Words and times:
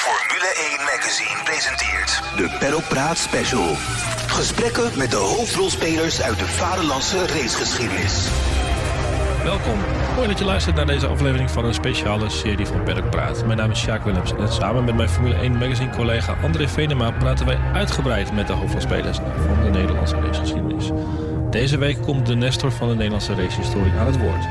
Formule 0.00 0.52
1 0.78 0.84
Magazine 0.84 1.42
presenteert 1.44 2.22
de 2.36 2.56
Perro 2.58 2.80
Praat 2.88 3.18
Special. 3.18 3.74
Gesprekken 4.26 4.98
met 4.98 5.10
de 5.10 5.16
hoofdrolspelers 5.16 6.22
uit 6.22 6.38
de 6.38 6.46
vaderlandse 6.46 7.26
racegeschiedenis. 7.26 8.28
Welkom. 9.42 9.78
Mooi 10.14 10.28
dat 10.28 10.38
je 10.38 10.44
luistert 10.44 10.76
naar 10.76 10.86
deze 10.86 11.06
aflevering 11.06 11.50
van 11.50 11.64
een 11.64 11.74
speciale 11.74 12.30
serie 12.30 12.66
van 12.66 12.84
Berk 12.84 13.10
Praat. 13.10 13.46
Mijn 13.46 13.58
naam 13.58 13.70
is 13.70 13.80
Sjaak 13.80 14.04
Willems 14.04 14.32
en 14.32 14.52
samen 14.52 14.84
met 14.84 14.96
mijn 14.96 15.08
Formule 15.08 15.34
1 15.34 15.52
Magazine 15.58 15.90
collega 15.90 16.36
André 16.42 16.68
Venema 16.68 17.10
praten 17.10 17.46
wij 17.46 17.58
uitgebreid 17.72 18.32
met 18.32 18.46
de 18.46 18.52
hoofdrolspelers 18.52 19.18
van 19.46 19.62
de 19.62 19.70
Nederlandse 19.70 20.20
racegeschiedenis. 20.20 20.90
Deze 21.50 21.78
week 21.78 22.02
komt 22.02 22.26
de 22.26 22.34
Nestor 22.34 22.72
van 22.72 22.88
de 22.88 22.94
Nederlandse 22.94 23.34
racehistorie 23.34 23.92
aan 23.92 24.06
het 24.06 24.18
woord. 24.18 24.44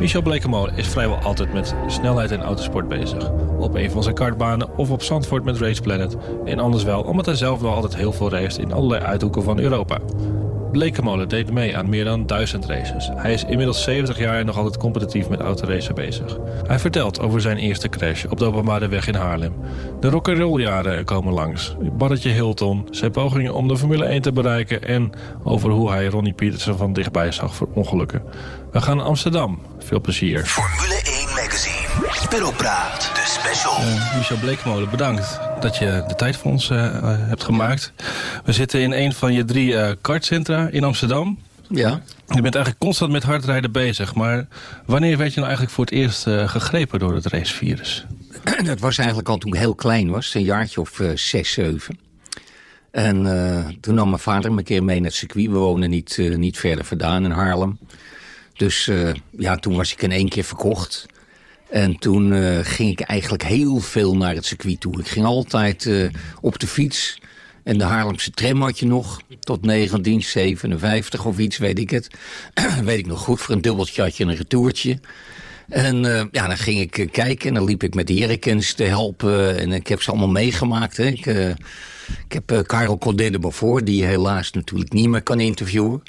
Michel 0.00 0.22
Blekemolen 0.22 0.76
is 0.76 0.88
vrijwel 0.88 1.16
altijd 1.16 1.52
met 1.52 1.74
snelheid 1.86 2.30
en 2.30 2.42
autosport 2.42 2.88
bezig. 2.88 3.30
Op 3.58 3.74
een 3.74 3.90
van 3.90 4.02
zijn 4.02 4.14
kartbanen 4.14 4.76
of 4.76 4.90
op 4.90 5.02
Zandvoort 5.02 5.44
met 5.44 5.58
Race 5.58 5.82
Planet. 5.82 6.16
En 6.44 6.58
anders 6.58 6.82
wel, 6.82 7.02
omdat 7.02 7.26
hij 7.26 7.34
zelf 7.34 7.60
wel 7.60 7.74
altijd 7.74 7.96
heel 7.96 8.12
veel 8.12 8.30
race 8.30 8.60
in 8.60 8.72
allerlei 8.72 9.04
uithoeken 9.04 9.42
van 9.42 9.58
Europa. 9.58 9.98
Blekemolen 10.72 11.28
deed 11.28 11.52
mee 11.52 11.76
aan 11.76 11.88
meer 11.88 12.04
dan 12.04 12.26
duizend 12.26 12.66
races. 12.66 13.10
Hij 13.14 13.32
is 13.32 13.44
inmiddels 13.44 13.82
70 13.82 14.18
jaar 14.18 14.38
en 14.38 14.46
nog 14.46 14.56
altijd 14.56 14.76
competitief 14.76 15.28
met 15.28 15.40
autoracen 15.40 15.94
bezig. 15.94 16.38
Hij 16.66 16.78
vertelt 16.78 17.20
over 17.20 17.40
zijn 17.40 17.56
eerste 17.56 17.88
crash 17.88 18.24
op 18.24 18.38
de 18.38 18.44
openbare 18.44 18.88
weg 18.88 19.06
in 19.06 19.14
Haarlem. 19.14 19.54
De 20.00 20.10
rock'n'roll 20.10 20.60
jaren 20.60 21.04
komen 21.04 21.32
langs. 21.32 21.76
Barretje 21.80 22.30
Hilton, 22.30 22.88
zijn 22.90 23.10
pogingen 23.10 23.54
om 23.54 23.68
de 23.68 23.76
Formule 23.76 24.04
1 24.04 24.22
te 24.22 24.32
bereiken... 24.32 24.82
en 24.82 25.12
over 25.44 25.70
hoe 25.70 25.90
hij 25.90 26.06
Ronnie 26.06 26.32
Peterson 26.32 26.76
van 26.76 26.92
dichtbij 26.92 27.32
zag 27.32 27.54
voor 27.54 27.68
ongelukken. 27.74 28.22
We 28.72 28.80
gaan 28.80 28.96
naar 28.96 29.06
Amsterdam. 29.06 29.58
Veel 29.78 30.00
plezier. 30.00 30.46
Formule 30.46 31.00
1 31.04 31.28
Magazine. 31.28 32.28
Perropraat, 32.28 33.12
special. 33.38 33.80
Uh, 33.80 34.16
Michel 34.16 34.36
Bleekmolen, 34.36 34.90
bedankt 34.90 35.38
dat 35.60 35.76
je 35.76 36.04
de 36.08 36.14
tijd 36.14 36.36
voor 36.36 36.50
ons 36.50 36.70
uh, 36.70 36.78
hebt 37.04 37.44
gemaakt. 37.44 37.92
We 38.44 38.52
zitten 38.52 38.80
in 38.80 38.92
een 38.92 39.12
van 39.12 39.32
je 39.32 39.44
drie 39.44 39.72
uh, 39.72 39.90
kartcentra 40.00 40.68
in 40.68 40.84
Amsterdam. 40.84 41.38
Ja. 41.68 42.02
Je 42.26 42.42
bent 42.42 42.54
eigenlijk 42.54 42.78
constant 42.78 43.12
met 43.12 43.22
hardrijden 43.22 43.72
bezig. 43.72 44.14
Maar 44.14 44.46
wanneer 44.86 45.16
werd 45.16 45.28
je 45.28 45.40
nou 45.40 45.46
eigenlijk 45.46 45.74
voor 45.74 45.84
het 45.84 45.94
eerst 45.94 46.22
gegrepen 46.22 46.98
door 46.98 47.14
het 47.14 47.26
racevirus? 47.26 48.06
Dat 48.64 48.80
was 48.80 48.98
eigenlijk 48.98 49.28
al 49.28 49.38
toen 49.38 49.52
ik 49.52 49.58
heel 49.58 49.74
klein 49.74 50.10
was. 50.10 50.34
Een 50.34 50.42
jaartje 50.42 50.80
of 50.80 51.00
zes, 51.14 51.52
zeven. 51.52 51.98
En 52.90 53.16
toen 53.80 53.94
nam 53.94 54.08
mijn 54.08 54.20
vader 54.20 54.52
me 54.52 54.58
een 54.58 54.64
keer 54.64 54.84
mee 54.84 54.96
naar 54.96 55.08
het 55.08 55.14
circuit. 55.18 55.46
We 55.46 55.56
wonen 55.56 55.90
niet, 55.90 56.18
niet 56.36 56.58
verder 56.58 56.84
vandaan 56.84 57.24
in 57.24 57.30
Haarlem. 57.30 57.78
Dus 58.56 58.90
ja, 59.30 59.56
toen 59.56 59.76
was 59.76 59.92
ik 59.92 60.02
in 60.02 60.12
één 60.12 60.28
keer 60.28 60.44
verkocht. 60.44 61.06
En 61.70 61.98
toen 61.98 62.32
uh, 62.32 62.58
ging 62.62 62.90
ik 62.90 63.00
eigenlijk 63.00 63.42
heel 63.42 63.80
veel 63.80 64.16
naar 64.16 64.34
het 64.34 64.46
circuit 64.46 64.80
toe. 64.80 64.98
Ik 64.98 65.08
ging 65.08 65.26
altijd 65.26 65.84
uh, 65.84 66.08
op 66.40 66.58
de 66.58 66.66
fiets. 66.66 67.20
En 67.62 67.78
de 67.78 67.84
Haarlemse 67.84 68.30
tram 68.30 68.62
had 68.62 68.78
je 68.78 68.86
nog. 68.86 69.20
Tot 69.40 69.62
1957 69.62 71.24
of 71.24 71.38
iets, 71.38 71.58
weet 71.58 71.78
ik 71.78 71.90
het. 71.90 72.10
weet 72.84 72.98
ik 72.98 73.06
nog 73.06 73.20
goed. 73.20 73.40
Voor 73.40 73.54
een 73.54 73.60
dubbeltje 73.60 74.02
had 74.02 74.16
je 74.16 74.24
een 74.24 74.36
retourtje. 74.36 75.00
En 75.68 76.04
uh, 76.04 76.22
ja, 76.30 76.46
dan 76.46 76.56
ging 76.56 76.80
ik 76.80 77.08
kijken. 77.12 77.48
En 77.48 77.54
dan 77.54 77.64
liep 77.64 77.82
ik 77.82 77.94
met 77.94 78.06
de 78.06 78.38
te 78.76 78.84
helpen. 78.84 79.58
En 79.58 79.72
ik 79.72 79.86
heb 79.86 80.02
ze 80.02 80.10
allemaal 80.10 80.28
meegemaakt. 80.28 80.96
Hè. 80.96 81.04
Ik, 81.04 81.26
ik 82.28 82.32
heb 82.44 82.62
Karel 82.66 82.98
Codette 82.98 83.50
voor. 83.50 83.84
Die 83.84 83.96
je 83.96 84.06
helaas 84.06 84.50
natuurlijk 84.50 84.92
niet 84.92 85.08
meer 85.08 85.22
kan 85.22 85.40
interviewen. 85.40 86.02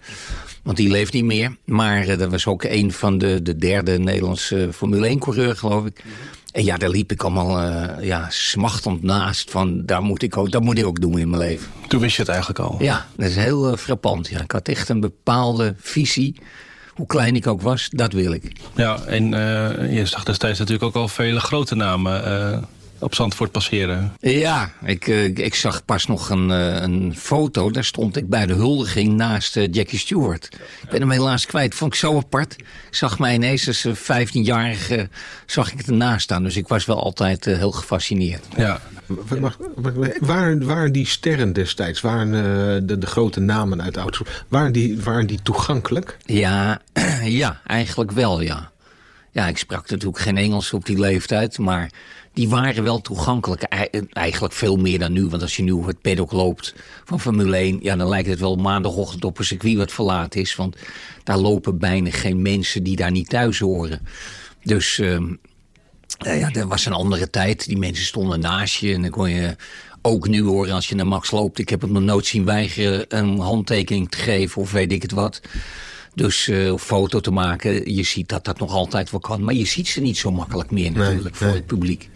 Want 0.69 0.81
die 0.81 0.89
leeft 0.89 1.13
niet 1.13 1.23
meer. 1.23 1.55
Maar 1.65 2.07
uh, 2.07 2.17
dat 2.17 2.31
was 2.31 2.47
ook 2.47 2.63
een 2.63 2.91
van 2.91 3.17
de, 3.17 3.41
de 3.41 3.55
derde 3.55 3.99
Nederlandse 3.99 4.69
Formule 4.73 5.15
1-coureur, 5.15 5.55
geloof 5.55 5.85
ik. 5.85 6.03
En 6.51 6.63
ja, 6.63 6.77
daar 6.77 6.89
liep 6.89 7.11
ik 7.11 7.23
allemaal 7.23 7.63
uh, 7.63 8.05
ja, 8.05 8.27
smachtend 8.29 9.03
naast. 9.03 9.51
Van, 9.51 9.85
daar 9.85 10.01
moet 10.01 10.21
ik 10.21 10.37
ook, 10.37 10.51
dat 10.51 10.61
moet 10.61 10.77
ik 10.77 10.85
ook 10.85 11.01
doen 11.01 11.19
in 11.19 11.29
mijn 11.29 11.41
leven. 11.41 11.67
Toen 11.87 11.99
wist 11.99 12.15
je 12.15 12.21
het 12.21 12.31
eigenlijk 12.31 12.59
al? 12.59 12.75
Ja, 12.79 13.05
dat 13.15 13.29
is 13.29 13.35
heel 13.35 13.77
frappant. 13.77 14.27
Ja. 14.27 14.41
Ik 14.41 14.51
had 14.51 14.67
echt 14.67 14.89
een 14.89 14.99
bepaalde 14.99 15.75
visie. 15.77 16.35
Hoe 16.93 17.05
klein 17.05 17.35
ik 17.35 17.47
ook 17.47 17.61
was, 17.61 17.89
dat 17.89 18.13
wil 18.13 18.31
ik. 18.31 18.51
Ja, 18.75 18.99
en 19.03 19.29
je 19.93 20.05
zag 20.05 20.23
destijds 20.23 20.59
natuurlijk 20.59 20.85
ook 20.85 20.95
al 20.95 21.07
vele 21.07 21.39
grote 21.39 21.75
namen 21.75 22.23
op 22.99 23.15
Zandvoort 23.15 23.51
passeren. 23.51 24.13
Ja, 24.19 24.71
ik, 24.83 25.07
ik 25.37 25.55
zag 25.55 25.85
pas 25.85 26.05
nog 26.05 26.29
een, 26.29 26.49
een 26.49 27.15
foto. 27.15 27.71
Daar 27.71 27.83
stond 27.83 28.17
ik 28.17 28.29
bij 28.29 28.45
de 28.45 28.53
huldiging 28.53 29.13
naast 29.13 29.53
Jackie 29.53 29.99
Stewart. 29.99 30.49
Ik 30.83 30.89
ben 30.89 30.99
hem 30.99 31.11
helaas 31.11 31.45
kwijt. 31.45 31.75
Vond 31.75 31.93
ik 31.93 31.99
zo 31.99 32.17
apart. 32.17 32.53
Ik 32.59 32.65
zag 32.95 33.19
mij 33.19 33.33
ineens 33.33 33.67
als 33.67 33.87
15-jarige 33.87 35.09
zag 35.45 35.73
ik 35.73 35.81
ernaast 35.81 36.23
staan. 36.23 36.43
Dus 36.43 36.57
ik 36.57 36.67
was 36.67 36.85
wel 36.85 37.03
altijd 37.03 37.45
heel 37.45 37.71
gefascineerd. 37.71 38.45
Ja. 38.57 38.79
Waren, 40.19 40.65
waren 40.65 40.91
die 40.91 41.05
sterren 41.05 41.53
destijds, 41.53 42.01
waren 42.01 42.87
de, 42.87 42.97
de 42.97 43.07
grote 43.07 43.39
namen 43.39 43.81
uit 43.81 43.93
de 43.93 43.99
auto, 43.99 44.25
waren 44.47 44.71
die, 44.71 45.01
waren 45.01 45.27
die 45.27 45.39
toegankelijk? 45.41 46.17
Ja, 46.25 46.81
ja, 47.23 47.61
eigenlijk 47.65 48.11
wel, 48.11 48.41
ja. 48.41 48.71
Ja, 49.31 49.47
ik 49.47 49.57
sprak 49.57 49.89
natuurlijk 49.89 50.19
geen 50.19 50.37
Engels 50.37 50.73
op 50.73 50.85
die 50.85 50.99
leeftijd, 50.99 51.57
maar 51.57 51.91
die 52.39 52.49
waren 52.49 52.83
wel 52.83 53.01
toegankelijk. 53.01 53.63
Eigenlijk 54.13 54.53
veel 54.53 54.75
meer 54.75 54.99
dan 54.99 55.11
nu, 55.11 55.25
want 55.25 55.41
als 55.41 55.55
je 55.55 55.63
nu 55.63 55.83
het 55.85 56.01
paddock 56.01 56.31
loopt 56.31 56.75
van 57.05 57.19
Formule 57.19 57.57
1... 57.57 57.79
ja, 57.81 57.95
dan 57.95 58.07
lijkt 58.07 58.29
het 58.29 58.39
wel 58.39 58.55
maandagochtend 58.55 59.25
op 59.25 59.39
een 59.39 59.45
circuit 59.45 59.77
wat 59.77 59.91
verlaten 59.91 60.41
is. 60.41 60.55
Want 60.55 60.75
daar 61.23 61.37
lopen 61.37 61.77
bijna 61.77 62.11
geen 62.11 62.41
mensen 62.41 62.83
die 62.83 62.95
daar 62.95 63.11
niet 63.11 63.29
thuis 63.29 63.59
horen. 63.59 63.99
Dus 64.63 64.97
uh, 64.97 65.19
ja, 66.17 66.49
dat 66.49 66.67
was 66.67 66.85
een 66.85 66.93
andere 66.93 67.29
tijd. 67.29 67.65
Die 67.65 67.77
mensen 67.77 68.05
stonden 68.05 68.39
naast 68.39 68.75
je 68.75 68.93
en 68.93 69.01
dan 69.01 69.11
kon 69.11 69.29
je 69.29 69.55
ook 70.01 70.27
nu 70.27 70.43
horen 70.43 70.73
als 70.73 70.89
je 70.89 70.95
naar 70.95 71.07
Max 71.07 71.31
loopt... 71.31 71.59
ik 71.59 71.69
heb 71.69 71.81
hem 71.81 71.91
nog 71.91 72.03
nooit 72.03 72.25
zien 72.25 72.45
weigeren 72.45 73.05
een 73.07 73.39
handtekening 73.39 74.09
te 74.09 74.17
geven 74.17 74.61
of 74.61 74.71
weet 74.71 74.91
ik 74.91 75.01
het 75.01 75.11
wat... 75.11 75.41
Dus 76.13 76.47
uh, 76.47 76.75
foto 76.77 77.19
te 77.19 77.31
maken, 77.31 77.95
je 77.95 78.03
ziet 78.03 78.29
dat 78.29 78.45
dat 78.45 78.59
nog 78.59 78.73
altijd 78.73 79.11
wel 79.11 79.19
kan. 79.19 79.43
Maar 79.43 79.53
je 79.53 79.65
ziet 79.65 79.87
ze 79.87 80.01
niet 80.01 80.17
zo 80.17 80.31
makkelijk 80.31 80.71
meer 80.71 80.91
natuurlijk 80.91 81.23
nee, 81.23 81.33
voor 81.33 81.47
nee. 81.47 81.55
het 81.55 81.65
publiek. 81.65 82.09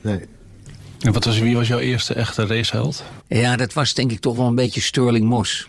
Nee. 0.00 0.20
En 1.00 1.12
wat 1.12 1.24
was, 1.24 1.38
wie 1.38 1.56
was 1.56 1.68
jouw 1.68 1.78
eerste 1.78 2.14
echte 2.14 2.46
raceheld? 2.46 3.04
Ja, 3.28 3.56
dat 3.56 3.72
was 3.72 3.94
denk 3.94 4.10
ik 4.10 4.20
toch 4.20 4.36
wel 4.36 4.46
een 4.46 4.54
beetje 4.54 4.80
Sterling 4.80 5.24
Moss. 5.24 5.68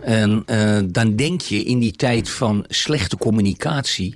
En 0.00 0.42
uh, 0.46 0.78
dan 0.86 1.16
denk 1.16 1.40
je 1.40 1.62
in 1.62 1.78
die 1.78 1.92
tijd 1.92 2.30
van 2.30 2.64
slechte 2.68 3.16
communicatie... 3.16 4.14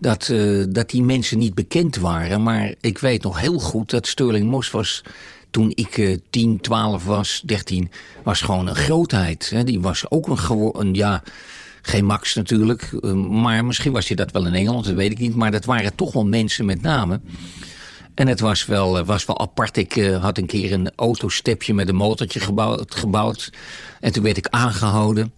Dat, 0.00 0.28
uh, 0.28 0.64
dat 0.68 0.90
die 0.90 1.02
mensen 1.02 1.38
niet 1.38 1.54
bekend 1.54 1.96
waren. 1.96 2.42
Maar 2.42 2.74
ik 2.80 2.98
weet 2.98 3.22
nog 3.22 3.40
heel 3.40 3.58
goed 3.58 3.90
dat 3.90 4.06
Sterling 4.06 4.50
Moss 4.50 4.70
was 4.70 5.02
toen 5.50 5.72
ik 5.74 5.96
uh, 5.96 6.16
10, 6.30 6.60
12 6.60 7.04
was, 7.04 7.42
13, 7.44 7.90
was 8.22 8.40
gewoon 8.40 8.66
een 8.66 8.74
grootheid. 8.74 9.50
Hè. 9.50 9.64
Die 9.64 9.80
was 9.80 10.10
ook 10.10 10.28
een, 10.28 10.70
een 10.72 10.94
ja, 10.94 11.22
geen 11.86 12.04
Max 12.04 12.34
natuurlijk, 12.34 12.92
uh, 13.00 13.12
maar 13.12 13.64
misschien 13.64 13.92
was 13.92 14.06
hij 14.06 14.16
dat 14.16 14.30
wel 14.30 14.46
in 14.46 14.54
Engeland, 14.54 14.84
dat 14.84 14.94
weet 14.94 15.10
ik 15.10 15.18
niet. 15.18 15.34
Maar 15.34 15.50
dat 15.50 15.64
waren 15.64 15.94
toch 15.94 16.12
wel 16.12 16.26
mensen 16.26 16.64
met 16.64 16.82
name. 16.82 17.20
En 18.14 18.26
het 18.26 18.40
was 18.40 18.66
wel, 18.66 18.98
uh, 18.98 19.06
was 19.06 19.24
wel 19.24 19.40
apart. 19.40 19.76
Ik 19.76 19.96
uh, 19.96 20.22
had 20.22 20.38
een 20.38 20.46
keer 20.46 20.72
een 20.72 20.90
autostepje 20.96 21.74
met 21.74 21.88
een 21.88 21.94
motortje 21.94 22.40
gebouwd. 22.86 23.52
En 24.00 24.12
toen 24.12 24.22
werd 24.22 24.36
ik 24.36 24.46
aangehouden. 24.46 25.32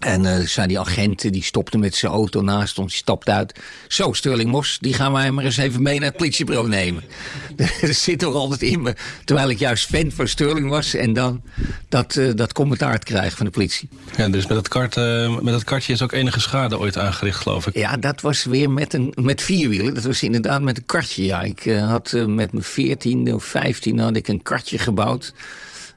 En 0.00 0.24
uh, 0.24 0.38
zei 0.38 0.66
die 0.66 0.78
agent, 0.78 1.32
die 1.32 1.42
stopte 1.42 1.78
met 1.78 1.94
zijn 1.94 2.12
auto 2.12 2.40
naast 2.40 2.78
ons, 2.78 2.92
die 2.92 3.02
stapte 3.02 3.30
uit. 3.30 3.58
Zo, 3.88 4.12
Sterling 4.12 4.50
Mos, 4.50 4.78
die 4.80 4.94
gaan 4.94 5.12
wij 5.12 5.30
maar 5.30 5.44
eens 5.44 5.56
even 5.56 5.82
mee 5.82 5.98
naar 5.98 6.08
het 6.08 6.16
politiebureau 6.16 6.68
nemen. 6.68 7.02
dat 7.56 7.94
zit 7.96 8.18
toch 8.18 8.34
altijd 8.34 8.62
in 8.62 8.82
me. 8.82 8.94
Terwijl 9.24 9.50
ik 9.50 9.58
juist 9.58 9.86
fan 9.86 10.10
van 10.12 10.28
Sterling 10.28 10.68
was 10.68 10.94
en 10.94 11.12
dan 11.12 11.42
dat, 11.88 12.16
uh, 12.16 12.34
dat 12.34 12.52
commentaar 12.52 12.98
te 12.98 13.06
krijgen 13.06 13.36
van 13.36 13.46
de 13.46 13.52
politie. 13.52 13.88
Ja, 14.16 14.28
dus 14.28 14.46
met 14.46 14.56
dat, 14.56 14.68
kart, 14.68 14.96
uh, 14.96 15.38
met 15.38 15.52
dat 15.52 15.64
kartje 15.64 15.92
is 15.92 16.02
ook 16.02 16.12
enige 16.12 16.40
schade 16.40 16.78
ooit 16.78 16.98
aangericht, 16.98 17.38
geloof 17.38 17.66
ik. 17.66 17.74
Ja, 17.74 17.96
dat 17.96 18.20
was 18.20 18.44
weer 18.44 18.70
met, 18.70 18.94
een, 18.94 19.12
met 19.14 19.42
vierwielen. 19.42 19.94
Dat 19.94 20.04
was 20.04 20.22
inderdaad 20.22 20.62
met 20.62 20.76
een 20.76 20.86
kartje, 20.86 21.24
ja. 21.24 21.42
Ik 21.42 21.62
had 21.64 22.12
met 22.12 22.52
mijn 22.52 22.64
14 22.64 23.34
of 23.34 23.44
15 23.44 23.98
had 23.98 24.16
ik 24.16 24.28
een 24.28 24.42
kartje 24.42 24.78
gebouwd. 24.78 25.32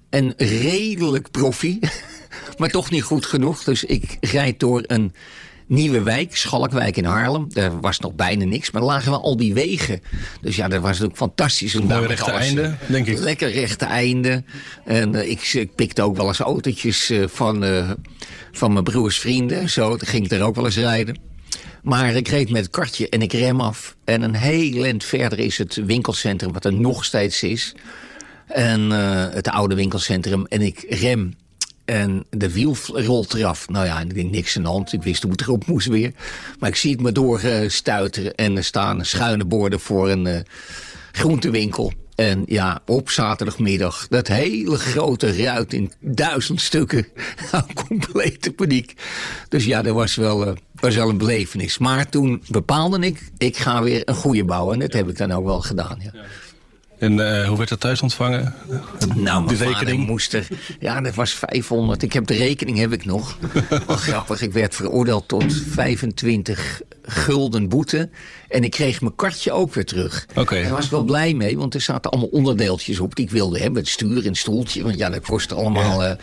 En 0.09 0.33
redelijk 0.37 1.31
profi 1.31 1.79
maar 2.57 2.69
toch 2.69 2.89
niet 2.89 3.03
goed 3.03 3.25
genoeg. 3.25 3.63
Dus 3.63 3.83
ik 3.83 4.17
rijd 4.19 4.59
door 4.59 4.83
een 4.87 5.13
nieuwe 5.67 6.01
wijk, 6.01 6.35
Schalkwijk 6.35 6.97
in 6.97 7.05
Haarlem. 7.05 7.45
Daar 7.49 7.79
was 7.79 7.99
nog 7.99 8.13
bijna 8.13 8.45
niks, 8.45 8.71
maar 8.71 8.81
lagen 8.81 9.11
wel 9.11 9.21
al 9.21 9.37
die 9.37 9.53
wegen. 9.53 10.01
Dus 10.41 10.55
ja, 10.55 10.67
dat 10.67 10.81
was 10.81 11.01
ook 11.01 11.15
fantastisch. 11.15 11.73
Een 11.73 11.85
mooi 11.85 12.05
rechte 12.05 12.31
einde, 12.31 12.75
denk 12.87 13.07
ik. 13.07 13.19
Lekker 13.19 13.51
rechte 13.51 13.85
einde. 13.85 14.43
En 14.85 15.15
uh, 15.15 15.29
ik, 15.29 15.53
ik 15.53 15.75
pikte 15.75 16.01
ook 16.01 16.17
wel 16.17 16.27
eens 16.27 16.39
autootjes 16.39 17.11
uh, 17.11 17.27
van, 17.27 17.63
uh, 17.63 17.91
van 18.51 18.73
mijn 18.73 18.83
broers 18.83 19.19
vrienden. 19.19 19.69
Zo, 19.69 19.89
dan 19.89 20.07
ging 20.07 20.25
ik 20.25 20.31
er 20.31 20.41
ook 20.41 20.55
wel 20.55 20.65
eens 20.65 20.77
rijden. 20.77 21.17
Maar 21.83 22.15
ik 22.15 22.27
reed 22.27 22.49
met 22.49 22.61
het 22.61 22.71
kartje 22.71 23.09
en 23.09 23.21
ik 23.21 23.33
rem 23.33 23.61
af. 23.61 23.95
En 24.03 24.21
een 24.21 24.35
heel 24.35 24.83
eind 24.83 25.03
verder 25.03 25.39
is 25.39 25.57
het 25.57 25.75
winkelcentrum, 25.85 26.53
wat 26.53 26.65
er 26.65 26.73
nog 26.73 27.05
steeds 27.05 27.43
is. 27.43 27.75
En 28.47 28.89
het 29.31 29.47
oude 29.47 29.75
winkelcentrum. 29.75 30.45
En 30.45 30.61
ik 30.61 30.85
rem 30.89 31.33
en 31.85 32.25
de 32.29 32.51
wiel 32.51 32.75
rolt 32.87 33.33
eraf. 33.33 33.69
Nou 33.69 33.85
ja, 33.85 33.99
ik 33.99 34.13
denk 34.13 34.31
niks 34.31 34.57
aan 34.57 34.63
de 34.63 34.69
hand. 34.69 34.93
Ik 34.93 35.03
wist 35.03 35.23
hoe 35.23 35.31
het 35.31 35.41
erop 35.41 35.65
moest 35.65 35.87
weer. 35.87 36.11
Maar 36.59 36.69
ik 36.69 36.75
zie 36.75 36.91
het 36.91 37.01
me 37.01 37.11
doorstuiteren. 37.11 38.35
En 38.35 38.57
er 38.57 38.63
staan 38.63 39.05
schuine 39.05 39.45
borden 39.45 39.79
voor 39.79 40.09
een 40.09 40.25
uh, 40.25 40.39
groentewinkel. 41.11 41.93
En 42.15 42.43
ja, 42.45 42.81
op 42.85 43.09
zaterdagmiddag, 43.09 44.07
dat 44.07 44.27
hele 44.27 44.77
grote 44.77 45.43
ruit 45.43 45.73
in 45.73 45.91
duizend 45.99 46.61
stukken. 46.61 47.07
Complete 47.87 48.51
paniek. 48.51 48.93
Dus 49.49 49.65
ja, 49.65 49.81
dat 49.81 49.93
was 49.93 50.15
wel, 50.15 50.47
uh, 50.47 50.53
was 50.75 50.95
wel 50.95 51.09
een 51.09 51.17
belevenis. 51.17 51.77
Maar 51.77 52.09
toen 52.09 52.43
bepaalde 52.47 52.99
ik, 52.99 53.31
ik 53.37 53.57
ga 53.57 53.83
weer 53.83 54.01
een 54.05 54.15
goede 54.15 54.45
bouwen. 54.45 54.73
En 54.73 54.79
dat 54.79 54.93
heb 54.93 55.09
ik 55.09 55.17
dan 55.17 55.31
ook 55.31 55.45
wel 55.45 55.61
gedaan, 55.61 55.97
ja. 55.99 56.11
En 57.03 57.17
uh, 57.17 57.47
hoe 57.47 57.57
werd 57.57 57.69
dat 57.69 57.79
thuis 57.79 58.01
ontvangen? 58.01 58.55
Nou, 59.15 59.47
de 59.47 59.55
rekening 59.55 60.07
moest 60.07 60.33
er. 60.33 60.47
Ja, 60.79 61.01
dat 61.01 61.15
was 61.15 61.33
500. 61.33 62.03
Ik 62.03 62.13
heb 62.13 62.25
de 62.25 62.33
rekening 62.33 62.77
heb 62.77 62.93
ik 62.93 63.05
nog. 63.05 63.37
Wel 63.87 63.97
grappig. 63.97 64.41
Ik 64.41 64.53
werd 64.53 64.75
veroordeeld 64.75 65.27
tot 65.27 65.53
25 65.53 66.81
gulden 67.01 67.69
boete. 67.69 68.09
En 68.49 68.63
ik 68.63 68.71
kreeg 68.71 69.01
mijn 69.01 69.15
kartje 69.15 69.51
ook 69.51 69.73
weer 69.73 69.85
terug. 69.85 70.25
Oké. 70.29 70.39
Okay. 70.39 70.61
Daar 70.61 70.71
was 70.71 70.85
ik 70.85 70.91
wel 70.91 71.03
blij 71.03 71.33
mee, 71.33 71.57
want 71.57 71.73
er 71.73 71.81
zaten 71.81 72.11
allemaal 72.11 72.29
onderdeeltjes 72.29 72.99
op 72.99 73.15
die 73.15 73.25
ik 73.25 73.31
wilde 73.31 73.59
hebben. 73.59 73.81
Het 73.81 73.91
stuur 73.91 74.25
en 74.25 74.35
stoeltje. 74.35 74.83
Want 74.83 74.97
ja, 74.97 75.09
dat 75.09 75.21
kostte 75.21 75.55
allemaal 75.55 76.01
ja. 76.01 76.11
uh, 76.11 76.15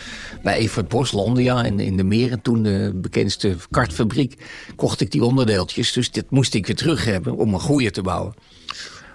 bij 0.43 0.57
Evert 0.57 0.89
Boslandia 0.89 1.65
in, 1.65 1.81
in 1.81 1.97
de 1.97 2.05
Meren. 2.05 2.43
Toen 2.43 2.63
de 2.63 2.93
bekendste 2.95 3.57
kartfabriek. 3.71 4.37
Kocht 4.77 5.01
ik 5.01 5.11
die 5.11 5.25
onderdeeltjes. 5.25 5.93
Dus 5.93 6.11
dit 6.11 6.31
moest 6.31 6.55
ik 6.55 6.67
weer 6.67 6.77
terug 6.77 7.05
hebben 7.05 7.37
om 7.37 7.55
een 7.55 7.61
goede 7.61 7.91
te 7.91 8.03
bouwen. 8.03 8.35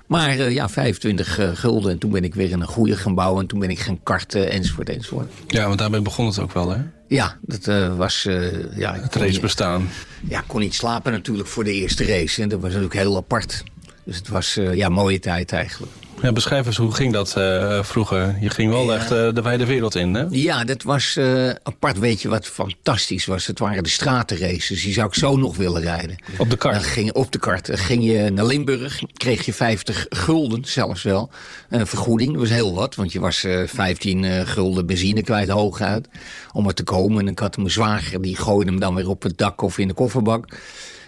Maar 0.07 0.37
uh, 0.37 0.51
ja, 0.51 0.69
25 0.69 1.39
uh, 1.39 1.49
gulden. 1.53 1.91
En 1.91 1.97
toen 1.97 2.11
ben 2.11 2.23
ik 2.23 2.35
weer 2.35 2.49
in 2.49 2.61
een 2.61 2.67
goede 2.67 2.95
gaan 2.95 3.15
bouwen. 3.15 3.41
En 3.41 3.47
toen 3.47 3.59
ben 3.59 3.69
ik 3.69 3.79
gaan 3.79 4.03
karten 4.03 4.51
enzovoort 4.51 4.89
enzovoort. 4.89 5.31
Ja, 5.47 5.67
want 5.67 5.79
daarmee 5.79 6.01
begon 6.01 6.25
het 6.25 6.39
ook 6.39 6.53
wel, 6.53 6.69
hè? 6.69 6.77
Ja, 7.07 7.37
dat 7.41 7.67
uh, 7.67 7.97
was... 7.97 8.27
ja, 8.75 8.93
het 8.93 9.15
race 9.15 9.39
bestaan. 9.39 9.89
Ja, 10.27 10.43
kon 10.47 10.59
niet 10.59 10.73
slapen 10.73 11.11
natuurlijk 11.11 11.47
voor 11.47 11.63
de 11.63 11.73
eerste 11.73 12.05
race. 12.05 12.41
En 12.41 12.49
dat 12.49 12.59
was 12.59 12.69
natuurlijk 12.69 12.99
heel 12.99 13.15
apart. 13.15 13.63
Dus 14.05 14.17
het 14.17 14.27
was 14.27 14.53
ja, 14.53 14.85
een 14.85 14.91
mooie 14.91 15.19
tijd 15.19 15.51
eigenlijk. 15.51 15.91
Ja, 16.21 16.31
beschrijf 16.31 16.65
eens, 16.65 16.77
hoe 16.77 16.93
ging 16.93 17.13
dat 17.13 17.35
uh, 17.37 17.83
vroeger? 17.83 18.37
Je 18.39 18.49
ging 18.49 18.71
wel 18.71 18.91
ja. 18.91 18.95
echt 18.95 19.11
uh, 19.11 19.33
de 19.33 19.41
wijde 19.41 19.65
wereld 19.65 19.95
in, 19.95 20.13
hè? 20.13 20.25
Ja, 20.29 20.63
dat 20.63 20.83
was 20.83 21.15
uh, 21.17 21.49
apart. 21.63 21.99
Weet 21.99 22.21
je 22.21 22.29
wat 22.29 22.47
fantastisch 22.47 23.25
was? 23.25 23.47
Het 23.47 23.59
waren 23.59 23.83
de 23.83 23.89
stratenraces. 23.89 24.83
Die 24.83 24.93
zou 24.93 25.07
ik 25.07 25.13
zo 25.13 25.37
nog 25.37 25.57
willen 25.57 25.81
rijden. 25.81 26.15
Op 26.37 26.49
de 26.49 26.57
kart? 26.57 26.75
Dan 26.75 26.83
ging, 26.83 27.13
op 27.13 27.31
de 27.31 27.39
kart. 27.39 27.65
Dan 27.65 27.77
ging 27.77 28.03
je 28.03 28.29
naar 28.29 28.45
Limburg, 28.45 29.01
kreeg 29.13 29.45
je 29.45 29.53
50 29.53 30.05
gulden 30.09 30.65
zelfs 30.65 31.03
wel. 31.03 31.29
vergoeding, 31.69 32.31
dat 32.31 32.39
was 32.39 32.49
heel 32.49 32.73
wat. 32.73 32.95
Want 32.95 33.11
je 33.11 33.19
was 33.19 33.45
15 33.65 34.47
gulden 34.47 34.85
benzine 34.85 35.21
kwijt 35.21 35.49
hooguit. 35.49 36.07
Om 36.53 36.67
er 36.67 36.73
te 36.73 36.83
komen. 36.83 37.19
En 37.19 37.31
ik 37.31 37.39
had 37.39 37.57
mijn 37.57 37.71
zwager, 37.71 38.21
die 38.21 38.35
gooide 38.35 38.71
hem 38.71 38.79
dan 38.79 38.95
weer 38.95 39.09
op 39.09 39.23
het 39.23 39.37
dak 39.37 39.61
of 39.61 39.77
in 39.77 39.87
de 39.87 39.93
kofferbak. 39.93 40.47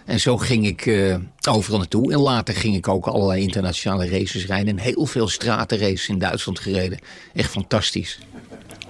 En 0.08 0.20
zo 0.20 0.38
ging 0.38 0.68
ik 0.68 0.86
uh, 0.86 1.16
overal 1.50 1.78
naartoe. 1.78 2.14
En 2.14 2.20
later 2.20 2.56
ging 2.56 2.76
ik 2.76 2.88
ook 2.88 3.08
allerlei 3.08 3.42
internationale 3.42 4.10
races 4.10 4.46
rijden. 4.46 4.68
En 4.68 4.84
heel 4.84 5.06
veel 5.06 5.28
stratenraces 5.28 6.10
in 6.10 6.20
Duitsland 6.20 6.60
gereden. 6.60 7.00
Echt 7.34 7.52
fantastisch. 7.52 8.20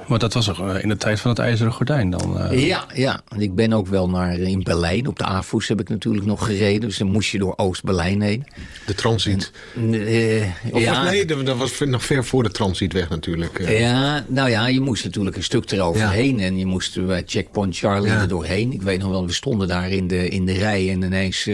Maar 0.07 0.19
dat 0.19 0.33
was 0.33 0.49
ook 0.49 0.75
in 0.75 0.89
de 0.89 0.97
tijd 0.97 1.19
van 1.19 1.29
het 1.29 1.39
IJzeren 1.39 1.73
Gordijn 1.73 2.09
dan? 2.09 2.51
Uh... 2.51 2.67
Ja, 2.67 2.85
ja. 2.93 3.21
Ik 3.37 3.55
ben 3.55 3.73
ook 3.73 3.87
wel 3.87 4.09
naar 4.09 4.39
in 4.39 4.63
Berlijn. 4.63 5.07
Op 5.07 5.17
de 5.17 5.23
AFOES 5.23 5.67
heb 5.67 5.79
ik 5.79 5.89
natuurlijk 5.89 6.25
nog 6.25 6.45
gereden. 6.45 6.81
Dus 6.81 6.97
dan 6.97 7.11
moest 7.11 7.29
je 7.29 7.37
door 7.37 7.53
Oost-Berlijn 7.57 8.21
heen. 8.21 8.45
De 8.85 8.95
transit? 8.95 9.51
En, 9.75 9.93
uh, 9.93 10.43
of 10.71 10.81
ja. 10.81 11.03
Nee, 11.03 11.25
dat 11.25 11.57
was 11.57 11.79
nog 11.79 12.05
ver 12.05 12.25
voor 12.25 12.43
de 12.43 12.51
transitweg 12.51 13.09
natuurlijk. 13.09 13.59
Uh. 13.59 13.79
Ja, 13.79 14.25
nou 14.27 14.49
ja, 14.49 14.67
je 14.67 14.79
moest 14.79 15.03
natuurlijk 15.03 15.35
een 15.35 15.43
stuk 15.43 15.71
eroverheen. 15.71 16.37
Ja. 16.37 16.45
En 16.45 16.57
je 16.57 16.65
moest 16.65 17.05
bij 17.05 17.23
Checkpoint 17.25 17.77
Charlie 17.77 18.11
ja. 18.11 18.21
er 18.21 18.27
doorheen. 18.27 18.73
Ik 18.73 18.81
weet 18.81 18.99
nog 18.99 19.09
wel, 19.09 19.25
we 19.25 19.33
stonden 19.33 19.67
daar 19.67 19.89
in 19.89 20.07
de, 20.07 20.29
in 20.29 20.45
de 20.45 20.53
rij. 20.53 20.89
En 20.91 21.01
ineens 21.01 21.49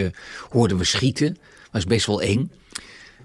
hoorden 0.50 0.78
we 0.78 0.84
schieten. 0.84 1.28
Dat 1.34 1.72
was 1.72 1.84
best 1.84 2.06
wel 2.06 2.22
eng. 2.22 2.50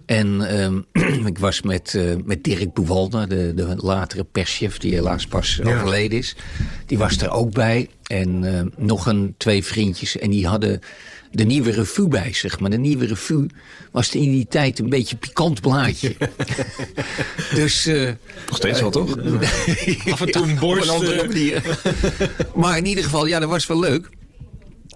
En 0.09 0.59
um, 0.61 0.85
ik 1.31 1.37
was 1.37 1.61
met, 1.61 1.93
uh, 1.95 2.15
met 2.25 2.43
Dirk 2.43 2.73
Boewalda, 2.73 3.25
de, 3.25 3.53
de 3.55 3.75
latere 3.77 4.23
perschef, 4.23 4.77
die 4.77 4.93
helaas 4.93 5.27
pas 5.27 5.59
ja. 5.63 5.75
overleden 5.75 6.17
is. 6.17 6.35
Die 6.85 6.97
was 6.97 7.17
er 7.17 7.31
ook 7.31 7.53
bij. 7.53 7.89
En 8.03 8.43
uh, 8.43 8.61
nog 8.77 9.05
een 9.05 9.35
twee 9.37 9.63
vriendjes. 9.63 10.17
En 10.17 10.29
die 10.29 10.47
hadden 10.47 10.79
de 11.31 11.43
nieuwe 11.43 11.71
revue 11.71 12.07
bij 12.07 12.33
zich. 12.33 12.59
Maar 12.59 12.69
de 12.69 12.77
nieuwe 12.77 13.05
revue 13.05 13.45
was 13.91 14.15
in 14.15 14.31
die 14.31 14.47
tijd 14.47 14.79
een 14.79 14.89
beetje 14.89 15.15
pikant 15.15 15.61
blaadje. 15.61 16.15
dus... 17.55 17.87
Uh, 17.87 18.09
Nog 18.47 18.57
steeds 18.57 18.81
wel, 18.81 18.91
toch? 18.91 19.17
Af 20.11 20.21
en 20.21 20.31
toe 20.31 20.43
een 20.43 20.59
borst. 20.59 20.89
Op 20.89 20.95
een 20.95 21.07
andere 21.07 21.27
manier. 21.27 21.63
maar 22.55 22.77
in 22.77 22.85
ieder 22.85 23.03
geval, 23.03 23.25
ja, 23.25 23.39
dat 23.39 23.49
was 23.49 23.67
wel 23.67 23.79
leuk. 23.79 24.09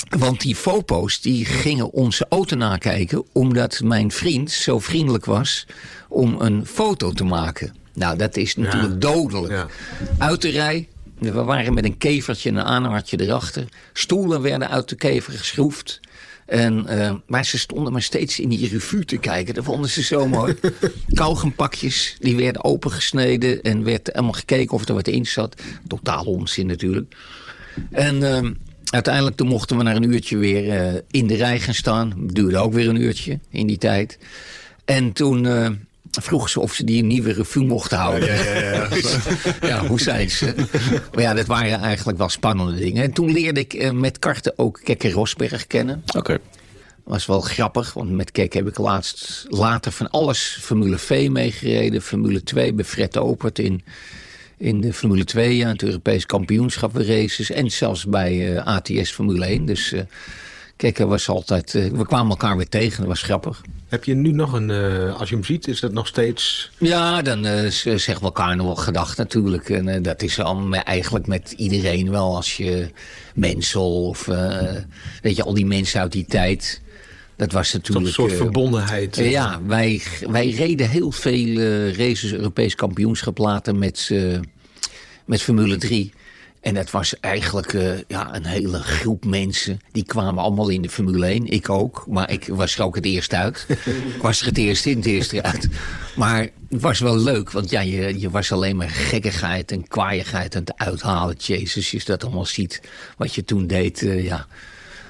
Want 0.10 0.42
die 0.42 0.56
fopo's 0.56 1.22
die 1.22 1.46
gingen 1.46 1.92
onze 1.92 2.26
auto 2.30 2.56
nakijken... 2.56 3.26
omdat 3.32 3.82
mijn 3.84 4.12
vriend 4.12 4.52
zo 4.52 4.80
vriendelijk 4.80 5.26
was 5.26 5.66
om 6.10 6.42
een 6.42 6.66
foto 6.66 7.12
te 7.12 7.24
maken. 7.24 7.76
Nou, 7.94 8.18
dat 8.18 8.38
is 8.38 8.56
natuurlijk 8.56 8.94
ja. 8.94 9.12
dodelijk. 9.12 9.54
Ja. 9.54 9.68
Uit 10.18 10.42
de 10.42 10.50
rij, 10.50 10.88
we 11.18 11.44
waren 11.44 11.74
met 11.74 11.84
een 11.84 11.98
kevertje 11.98 12.50
en 12.50 12.56
een 12.56 12.64
aanhartje 12.64 13.22
erachter. 13.22 13.66
Stoelen 13.94 14.42
werden 14.42 14.70
uit 14.70 14.90
de 14.90 14.96
kever 14.96 15.34
geschroefd. 15.34 16.00
En, 16.46 16.86
uh, 16.90 17.14
maar 17.28 17.46
ze 17.46 17.58
stonden 17.58 17.92
maar 17.92 18.02
steeds 18.02 18.40
in 18.40 18.50
die 18.50 18.68
revue 18.68 19.06
te 19.06 19.18
kijken. 19.18 19.54
Dat 19.54 19.64
vonden 19.64 19.90
ze 19.90 20.04
zo 20.04 20.28
mooi. 20.38 20.56
Kauwgompakjes, 21.14 22.16
die 22.20 22.36
werden 22.36 22.64
opengesneden... 22.64 23.62
en 23.62 23.84
werd 23.84 24.08
helemaal 24.08 24.32
gekeken 24.32 24.74
of 24.74 24.88
er 24.88 24.94
wat 24.94 25.08
in 25.08 25.26
zat. 25.26 25.62
Totaal 25.88 26.24
onzin 26.24 26.66
natuurlijk. 26.66 27.16
En... 27.92 28.16
Uh, 28.22 28.50
Uiteindelijk 28.94 29.36
toen 29.36 29.48
mochten 29.48 29.78
we 29.78 29.84
na 29.84 29.96
een 29.96 30.12
uurtje 30.12 30.38
weer 30.38 30.94
uh, 30.94 31.00
in 31.12 31.28
de 31.28 31.36
rij 31.36 31.60
gaan 31.60 31.74
staan. 31.74 32.14
Duurde 32.18 32.58
ook 32.58 32.74
weer 32.74 32.90
een 32.90 33.02
uurtje 33.02 33.40
in 33.50 33.68
die 33.68 33.78
tijd. 33.78 34.18
En 34.86 35.14
toen 35.14 35.44
uh, 35.44 35.70
vroegen 36.12 36.50
ze 36.50 36.60
of 36.60 36.74
ze 36.74 36.84
die 36.84 37.02
een 37.02 37.08
nieuwe 37.08 37.32
revue 37.32 37.66
mochten 37.66 37.98
houden. 37.98 38.36
Ja, 38.36 38.44
ja, 38.44 38.62
ja, 38.62 38.88
ja. 39.68 39.88
hoe 39.88 40.02
zijn 40.02 40.30
ze? 40.30 40.54
Maar 41.14 41.24
ja, 41.24 41.34
dat 41.34 41.46
waren 41.46 41.80
eigenlijk 41.80 42.18
wel 42.18 42.30
spannende 42.30 42.80
dingen. 42.80 43.04
En 43.04 43.14
toen 43.14 43.32
leerde 43.32 43.60
ik 43.60 43.74
uh, 43.74 43.92
met 43.92 44.20
karten 44.20 44.54
ook 44.56 44.80
Kekke 44.84 45.12
Rosberg 45.12 45.68
kennen. 45.68 46.04
Oké. 46.08 46.18
Okay. 46.18 46.40
was 47.04 47.26
wel 47.26 47.42
grappig, 47.42 47.94
want 47.94 48.12
met 48.12 48.32
Kek 48.32 48.54
heb 48.54 48.68
ik 48.68 48.78
laatst, 48.78 49.46
later 49.50 49.92
van 49.92 50.10
alles 50.10 50.58
Formule 50.62 50.98
V 50.98 51.28
meegereden. 51.30 52.02
Formule 52.02 52.44
2 52.44 52.74
bij 52.74 52.86
Fred 52.86 53.18
Opert 53.18 53.60
in 53.60 53.84
in 54.64 54.82
de 54.82 54.94
Formule 54.94 55.24
2, 55.24 55.58
ja, 55.58 55.68
het 55.68 55.84
Europees 55.84 56.26
kampioenschap 56.26 56.96
races 56.96 57.52
en 57.52 57.72
zelfs 57.72 58.06
bij 58.06 58.54
uh, 58.54 58.66
ATS 58.66 59.12
Formule 59.12 59.46
1. 59.46 59.66
Dus 59.66 59.94
uh, 59.94 60.02
kijk, 60.76 61.00
er 61.00 61.08
was 61.08 61.30
altijd, 61.30 61.74
uh, 61.74 61.92
we 61.92 62.06
kwamen 62.06 62.30
elkaar 62.30 62.58
weer 62.58 62.70
tegen, 62.70 63.00
dat 63.00 63.08
was 63.08 63.22
grappig. 63.22 63.62
Heb 63.88 64.04
je 64.04 64.14
nu 64.14 64.32
nog 64.32 64.54
een, 64.54 64.72
als 65.12 65.30
je 65.30 65.36
hem 65.36 65.44
ziet, 65.44 65.68
is 65.68 65.80
dat 65.80 65.92
nog 65.92 66.08
steeds... 66.08 66.72
Ja, 66.78 67.22
dan 67.22 67.46
zeggen 67.76 68.20
we 68.20 68.22
elkaar 68.22 68.56
nog 68.56 68.66
wel 68.66 68.76
gedacht 68.76 69.18
natuurlijk. 69.18 69.70
En 69.70 70.02
dat 70.02 70.22
is 70.22 70.40
al 70.40 70.74
eigenlijk 70.74 71.28
met 71.28 71.52
iedereen 71.52 72.10
wel. 72.10 72.36
Als 72.36 72.58
je 72.58 72.90
Mensel 73.36 74.08
of 74.08 74.26
weet 75.22 75.36
je, 75.36 75.44
al 75.44 75.54
die 75.54 75.66
mensen 75.66 76.00
uit 76.02 76.12
die 76.12 76.26
tijd... 76.26 76.82
Dat 77.36 77.52
was 77.52 77.74
natuurlijk... 77.74 78.06
Een 78.06 78.14
soort 78.14 78.34
verbondenheid. 78.34 79.16
Ja, 79.16 79.62
wij, 79.66 80.02
wij 80.30 80.50
reden 80.50 80.90
heel 80.90 81.12
veel 81.12 81.58
races, 81.92 82.34
Europees 82.34 82.76
kampioenschap 82.76 83.38
later 83.38 83.76
met, 83.76 84.10
met 85.26 85.42
Formule 85.42 85.78
3. 85.78 86.14
En 86.62 86.74
dat 86.74 86.92
was 86.92 87.20
eigenlijk 87.20 87.72
ja, 88.08 88.36
een 88.36 88.46
hele 88.46 88.80
groep 88.80 89.26
mensen. 89.26 89.80
Die 89.92 90.06
kwamen 90.06 90.44
allemaal 90.44 90.70
in 90.70 90.82
de 90.82 90.90
Formule 90.90 91.26
1. 91.26 91.48
Ik 91.48 91.70
ook. 91.70 92.06
Maar 92.08 92.32
ik 92.32 92.48
was 92.48 92.78
er 92.78 92.84
ook 92.84 92.96
het 92.96 93.06
eerst 93.06 93.34
uit. 93.34 93.66
ik 94.16 94.22
was 94.22 94.40
er 94.40 94.46
het 94.46 94.58
eerst 94.58 94.86
in, 94.86 94.98
het 94.98 95.06
eerst 95.06 95.42
uit. 95.42 95.68
Maar 96.16 96.50
het 96.70 96.82
was 96.82 97.00
wel 97.00 97.18
leuk. 97.18 97.52
Want 97.52 97.70
ja, 97.70 97.82
je, 97.82 98.20
je 98.20 98.30
was 98.30 98.52
alleen 98.52 98.76
maar 98.76 98.90
gekkigheid 98.90 99.72
en 99.72 99.88
kwaaiigheid 99.88 100.56
aan 100.56 100.62
het 100.62 100.78
uithalen. 100.78 101.36
Jezus, 101.38 101.76
als 101.76 101.92
je 101.92 102.02
dat 102.06 102.24
allemaal 102.24 102.46
ziet. 102.46 102.82
Wat 103.18 103.36
je 103.36 103.46
toen 103.46 103.68
deed, 103.68 104.00
ja... 104.00 104.48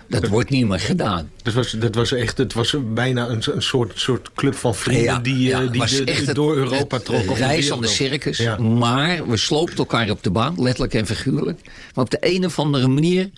Dat 0.07 0.27
wordt 0.27 0.49
niet 0.49 0.67
meer 0.67 0.79
gedaan. 0.79 1.31
Dat 1.43 1.53
was, 1.53 1.71
dat 1.71 1.95
was 1.95 2.11
echt, 2.11 2.37
het 2.37 2.53
was 2.53 2.75
bijna 2.93 3.27
een, 3.27 3.41
een 3.51 3.61
soort, 3.61 3.91
soort 3.99 4.29
club 4.35 4.55
van 4.55 4.75
vrienden 4.75 5.03
ja, 5.03 5.19
die, 5.19 5.47
ja, 5.47 5.65
die, 5.65 5.85
de, 5.85 6.03
die 6.03 6.33
door 6.33 6.55
Europa 6.55 6.99
trokken. 6.99 7.35
Reis 7.35 7.67
van 7.67 7.81
de 7.81 7.87
circus. 7.87 8.37
Ja. 8.37 8.57
Maar 8.57 9.27
we 9.27 9.37
sloopten 9.37 9.77
elkaar 9.77 10.09
op 10.09 10.23
de 10.23 10.31
baan, 10.31 10.55
letterlijk 10.57 10.93
en 10.93 11.05
figuurlijk. 11.05 11.59
Maar 11.93 12.03
op 12.03 12.09
de 12.09 12.17
een 12.19 12.45
of 12.45 12.59
andere 12.59 12.87
manier 12.87 13.29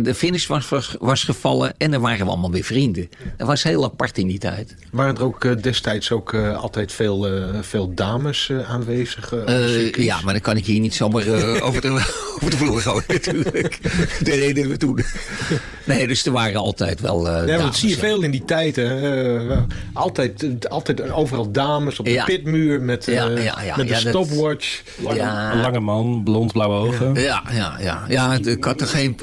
de 0.00 0.14
finish 0.14 0.46
was, 0.46 0.68
was, 0.68 0.96
was, 1.00 1.24
gevallen 1.24 1.74
en 1.78 1.90
dan 1.90 2.00
waren 2.00 2.24
we 2.24 2.30
allemaal 2.30 2.50
weer 2.50 2.64
vrienden. 2.64 3.08
Dat 3.36 3.46
was 3.46 3.62
heel 3.62 3.84
apart 3.84 4.18
in 4.18 4.26
die 4.26 4.38
tijd. 4.38 4.74
Waren 4.90 5.16
er 5.16 5.24
ook 5.24 5.44
uh, 5.44 5.52
destijds 5.60 6.10
ook 6.10 6.32
uh, 6.32 6.58
altijd 6.62 6.92
veel, 6.92 7.32
uh, 7.32 7.58
veel 7.60 7.94
dames 7.94 8.52
aanwezig? 8.66 9.32
ja, 9.96 10.20
maar 10.20 10.32
dan 10.32 10.42
kan 10.42 10.56
ik 10.56 10.66
hier 10.66 10.80
niet 10.80 10.94
zomaar 10.94 11.28
over, 11.62 11.80
de, 11.80 11.88
over 12.34 12.50
de 12.50 12.56
vloer 12.56 12.80
gooien 12.80 13.04
natuurlijk. 13.18 13.78
Dat 14.18 14.24
deden 14.24 14.68
we 14.68 14.76
toen. 14.76 15.04
Nee, 15.84 16.06
dus 16.06 16.26
er 16.26 16.32
waren 16.32 16.60
altijd 16.60 17.00
wel 17.00 17.26
Ja, 17.26 17.44
dames, 17.44 17.62
dat 17.62 17.76
zie 17.76 17.88
je 17.88 17.96
veel 17.96 18.22
in 18.22 18.30
die 18.30 18.44
tijd. 18.44 18.80
altijd, 19.92 20.68
altijd 20.68 21.10
overal 21.10 21.50
dames 21.50 21.98
op 21.98 22.04
de 22.04 22.10
ja. 22.10 22.24
pitmuur 22.24 22.82
met, 22.82 23.06
ja, 23.06 23.28
ja, 23.28 23.76
met 23.76 23.88
de 23.88 23.94
stopwatch. 23.94 24.82
Lange, 25.02 25.56
lange 25.62 25.80
man, 25.80 26.20
blond, 26.24 26.52
blauwe 26.52 26.88
ogen. 26.88 27.14
Ja, 27.14 27.42
ja, 27.52 27.76
ja. 27.80 28.04
ja 28.08 28.38
ik 28.44 28.64
had 28.64 28.80
er 28.80 28.86
geen... 28.86 29.16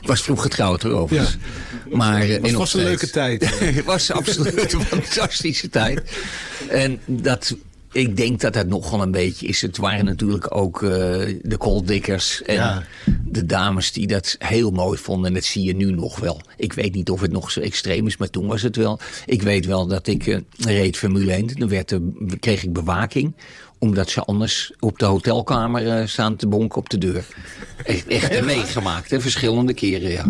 Ik 0.00 0.08
was 0.08 0.22
vroeg 0.22 0.42
getrouwd 0.42 0.84
erover. 0.84 1.16
Ja. 1.16 1.26
Maar, 1.96 2.26
uh, 2.28 2.42
het 2.42 2.52
was 2.52 2.74
een 2.74 2.82
leuke 2.82 3.10
tijd. 3.10 3.58
het 3.58 3.84
was 3.84 4.10
absoluut 4.10 4.72
een 4.72 4.80
fantastische 5.00 5.68
tijd. 5.68 6.02
En 6.68 7.00
dat 7.06 7.56
ik 7.92 8.16
denk 8.16 8.40
dat 8.40 8.52
dat 8.52 8.66
nogal 8.66 9.02
een 9.02 9.10
beetje 9.10 9.46
is. 9.46 9.60
Het 9.60 9.76
waren 9.76 10.04
natuurlijk 10.04 10.56
ook 10.56 10.82
uh, 10.82 10.90
de 11.42 11.56
kooldikkers 11.58 12.42
en 12.42 12.54
Ja. 12.54 12.82
de 13.24 13.46
dames 13.46 13.92
die 13.92 14.06
dat 14.06 14.36
heel 14.38 14.70
mooi 14.70 14.98
vonden. 14.98 15.26
En 15.26 15.34
dat 15.34 15.44
zie 15.44 15.64
je 15.64 15.74
nu 15.76 15.92
nog 15.92 16.18
wel. 16.18 16.40
Ik 16.56 16.72
weet 16.72 16.94
niet 16.94 17.10
of 17.10 17.20
het 17.20 17.32
nog 17.32 17.50
zo 17.50 17.60
extreem 17.60 18.06
is, 18.06 18.16
maar 18.16 18.30
toen 18.30 18.46
was 18.46 18.62
het 18.62 18.76
wel. 18.76 19.00
Ik 19.26 19.42
weet 19.42 19.66
wel 19.66 19.86
dat 19.86 20.06
ik 20.06 20.26
eh, 20.26 20.38
reed 20.58 20.96
Formule 20.96 21.32
1. 21.32 21.46
Dan 21.46 21.68
werd 21.68 21.90
er, 21.90 22.00
kreeg 22.40 22.62
ik 22.62 22.72
bewaking 22.72 23.34
omdat 23.82 24.10
ze 24.10 24.20
anders 24.20 24.72
op 24.78 24.98
de 24.98 25.04
hotelkamer 25.04 25.88
eh, 25.98 26.06
staan 26.06 26.36
te 26.36 26.46
bonken 26.46 26.78
op 26.78 26.90
de 26.90 26.98
deur. 26.98 27.24
Echt, 27.84 28.06
echt 28.06 28.44
meegemaakt, 28.44 29.10
hè? 29.10 29.20
verschillende 29.20 29.74
keren, 29.74 30.10
ja. 30.10 30.24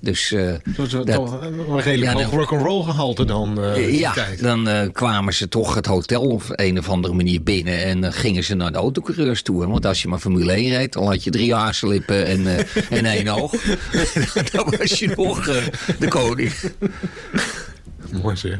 Dus 0.00 0.32
eh, 0.32 0.52
Dat 0.76 1.06
toch 1.06 1.40
een 1.42 1.80
redelijk 1.80 2.18
Ja, 2.18 2.26
rock'n'roll 2.26 2.82
gehalte 2.84 3.24
dan. 3.24 3.62
eh, 3.62 3.74
die 3.74 3.98
ja, 3.98 4.14
dan 4.40 4.68
eh, 4.68 4.88
kwamen 4.92 5.34
ze 5.34 5.48
toch 5.48 5.74
het 5.74 5.86
hotel 5.86 6.22
op 6.22 6.42
een 6.48 6.78
of 6.78 6.88
andere 6.88 7.14
manier 7.14 7.42
binnen. 7.42 7.84
En 7.84 8.12
gingen 8.12 8.44
ze 8.44 8.54
naar 8.54 8.72
de 8.72 8.78
autocoureurs 8.78 9.42
toe. 9.42 9.60
hè. 9.62 9.68
Want 9.68 9.86
als 9.86 10.02
je 10.02 10.08
maar 10.08 10.18
Formule 10.18 10.52
1 10.52 10.68
reed, 10.68 10.92
dan 10.92 11.06
had 11.06 11.24
je 11.24 11.30
drie 11.30 11.54
haarslippen 11.54 12.26
en, 12.26 12.46
eh, 12.46 12.64
en 12.98 13.04
één 13.04 13.28
oog. 13.28 13.52
dan 14.52 14.74
was 14.78 14.98
je 14.98 15.12
nog 15.16 15.48
eh, 15.48 15.62
de 15.98 16.08
koning. 16.08 16.52
Mooi 18.22 18.36
zeg. 18.36 18.58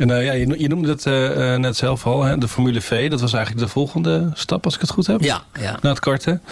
En 0.00 0.10
eh, 0.10 0.24
ja, 0.24 0.32
je, 0.32 0.54
je 0.58 0.68
noemde 0.68 0.88
het 0.88 1.06
eh, 1.06 1.52
eh, 1.54 1.60
net 1.60 1.76
zelf 1.76 2.06
al, 2.06 2.22
hè, 2.22 2.38
de 2.38 2.48
Formule 2.48 2.80
V. 2.80 3.10
Dat 3.10 3.20
was 3.20 3.32
eigenlijk 3.32 3.64
de 3.66 3.72
volgende 3.72 4.30
stap, 4.34 4.64
als 4.64 4.74
ik 4.74 4.80
het 4.80 4.90
goed 4.90 5.06
heb. 5.06 5.20
Ja, 5.20 5.42
ja. 5.60 5.78
Na 5.82 5.88
het 5.90 5.98
karten. 5.98 6.42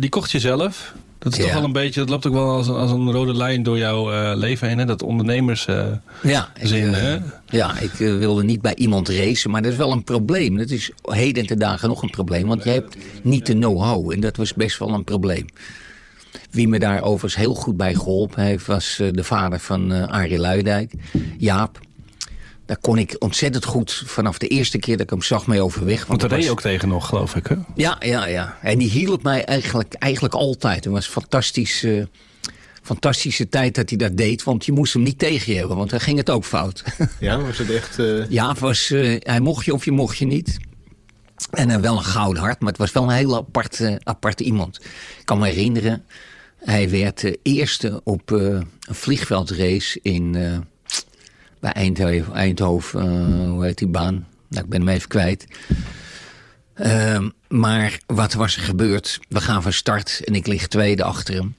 Die 0.00 0.10
kocht 0.10 0.30
je 0.30 0.38
zelf. 0.40 0.94
Dat 1.18 1.32
is 1.32 1.38
Ja. 1.38 1.44
toch 1.44 1.52
wel 1.54 1.64
een 1.64 1.72
beetje, 1.72 2.00
dat 2.00 2.08
loopt 2.08 2.26
ook 2.26 2.32
wel 2.32 2.50
als 2.50 2.68
een, 2.68 2.74
als 2.74 2.90
een 2.90 3.12
rode 3.12 3.34
lijn 3.34 3.62
door 3.62 3.78
jouw 3.78 4.34
leven 4.34 4.68
heen. 4.68 4.78
Hè? 4.78 4.84
Dat 4.84 5.02
ondernemers. 5.02 5.66
eh, 5.66 5.84
Ja, 6.22 6.48
ik, 6.60 6.66
Zin, 6.66 6.92
hè? 6.92 7.18
ja, 7.48 7.78
ik 7.78 7.90
wilde 7.92 8.44
niet 8.44 8.60
bij 8.60 8.74
iemand 8.74 9.08
racen, 9.08 9.50
maar 9.50 9.62
dat 9.62 9.72
is 9.72 9.78
wel 9.78 9.92
een 9.92 10.04
probleem. 10.04 10.56
Dat 10.56 10.70
is 10.70 10.90
heden 11.02 11.46
ten 11.46 11.58
dagen 11.58 11.88
nog 11.88 12.02
een 12.02 12.10
probleem, 12.10 12.46
want 12.46 12.64
je 12.64 12.70
hebt 12.70 12.96
niet 13.22 13.46
de 13.46 13.52
know-how. 13.54 14.12
En 14.12 14.20
dat 14.20 14.36
was 14.36 14.54
best 14.54 14.78
wel 14.78 14.88
een 14.94 15.04
probleem. 15.04 15.46
Wie 16.50 16.68
me 16.68 16.78
daar 16.78 17.02
overigens 17.02 17.36
heel 17.36 17.54
goed 17.54 17.76
bij 17.76 17.94
geholpen 17.94 18.42
heeft, 18.42 18.66
was 18.66 18.96
de 19.12 19.24
vader 19.24 19.58
van 19.60 20.08
Arie 20.10 20.38
Luidijk, 20.38 20.92
Jaap. 21.38 21.78
Daar 22.72 22.80
kon 22.80 22.98
ik 22.98 23.16
ontzettend 23.18 23.64
goed 23.64 24.02
vanaf 24.06 24.38
de 24.38 24.48
eerste 24.48 24.78
keer 24.78 24.92
dat 24.96 25.04
ik 25.04 25.10
hem 25.10 25.22
zag 25.22 25.46
mee 25.46 25.62
overweg. 25.62 26.06
want 26.06 26.20
daar 26.20 26.28
dat 26.28 26.38
reed 26.38 26.46
je 26.48 26.54
was- 26.54 26.64
ook 26.64 26.70
tegen 26.72 26.88
nog, 26.88 27.06
geloof 27.08 27.34
ik. 27.36 27.46
Hè? 27.46 27.54
ja, 27.74 27.96
ja, 28.00 28.26
ja. 28.26 28.58
En 28.62 28.78
die 28.78 28.90
hielp 28.90 29.22
mij 29.22 29.44
eigenlijk, 29.44 29.94
eigenlijk 29.94 30.34
altijd. 30.34 30.84
Het 30.84 30.92
was 30.92 31.06
fantastisch, 31.06 31.82
eh, 31.82 32.02
fantastische 32.82 33.48
tijd 33.48 33.74
dat 33.74 33.88
hij 33.88 33.98
dat 33.98 34.16
deed. 34.16 34.42
Want 34.42 34.64
je 34.64 34.72
moest 34.72 34.92
hem 34.92 35.02
niet 35.02 35.18
tegen 35.18 35.52
je 35.52 35.58
hebben, 35.58 35.76
want 35.76 35.90
dan 35.90 36.00
ging 36.00 36.18
het 36.18 36.30
ook 36.30 36.44
fout. 36.44 36.82
Ja, 37.20 37.40
was 37.40 37.58
het 37.58 37.70
echt... 37.70 37.98
eh, 37.98 38.28
Ja, 38.30 38.54
was, 38.58 38.90
eh, 38.90 39.16
hij 39.18 39.40
mocht 39.40 39.64
je 39.64 39.74
of 39.74 39.84
je 39.84 39.92
mocht 39.92 40.18
je 40.18 40.26
niet. 40.26 40.56
En 41.50 41.80
wel 41.80 41.96
een 41.96 42.04
gouden 42.04 42.42
hart, 42.42 42.60
maar 42.60 42.68
het 42.70 42.78
was 42.78 42.92
wel 42.92 43.02
een 43.02 43.10
heel 43.16 43.36
apart, 43.36 43.80
aparte 44.02 44.44
iemand. 44.44 44.76
Ik 45.18 45.24
kan 45.24 45.38
me 45.38 45.46
herinneren, 45.48 46.04
hij 46.58 46.90
werd 46.90 47.20
de 47.20 47.38
eerste 47.42 48.00
op 48.04 48.32
eh, 48.32 48.38
een 48.38 48.66
vliegveldrace 48.90 49.98
in, 50.02 50.34
eh, 50.34 50.58
bij 51.62 51.72
Eindhoven. 52.32 53.00
Eh, 53.00 53.50
hoe 53.50 53.64
heet 53.64 53.78
die 53.78 53.88
baan? 53.88 54.26
Nou, 54.48 54.64
ik 54.64 54.70
ben 54.70 54.80
hem 54.80 54.88
even 54.88 55.08
kwijt. 55.08 55.46
Ehm, 56.74 57.28
maar 57.48 57.98
wat 58.06 58.32
was 58.32 58.56
er 58.56 58.62
gebeurd? 58.62 59.20
We 59.28 59.40
gaan 59.40 59.62
van 59.62 59.72
start 59.72 60.20
en 60.24 60.34
ik 60.34 60.46
lig 60.46 60.66
tweede 60.66 61.04
achter 61.04 61.34
hem. 61.34 61.56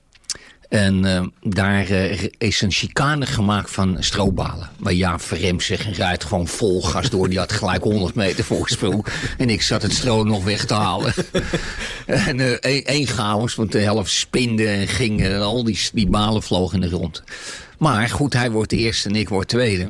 En 0.74 1.05
eh, 1.05 1.24
daar 1.41 1.89
eh, 1.89 2.24
is 2.38 2.62
een 2.62 2.72
chicane 2.72 3.25
gemaakt 3.25 3.72
van 3.72 3.98
stroobalen. 4.00 4.69
Waar 4.77 4.93
Jaap 4.93 5.22
verremt 5.22 5.63
zich 5.63 5.86
en 5.86 5.93
rijdt 5.93 6.24
gewoon 6.24 6.48
vol 6.48 6.81
gas 6.81 7.10
door. 7.10 7.29
Die 7.29 7.38
had 7.38 7.51
gelijk 7.51 7.83
100 7.83 8.15
meter 8.15 8.43
voorsprong. 8.43 9.05
En 9.38 9.50
ik 9.50 9.62
zat 9.62 9.81
het 9.81 9.93
stro 9.93 10.24
nog 10.24 10.43
weg 10.43 10.65
te 10.65 10.74
halen. 10.74 11.13
en 12.05 12.39
eh, 12.39 12.51
één 12.51 12.86
één 12.86 13.07
chaos, 13.07 13.55
want 13.55 13.72
de 13.72 13.79
helft 13.79 14.12
spinde 14.12 14.67
en 14.67 14.88
ging. 14.88 15.24
En 15.24 15.41
al 15.41 15.63
die, 15.63 15.79
die 15.93 16.07
balen 16.07 16.43
vlogen 16.43 16.81
in 16.81 16.89
de 16.89 16.95
rond. 16.95 17.24
Maar 17.83 18.09
goed, 18.09 18.33
hij 18.33 18.51
wordt 18.51 18.69
de 18.69 18.77
eerste 18.77 19.09
en 19.09 19.15
ik 19.15 19.29
word 19.29 19.47
tweede. 19.47 19.89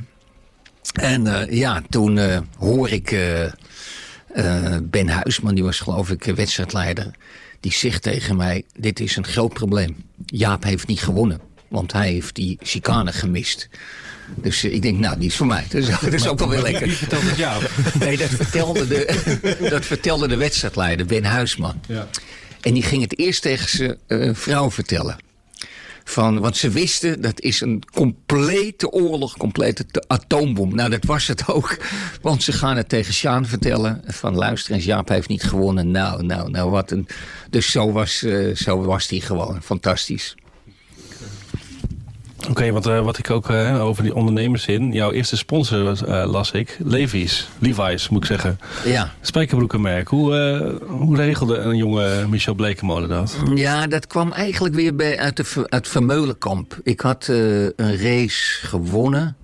En 0.93 1.27
eh, 1.27 1.57
ja, 1.57 1.81
toen 1.89 2.17
eh, 2.17 2.39
hoor 2.57 2.89
ik 2.89 3.11
eh, 3.11 4.77
Ben 4.83 5.09
Huisman, 5.09 5.55
die 5.55 5.63
was 5.63 5.79
geloof 5.79 6.09
ik 6.09 6.23
wedstrijdleider. 6.23 7.11
Die 7.59 7.73
zegt 7.73 8.01
tegen 8.01 8.35
mij, 8.35 8.63
dit 8.75 8.99
is 8.99 9.15
een 9.15 9.25
groot 9.25 9.53
probleem. 9.53 9.95
Jaap 10.25 10.63
heeft 10.63 10.87
niet 10.87 11.01
gewonnen, 11.01 11.39
want 11.67 11.91
hij 11.91 12.11
heeft 12.11 12.35
die 12.35 12.57
chicane 12.61 13.11
gemist. 13.11 13.69
Dus 14.35 14.63
ik 14.63 14.81
denk, 14.81 14.99
nou, 14.99 15.17
die 15.17 15.27
is 15.27 15.35
voor 15.35 15.47
mij. 15.47 15.65
Dus, 15.69 15.87
dat 16.01 16.13
is 16.13 16.27
ook 16.27 16.39
wel 16.39 16.49
weer 16.49 16.61
lekker. 16.61 16.87
Het 17.09 17.37
jou? 17.37 17.63
Nee, 17.99 18.17
dat 18.17 18.29
vertelde 18.29 18.87
de, 18.87 19.19
dat 19.69 19.85
vertelde 19.85 20.27
de 20.27 20.37
wedstrijdleider, 20.37 21.05
Ben 21.05 21.25
Huisman. 21.25 21.81
Ja. 21.87 22.07
En 22.61 22.73
die 22.73 22.83
ging 22.83 23.01
het 23.01 23.17
eerst 23.17 23.41
tegen 23.41 23.97
zijn 24.07 24.35
vrouw 24.35 24.71
vertellen. 24.71 25.17
Van, 26.03 26.39
want 26.39 26.57
ze 26.57 26.69
wisten 26.69 27.21
dat 27.21 27.41
is 27.41 27.61
een 27.61 27.83
complete 27.93 28.91
oorlog, 28.91 29.37
complete 29.37 29.85
te- 29.85 30.03
atoombom. 30.07 30.75
Nou, 30.75 30.89
dat 30.89 31.05
was 31.05 31.27
het 31.27 31.47
ook. 31.47 31.77
Want 32.21 32.43
ze 32.43 32.51
gaan 32.51 32.77
het 32.77 32.89
tegen 32.89 33.13
Sjaan 33.13 33.45
vertellen. 33.45 34.01
Van 34.07 34.35
luister 34.35 34.73
eens, 34.73 34.85
Jaap 34.85 35.09
heeft 35.09 35.27
niet 35.27 35.43
gewonnen. 35.43 35.91
Nou, 35.91 36.23
nou, 36.25 36.49
nou, 36.49 36.69
wat 36.69 36.91
een. 36.91 37.07
Dus 37.49 37.71
zo 37.71 37.91
was, 37.91 38.23
eh, 38.23 38.55
zo 38.55 38.81
was 38.83 39.07
die 39.07 39.21
gewoon. 39.21 39.61
Fantastisch. 39.63 40.35
Oké, 42.49 42.71
want 42.71 42.85
eh, 42.85 43.03
wat 43.03 43.17
ik 43.17 43.29
ook 43.29 43.49
eh, 43.49 43.83
over 43.83 44.03
die 44.03 44.15
ondernemers 44.15 44.65
in. 44.65 44.91
Jouw 44.91 45.11
eerste 45.11 45.37
sponsor 45.37 45.83
was, 45.83 46.03
eh, 46.03 46.25
las 46.31 46.51
ik. 46.51 46.77
Levi's. 46.83 47.47
Levi's, 47.59 48.09
moet 48.09 48.21
ik 48.21 48.27
zeggen. 48.27 48.59
Ja. 48.85 49.13
Spijkerbroekenmerk. 49.21 50.07
Hoe, 50.07 50.33
hoe 50.87 51.15
regelde 51.15 51.57
een 51.57 51.77
jonge 51.77 52.27
Michel 52.27 52.53
Blekemolen 52.53 53.09
dat? 53.09 53.37
Ja, 53.55 53.87
dat 53.87 54.07
kwam 54.07 54.31
eigenlijk 54.31 54.75
weer 54.75 54.95
bij, 54.95 55.19
uit, 55.19 55.37
de, 55.37 55.65
uit 55.69 55.87
Vermeulenkamp. 55.87 56.79
Ik 56.83 57.01
had 57.01 57.27
een 57.27 57.97
race 57.97 58.67
gewonnen. 58.67 59.35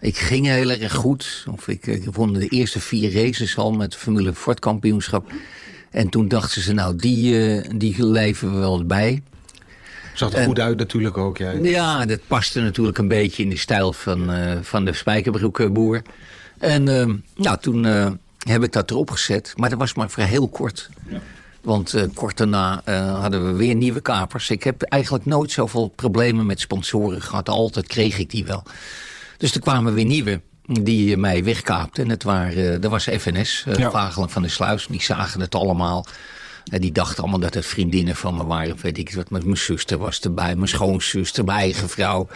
Ik 0.00 0.18
ging 0.18 0.46
heel 0.46 0.70
erg 0.70 0.94
goed. 0.94 1.44
Of 1.52 1.68
ik, 1.68 1.86
ik 1.86 2.04
won 2.12 2.32
de 2.32 2.48
eerste 2.48 2.80
vier 2.80 3.12
races 3.12 3.56
al 3.56 3.72
met 3.72 3.92
het 3.92 4.02
Formule 4.02 4.34
Ford 4.34 4.58
kampioenschap. 4.58 5.30
En 5.90 6.08
toen 6.08 6.28
dachten 6.28 6.62
ze, 6.62 6.72
nou, 6.72 6.96
die, 6.96 7.76
die 7.76 8.06
leven 8.06 8.52
we 8.52 8.58
wel 8.58 8.84
bij. 8.84 9.22
Zag 10.20 10.32
er 10.32 10.44
goed 10.44 10.60
uit 10.60 10.78
natuurlijk 10.78 11.18
ook. 11.18 11.38
Ja. 11.38 11.50
Ja, 11.62 12.06
dat 12.06 12.20
paste 12.26 12.60
natuurlijk 12.60 12.98
een 12.98 13.08
beetje 13.08 13.42
in 13.42 13.50
de 13.50 13.56
stijl 13.56 13.92
van, 13.92 14.32
eh, 14.32 14.58
van 14.62 14.84
de 14.84 14.92
spijkerbroekboer. 14.92 16.02
En 16.58 16.88
eh, 17.00 17.14
nou, 17.36 17.58
toen 17.60 17.86
eh, 17.86 18.10
heb 18.38 18.62
ik 18.62 18.72
dat 18.72 18.90
erop 18.90 19.10
gezet. 19.10 19.52
Maar 19.56 19.70
dat 19.70 19.78
was 19.78 19.94
maar 19.94 20.10
voor 20.10 20.22
heel 20.22 20.48
kort. 20.48 20.88
Want 21.60 21.94
eh, 21.94 22.02
kort 22.14 22.36
daarna 22.36 22.82
hadden 23.20 23.46
we 23.46 23.52
weer 23.52 23.74
nieuwe 23.74 24.00
kapers. 24.00 24.50
Ik 24.50 24.62
heb 24.62 24.82
eigenlijk 24.82 25.24
nooit 25.24 25.50
zoveel 25.50 25.88
problemen 25.88 26.46
met 26.46 26.60
sponsoren 26.60 27.22
gehad. 27.22 27.48
Altijd 27.48 27.86
kreeg 27.86 28.18
ik 28.18 28.30
die 28.30 28.44
wel. 28.44 28.62
Dus 29.36 29.54
er 29.54 29.60
kwamen 29.60 29.94
weer 29.94 30.04
nieuwe 30.04 30.40
die 30.72 31.16
mij 31.16 31.44
wegkaapten. 31.44 32.04
En 32.04 32.10
het 32.10 32.22
waren, 32.22 32.74
eh, 32.74 32.80
dat 32.80 32.90
was 32.90 33.08
FNS, 33.18 33.64
Ja. 33.76 33.90
Vagelen 33.90 34.30
van 34.30 34.42
de 34.42 34.48
Sluis. 34.48 34.86
Die 34.86 35.02
zagen 35.02 35.40
het 35.40 35.54
allemaal. 35.54 36.06
En 36.70 36.80
die 36.80 36.92
dachten 36.92 37.22
allemaal 37.22 37.40
dat 37.40 37.54
het 37.54 37.66
vriendinnen 37.66 38.16
van 38.16 38.36
me 38.36 38.44
waren. 38.44 38.76
Weet 38.80 38.98
ik 38.98 39.14
wat. 39.14 39.30
Mijn 39.30 39.56
zuster 39.56 39.98
was 39.98 40.20
erbij. 40.20 40.54
Mijn 40.56 40.68
schoonzuster, 40.68 41.44
mijn 41.44 41.58
eigen 41.58 41.88
vrouw. 41.88 42.28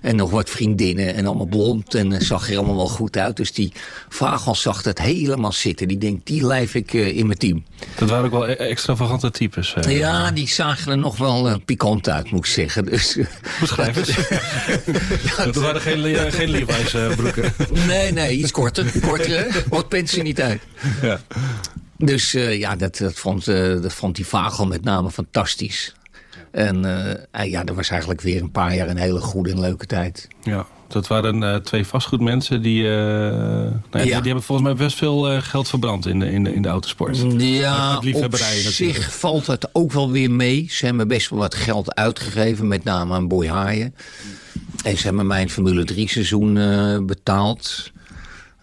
En 0.00 0.16
nog 0.16 0.30
wat 0.30 0.50
vriendinnen. 0.50 1.14
En 1.14 1.26
allemaal 1.26 1.46
blond. 1.46 1.94
En 1.94 2.12
eh, 2.12 2.20
zag 2.20 2.50
er 2.50 2.56
allemaal 2.56 2.76
wel 2.76 2.88
goed 2.88 3.16
uit. 3.16 3.36
Dus 3.36 3.52
die 3.52 3.72
Vagel 4.08 4.54
zag 4.54 4.82
dat 4.82 4.98
helemaal 4.98 5.52
zitten. 5.52 5.88
Die 5.88 5.98
denkt, 5.98 6.26
die 6.26 6.46
lijf 6.46 6.74
ik 6.74 6.94
eh, 6.94 7.16
in 7.16 7.26
mijn 7.26 7.38
team. 7.38 7.64
Dat 7.94 8.08
waren 8.08 8.24
ook 8.24 8.30
wel 8.30 8.48
e- 8.48 8.52
extravagante 8.52 9.30
types. 9.30 9.74
eh. 9.74 9.98
Ja, 9.98 10.30
die 10.30 10.48
zagen 10.48 10.92
er 10.92 10.98
nog 10.98 11.16
wel 11.16 11.48
eh, 11.48 11.54
pikant 11.64 12.08
uit, 12.08 12.30
moet 12.30 12.40
ik 12.40 12.46
zeggen. 12.46 12.84
Dus, 12.84 13.18
Beschrijf 13.60 13.94
het. 13.94 15.36
dat 15.44 15.54
waren 15.54 15.80
geen, 15.80 16.32
geen 16.32 16.48
Levi's 16.50 16.90
broeken. 17.16 17.52
nee, 17.86 18.12
nee, 18.12 18.36
iets 18.36 18.50
korter. 18.50 18.92
Korter? 19.00 19.64
Wat 19.68 19.90
niet 20.22 20.40
uit. 20.40 20.60
ja. 21.02 21.20
Dus 22.04 22.34
eh, 22.34 22.58
ja, 22.58 22.76
dat, 22.76 22.96
dat, 22.96 23.14
vond, 23.14 23.48
eh, 23.48 23.82
dat 23.82 23.92
vond 23.92 24.16
die 24.16 24.26
Vagel 24.26 24.66
met 24.66 24.84
name 24.84 25.10
fantastisch. 25.10 25.94
En 26.50 26.84
eh, 27.32 27.50
ja, 27.50 27.64
dat 27.64 27.76
was 27.76 27.88
eigenlijk 27.88 28.20
weer 28.20 28.42
een 28.42 28.50
paar 28.50 28.74
jaar 28.74 28.88
een 28.88 28.96
hele 28.96 29.20
goede 29.20 29.50
en 29.50 29.60
leuke 29.60 29.86
tijd. 29.86 30.28
ja, 30.42 30.66
dat 30.88 31.06
waren 31.06 31.62
twee 31.62 31.86
vastgoedmensen 31.86 32.62
die, 32.62 32.82
nou 32.82 33.72
ja, 33.90 33.98
die, 33.98 34.02
die 34.02 34.12
hebben 34.12 34.42
volgens 34.42 34.68
mij 34.68 34.76
best 34.76 34.96
veel 34.96 35.40
geld 35.40 35.68
verbrand 35.68 36.06
in 36.06 36.18
de, 36.18 36.30
in 36.30 36.44
de, 36.44 36.54
in 36.54 36.62
de 36.62 36.68
autosport. 36.68 37.24
Ja, 37.38 37.96
op 37.96 38.36
zich 38.36 39.14
valt 39.18 39.46
het 39.46 39.68
ook 39.72 39.92
wel 39.92 40.10
weer 40.10 40.30
mee. 40.30 40.66
Ze 40.70 40.86
hebben 40.86 41.08
best 41.08 41.30
wel 41.30 41.38
wat 41.38 41.54
geld 41.54 41.94
uitgegeven, 41.94 42.68
met 42.68 42.84
name 42.84 43.14
aan 43.14 43.28
Boy 43.28 43.48
Haaien. 43.48 43.94
En 44.84 44.96
ze 44.96 45.02
hebben 45.04 45.26
mijn 45.26 45.50
Formule 45.50 45.84
3 45.84 46.08
seizoen 46.08 46.54
betaald. 47.06 47.91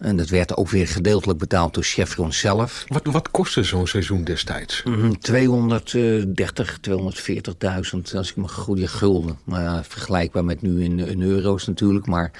En 0.00 0.16
dat 0.16 0.28
werd 0.28 0.56
ook 0.56 0.68
weer 0.68 0.88
gedeeltelijk 0.88 1.38
betaald 1.38 1.74
door 1.74 1.82
Chevron 1.82 2.32
zelf. 2.32 2.84
Wat, 2.88 3.06
wat 3.06 3.30
kostte 3.30 3.62
zo'n 3.62 3.86
seizoen 3.86 4.24
destijds? 4.24 4.82
Mhm, 4.82 5.12
230, 5.12 6.78
240.000, 6.80 8.16
als 8.16 8.30
ik 8.30 8.36
me 8.36 8.48
goede 8.48 8.88
gulden. 8.88 9.38
Maar 9.44 9.62
ja, 9.62 9.84
vergelijkbaar 9.84 10.44
met 10.44 10.62
nu 10.62 10.82
in, 10.84 10.98
in 10.98 11.22
euro's 11.22 11.66
natuurlijk. 11.66 12.06
Maar 12.06 12.30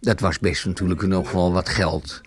dat 0.00 0.20
was 0.20 0.38
best 0.38 0.66
natuurlijk 0.66 1.02
nog 1.02 1.32
wel 1.32 1.52
wat 1.52 1.68
geld. 1.68 2.20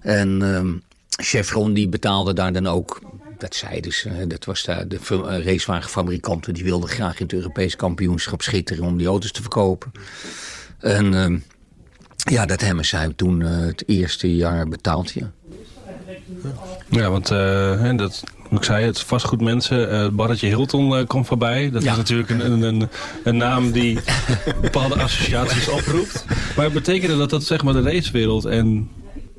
En 0.00 0.54
ehm, 0.54 0.72
Chevron 1.08 1.72
die 1.74 1.88
betaalde 1.88 2.32
daar 2.32 2.52
dan 2.52 2.66
ook 2.66 3.00
dat 3.38 3.54
zeiden 3.54 3.92
ze. 3.92 4.26
Dat 4.26 4.44
was 4.44 4.62
de, 4.62 4.86
de 4.86 4.98
racewagenfabrikanten 5.44 6.54
die 6.54 6.64
wilden 6.64 6.88
graag 6.88 7.18
in 7.18 7.24
het 7.24 7.32
Europees 7.32 7.76
kampioenschap 7.76 8.42
schitteren 8.42 8.84
om 8.84 8.96
die 8.96 9.06
auto's 9.06 9.32
te 9.32 9.40
verkopen. 9.40 9.92
En 10.78 11.12
uh, 11.12 11.40
ja, 12.30 12.46
dat 12.46 12.60
hebben 12.60 12.84
zij 12.84 13.12
toen 13.16 13.40
uh, 13.40 13.48
het 13.50 13.84
eerste 13.86 14.36
jaar 14.36 14.68
betaald. 14.68 15.12
Ja, 15.12 15.30
ja 16.88 17.10
want 17.10 17.30
uh, 17.30 17.96
dat, 17.96 18.24
ik 18.50 18.64
zei 18.64 18.84
het, 18.84 19.00
vastgoed 19.00 19.40
mensen. 19.40 19.92
Uh, 19.92 20.08
Barretje 20.08 20.46
Hilton 20.46 20.98
uh, 20.98 21.06
komt 21.06 21.26
voorbij. 21.26 21.70
Dat 21.70 21.82
ja. 21.82 21.90
is 21.90 21.96
natuurlijk 21.96 22.30
een, 22.30 22.62
een, 22.62 22.88
een, 23.24 23.36
naam 23.36 23.70
die 23.70 23.98
bepaalde 24.60 24.94
associaties 24.94 25.68
oproept. 25.68 26.24
Maar 26.56 26.70
betekende 26.70 27.16
dat 27.16 27.30
dat 27.30 27.44
zeg 27.44 27.62
maar 27.62 27.72
de 27.74 27.82
racewereld 27.82 28.44
en 28.44 28.90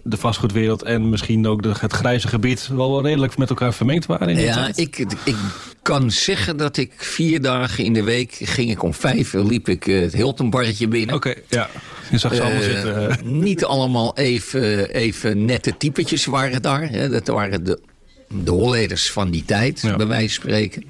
de 0.03 0.17
vastgoedwereld 0.17 0.83
en 0.83 1.09
misschien 1.09 1.47
ook 1.47 1.63
de, 1.63 1.73
het 1.79 1.93
grijze 1.93 2.27
gebied 2.27 2.67
wel 2.67 3.03
redelijk 3.03 3.37
met 3.37 3.49
elkaar 3.49 3.73
vermengd 3.73 4.05
waren? 4.05 4.29
In 4.29 4.39
ja, 4.39 4.69
ik, 4.75 4.97
ik 5.23 5.35
kan 5.81 6.11
zeggen 6.11 6.57
dat 6.57 6.77
ik 6.77 6.91
vier 6.97 7.41
dagen 7.41 7.83
in 7.83 7.93
de 7.93 8.03
week 8.03 8.33
ging 8.33 8.71
ik 8.71 8.83
om 8.83 8.93
vijf 8.93 9.33
uur 9.33 9.43
liep 9.43 9.69
ik 9.69 9.83
het 9.83 10.13
Hilton 10.13 10.49
barretje 10.49 10.87
binnen. 10.87 11.15
Oké, 11.15 11.33
ja. 11.49 11.69
Je 12.11 12.17
zag 12.17 12.35
ze 12.35 12.41
allemaal 12.41 12.61
uh, 12.61 12.65
zitten. 12.65 13.19
Niet 13.43 13.65
allemaal 13.65 14.17
even, 14.17 14.89
even 14.89 15.45
nette 15.45 15.77
typetjes 15.77 16.25
waren 16.25 16.61
daar. 16.61 16.89
Hè. 16.89 17.09
Dat 17.09 17.27
waren 17.27 17.63
de, 17.63 17.79
de 18.27 18.51
holleders 18.51 19.11
van 19.11 19.31
die 19.31 19.45
tijd, 19.45 19.81
bij 19.97 20.07
wijze 20.07 20.33
van 20.33 20.43
spreken. 20.43 20.83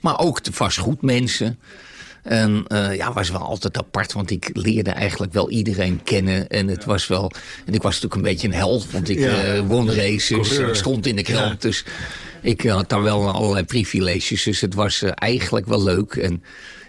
Maar 0.00 0.18
ook 0.18 0.44
de 0.44 0.52
vastgoedmensen. 0.52 1.58
En 2.22 2.64
uh, 2.68 2.96
ja, 2.96 3.12
was 3.12 3.30
wel 3.30 3.40
altijd 3.40 3.78
apart, 3.78 4.12
want 4.12 4.30
ik 4.30 4.50
leerde 4.52 4.90
eigenlijk 4.90 5.32
wel 5.32 5.50
iedereen 5.50 6.02
kennen. 6.02 6.48
En 6.48 6.68
het 6.68 6.84
was 6.84 7.06
wel. 7.06 7.32
En 7.66 7.74
ik 7.74 7.82
was 7.82 7.94
natuurlijk 7.94 8.14
een 8.14 8.32
beetje 8.32 8.48
een 8.48 8.54
held, 8.54 8.90
want 8.90 9.08
ik 9.08 9.18
ja. 9.18 9.54
uh, 9.54 9.60
won 9.60 9.92
races, 9.92 10.60
stond 10.72 11.06
in 11.06 11.16
de 11.16 11.22
krant. 11.22 11.62
Ja. 11.62 11.68
Dus 11.68 11.84
ik 12.42 12.62
had 12.62 12.88
daar 12.88 13.02
wel 13.02 13.30
allerlei 13.30 13.64
privileges. 13.64 14.42
Dus 14.42 14.60
het 14.60 14.74
was 14.74 15.02
uh, 15.02 15.10
eigenlijk 15.14 15.66
wel 15.66 15.82
leuk. 15.82 16.14
En 16.14 16.42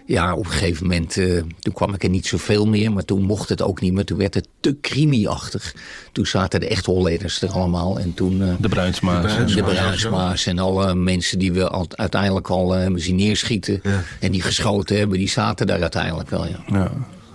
ja, 0.06 0.34
op 0.34 0.44
een 0.44 0.50
gegeven 0.50 0.86
moment, 0.86 1.16
uh, 1.16 1.42
toen 1.60 1.72
kwam 1.72 1.94
ik 1.94 2.02
er 2.02 2.08
niet 2.08 2.26
zoveel 2.26 2.66
meer. 2.66 2.92
Maar 2.92 3.04
toen 3.04 3.22
mocht 3.22 3.48
het 3.48 3.62
ook 3.62 3.80
niet 3.80 3.92
meer. 3.92 4.04
Toen 4.04 4.18
werd 4.18 4.34
het 4.34 4.48
te 4.60 4.76
crimi-achtig. 4.80 5.74
Toen 6.12 6.26
zaten 6.26 6.60
de 6.60 6.68
echt 6.68 6.86
holleders 6.86 7.42
er 7.42 7.50
allemaal. 7.50 7.98
En 7.98 8.14
toen, 8.14 8.40
uh, 8.40 8.54
de 8.58 8.68
Bruinsma's. 8.68 9.54
De 9.54 9.62
Bruinsma's 9.62 10.46
en 10.46 10.58
alle 10.58 10.94
mensen 10.94 11.38
die 11.38 11.52
we 11.52 11.68
al, 11.68 11.86
uiteindelijk 11.90 12.48
al 12.48 12.70
hebben 12.70 13.00
zien 13.00 13.16
neerschieten. 13.16 13.80
Ja. 13.82 14.02
En 14.20 14.32
die 14.32 14.42
geschoten 14.42 14.96
hebben, 14.98 15.18
die 15.18 15.28
zaten 15.28 15.66
daar 15.66 15.80
uiteindelijk 15.80 16.30
wel, 16.30 16.46
ja. 16.46 16.64
ja. 16.66 16.90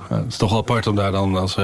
Het 0.07 0.25
is 0.27 0.37
toch 0.37 0.49
wel 0.49 0.59
apart 0.59 0.87
om 0.87 0.95
daar 0.95 1.11
dan 1.11 1.35
als 1.35 1.55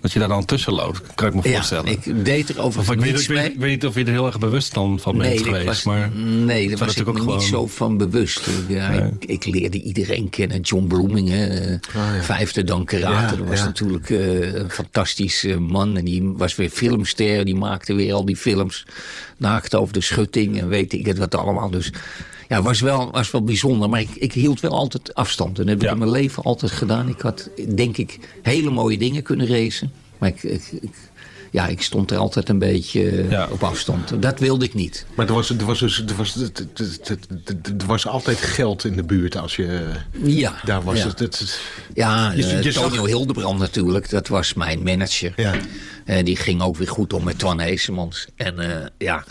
dat 0.00 0.12
je 0.12 0.18
daar 0.18 0.28
dan 0.28 0.44
tussen 0.44 0.72
loopt, 0.72 1.14
kan 1.14 1.28
ik 1.28 1.34
me 1.34 1.42
voorstellen. 1.42 1.90
Ja, 1.90 1.90
ik 1.90 2.24
deed 2.24 2.48
er 2.48 2.60
over 2.60 2.92
ik 2.92 3.00
weet, 3.00 3.20
ik, 3.20 3.28
weet, 3.28 3.58
niet 3.58 3.86
of 3.86 3.94
je 3.94 4.04
er 4.04 4.10
heel 4.10 4.26
erg 4.26 4.38
bewust 4.38 4.74
dan 4.74 4.98
van 5.00 5.18
bent 5.18 5.40
geweest. 5.40 5.64
Was, 5.64 5.82
maar 5.82 6.10
nee, 6.14 6.68
daar 6.68 6.78
was 6.78 6.96
ik 6.96 7.06
me 7.06 7.14
gewoon... 7.14 7.38
niet 7.38 7.46
zo 7.46 7.66
van 7.66 7.96
bewust. 7.96 8.48
Ja, 8.68 8.90
nee. 8.90 9.10
ik, 9.18 9.24
ik, 9.24 9.44
leerde 9.44 9.82
iedereen 9.82 10.30
kennen. 10.30 10.60
John 10.60 10.86
Bloeming, 10.86 11.28
uh, 11.28 11.34
oh, 11.36 11.78
ja. 11.92 12.22
vijfde 12.22 12.64
dan 12.64 12.84
karate. 12.84 13.36
dat 13.36 13.46
was 13.46 13.60
natuurlijk 13.60 14.08
uh, 14.08 14.54
een 14.54 14.70
fantastische 14.70 15.58
man. 15.58 15.96
En 15.96 16.04
die 16.04 16.32
was 16.36 16.56
weer 16.56 16.70
filmster. 16.70 17.44
Die 17.44 17.56
maakte 17.56 17.94
weer 17.94 18.12
al 18.12 18.24
die 18.24 18.36
films. 18.36 18.86
Naakt 19.36 19.74
over 19.74 19.92
de 19.92 20.00
schutting 20.00 20.60
en 20.60 20.68
weet 20.68 20.92
ik 20.92 21.06
het 21.06 21.18
wat 21.18 21.34
allemaal. 21.34 21.70
Dus 21.70 21.92
ja, 22.50 22.62
was 22.62 22.80
wel, 22.80 23.10
was 23.10 23.30
wel 23.30 23.44
bijzonder. 23.44 23.88
Maar 23.88 24.00
ik, 24.00 24.10
ik 24.14 24.32
hield 24.32 24.60
wel 24.60 24.70
altijd 24.70 25.14
afstand. 25.14 25.58
En 25.58 25.66
dat 25.66 25.74
heb 25.74 25.82
ik 25.82 25.90
in 25.90 25.98
mijn 25.98 26.10
leven 26.10 26.42
altijd 26.42 26.72
gedaan. 26.72 27.08
Ik 27.08 27.20
had, 27.20 27.50
denk 27.74 27.96
ik, 27.96 28.18
hele 28.42 28.70
mooie 28.70 28.98
dingen 28.98 29.22
kunnen 29.22 29.46
racen. 29.46 29.92
Maar 30.18 30.28
ik, 30.28 30.42
ik, 30.42 30.80
ja, 31.50 31.66
ik 31.66 31.82
stond 31.82 32.10
er 32.10 32.16
altijd 32.16 32.48
een 32.48 32.58
beetje 32.58 33.26
ja. 33.28 33.48
op 33.50 33.62
afstand. 33.62 34.22
Dat 34.22 34.38
wilde 34.38 34.64
ik 34.64 34.74
niet. 34.74 35.06
Maar 35.14 35.28
er 35.28 35.34
was, 35.34 35.50
er, 35.50 35.64
was 35.64 35.78
dus, 35.78 36.04
er, 36.04 36.16
was, 36.16 36.36
er, 36.36 37.18
er 37.78 37.86
was 37.86 38.06
altijd 38.06 38.38
geld 38.38 38.84
in 38.84 38.96
de 38.96 39.02
buurt 39.02 39.36
als 39.36 39.56
je 39.56 39.92
ja, 40.22 40.60
daar 40.64 40.82
was. 40.82 40.98
Ja, 40.98 41.08
het, 41.08 41.18
het, 41.18 41.60
ja 41.94 42.32
je, 42.32 42.46
je 42.62 42.72
Tonio 42.72 42.94
zag... 42.94 43.06
Hildebrand 43.06 43.58
natuurlijk. 43.58 44.10
Dat 44.10 44.28
was 44.28 44.54
mijn 44.54 44.82
manager. 44.82 45.32
Ja. 45.36 45.54
Uh, 46.06 46.24
die 46.24 46.36
ging 46.36 46.62
ook 46.62 46.76
weer 46.76 46.88
goed 46.88 47.12
om 47.12 47.24
met 47.24 47.38
Twan 47.38 47.60
Heesemans. 47.60 48.26
En 48.36 48.54
uh, 48.58 48.66
ja, 48.98 49.24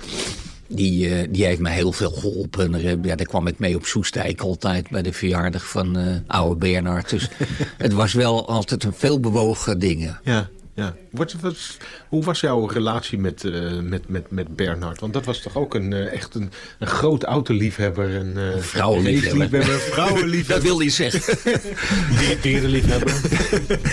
die, 0.69 1.09
uh, 1.09 1.27
die 1.29 1.45
heeft 1.45 1.59
mij 1.59 1.73
heel 1.73 1.91
veel 1.91 2.11
geholpen. 2.11 2.73
Er, 2.73 2.97
ja, 3.01 3.15
daar 3.15 3.25
kwam 3.25 3.47
ik 3.47 3.59
mee 3.59 3.75
op 3.75 3.85
Soestijk 3.85 4.41
altijd 4.41 4.89
bij 4.89 5.01
de 5.01 5.13
verjaardag 5.13 5.69
van 5.69 5.97
uh, 5.97 6.15
oude 6.27 6.55
Bernhard. 6.55 7.09
Dus 7.09 7.29
het 7.77 7.93
was 7.93 8.13
wel 8.13 8.47
altijd 8.47 8.83
een 8.83 8.93
veel 8.93 9.19
bewogen 9.19 9.79
dingen. 9.79 10.19
Ja, 10.23 10.49
ja. 10.73 10.95
Wat, 11.11 11.33
wat, 11.41 11.77
hoe 12.07 12.23
was 12.23 12.39
jouw 12.39 12.65
relatie 12.65 13.17
met, 13.17 13.43
uh, 13.43 13.79
met, 13.79 14.09
met, 14.09 14.31
met 14.31 14.55
Bernhard? 14.55 14.99
Want 14.99 15.13
dat 15.13 15.25
was 15.25 15.41
toch 15.41 15.55
ook 15.55 15.73
een, 15.73 15.93
echt 15.93 16.35
een, 16.35 16.51
een 16.79 16.87
groot 16.87 17.23
autoliefhebber. 17.23 18.15
Een, 18.15 18.33
uh, 18.37 18.61
vrouwenliefhebber. 18.61 19.63
vrouwenliefhebber. 19.63 20.47
dat 20.55 20.63
wil 20.63 20.79
hij 20.79 20.89
zeggen. 20.89 21.37
Dierenliefhebber. 22.41 23.13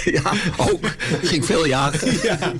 ja, 0.04 0.32
ook. 0.56 0.86
Ging 1.22 1.44
veel 1.44 1.66
jagen. 1.66 2.12
Ja. 2.22 2.52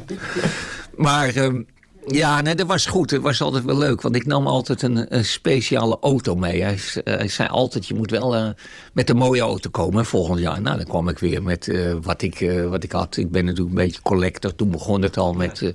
Maar... 0.96 1.37
Um, 1.37 1.66
ja, 2.07 2.40
nee, 2.40 2.55
dat 2.55 2.66
was 2.66 2.87
goed. 2.87 3.11
Het 3.11 3.23
was 3.23 3.40
altijd 3.40 3.64
wel 3.64 3.79
leuk. 3.79 4.01
Want 4.01 4.16
ik 4.16 4.27
nam 4.27 4.47
altijd 4.47 4.83
een, 4.83 5.14
een 5.16 5.25
speciale 5.25 5.99
auto 6.01 6.35
mee. 6.35 6.62
Hij, 6.62 6.79
hij, 7.05 7.29
zei 7.29 7.49
altijd, 7.49 7.87
je 7.87 7.95
moet 7.95 8.11
wel 8.11 8.37
uh, 8.37 8.49
met 8.92 9.11
een 9.11 9.16
mooie 9.16 9.40
auto 9.40 9.71
komen 9.71 10.05
volgend 10.05 10.40
jaar. 10.40 10.61
Nou, 10.61 10.77
dan 10.77 10.87
kwam 10.87 11.09
ik 11.09 11.19
weer 11.19 11.42
met 11.42 11.66
uh, 11.66 11.95
wat, 12.03 12.23
ik, 12.23 12.51
wat 12.69 12.83
ik 12.83 12.92
had. 12.92 13.16
Ik 13.16 13.31
ben 13.31 13.45
natuurlijk 13.45 13.77
een 13.77 13.85
beetje 13.85 14.03
collector. 14.03 14.55
Toen 14.55 14.71
begon 14.71 15.03
het 15.03 15.16
al 15.16 15.33
met 15.33 15.73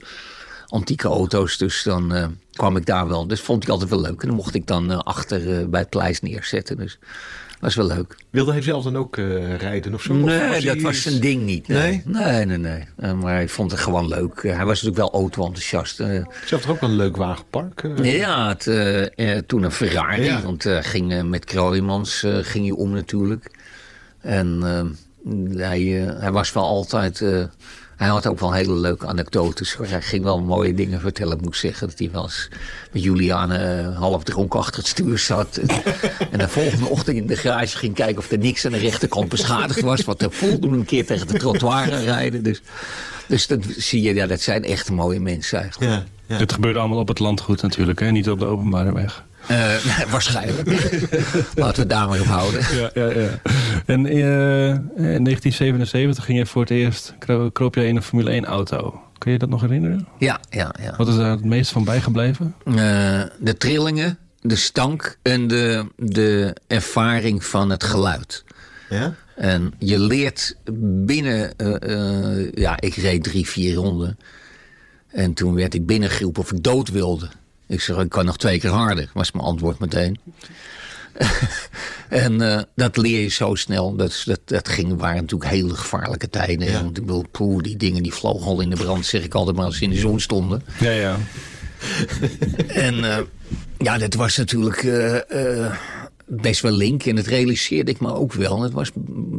antieke 0.68 1.08
auto's. 1.08 1.58
Dus 1.58 1.84
dan 1.84 2.36
kwam 2.54 2.78
ik 2.78 2.86
daar 2.86 3.08
wel. 3.08 3.28
Dus 3.28 3.42
vond 3.42 3.64
ik 3.64 3.70
altijd 3.70 3.90
wel 3.90 4.02
leuk. 4.02 4.22
En 4.22 4.28
dan 4.28 4.38
mocht 4.38 4.56
ik 4.56 4.68
dan 4.68 5.04
achter 5.04 5.70
bij 5.70 5.80
het 5.80 5.90
pleis 5.90 6.22
neerzetten. 6.22 6.78
Dus 6.78 7.00
was 7.62 7.76
wel 7.76 7.88
leuk. 7.88 8.16
Wilde 8.30 8.52
hij 8.52 8.62
zelf 8.62 8.84
dan 8.84 8.98
ook 8.98 9.18
uh, 9.18 9.56
rijden 9.56 9.94
of 9.94 10.02
zo? 10.02 10.14
Nee, 10.14 10.50
of 10.50 10.64
dat 10.64 10.82
was 10.82 11.02
zijn 11.02 11.20
ding 11.20 11.44
niet. 11.44 11.68
Nee, 11.68 12.02
nee, 12.06 12.46
nee. 12.46 12.58
nee, 12.58 12.86
nee. 12.98 13.14
maar 13.14 13.34
hij 13.34 13.48
vond 13.48 13.72
het 13.72 13.80
gewoon 13.80 14.08
leuk. 14.08 14.42
hij 14.42 14.66
was 14.66 14.82
natuurlijk 14.82 15.12
wel 15.12 15.22
auto-enthousiast. 15.22 16.00
Uh, 16.00 16.08
Ze 16.08 16.56
had 16.56 16.62
toch 16.62 16.72
ook 16.72 16.82
een 16.82 16.96
leuk 16.96 17.18
wagenpark? 17.18 17.84
Ja, 18.02 18.56
het, 18.58 19.48
toen 19.48 19.64
een 19.64 19.72
Ferrari. 19.72 20.24
Ja. 20.24 20.42
Want 20.42 20.66
ging, 20.68 21.30
met 21.30 21.46
Kroijmans 21.46 22.26
ging 22.28 22.66
hij 22.68 22.76
om 22.76 22.92
natuurlijk. 22.92 23.52
En 24.22 24.62
hij, 25.56 25.82
hij 26.20 26.32
was 26.32 26.54
wel 26.54 26.64
altijd 26.64 27.24
hij 28.02 28.10
had 28.10 28.28
ook 28.28 28.40
wel 28.40 28.54
hele 28.54 28.74
leuke 28.74 29.08
anekdotes. 29.08 29.78
Hij 29.82 30.02
ging 30.02 30.24
wel 30.24 30.42
mooie 30.42 30.74
dingen 30.74 31.00
vertellen. 31.00 31.38
Ik 31.38 31.44
moet 31.44 31.58
zeggen 31.58 31.88
dat 31.88 32.00
hij 32.00 32.12
wel 32.12 32.24
eens 32.24 32.50
met 32.92 33.04
Juliane 33.04 33.84
uh, 33.84 33.98
half 33.98 34.24
dronken 34.24 34.60
achter 34.60 34.78
het 34.78 34.88
stuur 34.88 35.18
zat. 35.18 35.58
en 36.32 36.40
de 36.40 36.48
volgende 36.48 36.86
ochtend 36.86 37.18
in 37.18 37.28
de 37.28 37.36
garage 37.36 37.78
ging 37.78 37.94
kijken 37.94 38.18
of 38.18 38.32
er 38.32 38.38
niks 38.38 38.66
aan 38.66 38.72
de 38.72 38.78
rechterkant 38.78 39.30
beschadigd 39.30 39.82
was. 39.82 40.02
Want 40.02 40.20
hij 40.22 40.30
voelde 40.30 40.68
een 40.68 40.86
keer 40.86 41.06
tegen 41.06 41.28
de 41.28 41.38
trottoir 41.38 41.90
rijden. 42.04 42.44
Dus, 42.44 42.62
dus 43.28 43.48
dan 43.48 43.64
zie 43.78 44.02
je, 44.02 44.14
ja, 44.14 44.28
dat 44.28 44.42
zijn 44.42 44.64
echt 44.64 44.92
mooie 44.92 45.20
mensen 45.20 45.62
eigenlijk. 45.62 45.92
Ja, 45.92 46.06
ja. 46.26 46.38
Het 46.38 46.54
gebeurde 46.54 46.80
allemaal 46.80 47.00
op 47.00 47.08
het 47.08 47.20
landgoed 47.20 47.62
natuurlijk, 47.62 48.00
hè? 48.00 48.12
niet 48.12 48.30
op 48.30 48.40
de 48.40 48.46
openbare 48.46 48.94
weg. 48.94 49.24
Uh, 49.50 50.06
waarschijnlijk. 50.12 50.68
Laten 51.56 51.76
we 51.76 51.80
het 51.80 51.90
daar 51.90 52.08
maar 52.08 52.20
op 52.20 52.26
houden. 52.26 52.62
Ja, 52.76 52.90
ja, 52.94 53.20
ja. 53.20 53.30
En 53.86 54.06
uh, 54.06 54.68
in 54.70 55.24
1977 55.24 56.26
ging 56.26 56.38
je 56.38 56.46
voor 56.46 56.62
het 56.62 56.72
eerst, 56.72 57.14
kroop 57.54 57.76
jij 57.76 57.88
in 57.88 57.96
een 57.96 58.04
Formule 58.04 58.30
1 58.30 58.46
auto. 58.46 59.02
Kun 59.18 59.32
je 59.32 59.38
dat 59.38 59.50
nog 59.50 59.62
herinneren? 59.62 60.08
Ja, 60.18 60.40
ja, 60.50 60.74
ja. 60.82 60.94
Wat 60.98 61.08
is 61.08 61.16
daar 61.16 61.32
het 61.32 61.46
meest 61.46 61.72
van 61.72 61.84
bijgebleven? 61.84 62.56
Uh, 62.66 62.76
de 63.40 63.58
trillingen, 63.58 64.18
de 64.42 64.56
stank 64.56 65.18
en 65.22 65.48
de, 65.48 65.86
de 65.96 66.56
ervaring 66.68 67.46
van 67.46 67.70
het 67.70 67.84
geluid. 67.84 68.44
Ja? 68.90 69.14
En 69.36 69.74
je 69.78 70.00
leert 70.00 70.58
binnen, 71.06 71.54
ja, 72.54 72.80
ik 72.80 72.96
reed 72.96 73.24
drie, 73.24 73.48
vier 73.48 73.76
ronden. 73.76 74.18
En 75.08 75.34
toen 75.34 75.54
werd 75.54 75.74
ik 75.74 75.86
binnengeroepen 75.86 76.42
of 76.42 76.52
ik 76.52 76.64
dood 76.64 76.90
wilde. 76.90 77.30
Ik 77.72 77.82
zeg, 77.82 77.98
ik 77.98 78.10
kan 78.10 78.26
nog 78.26 78.38
twee 78.38 78.60
keer 78.60 78.70
harder, 78.70 79.10
was 79.14 79.32
mijn 79.32 79.46
antwoord 79.46 79.80
meteen. 79.80 80.20
en 82.10 82.42
uh, 82.42 82.62
dat 82.76 82.98
leer 82.98 83.22
je 83.22 83.28
zo 83.28 83.56
snel. 83.56 83.96
Dat, 83.96 84.22
dat, 84.26 84.40
dat 84.46 84.70
ging, 84.70 85.00
waren 85.00 85.22
natuurlijk 85.22 85.52
hele 85.52 85.76
gevaarlijke 85.76 86.30
tijden. 86.30 86.68
Ja. 86.68 86.84
Want 86.84 86.98
ik 86.98 87.06
bedoel, 87.06 87.26
poeh, 87.32 87.64
die 87.64 87.78
dingen 87.78 88.04
die 88.04 88.14
vlogen 88.14 88.48
al 88.48 88.62
in 88.62 88.70
de 88.70 88.76
brand, 88.76 89.06
zeg 89.06 89.24
ik 89.24 89.34
altijd 89.34 89.56
maar 89.56 89.66
als 89.66 89.78
ze 89.78 89.84
in 89.84 89.90
de 89.90 89.98
zon 89.98 90.20
stonden. 90.20 90.64
Ja, 90.80 90.92
ja. 90.92 91.18
en 92.68 92.96
uh, 92.96 93.18
ja, 93.78 93.98
dat 93.98 94.14
was 94.14 94.38
natuurlijk 94.38 94.84
uh, 94.84 95.76
best 96.26 96.62
wel 96.62 96.72
link. 96.72 97.06
En 97.06 97.16
dat 97.16 97.26
realiseerde 97.26 97.92
ik 97.92 98.00
me 98.00 98.14
ook 98.14 98.34
wel. 98.34 98.62
Het 98.62 98.72
was, 98.72 98.92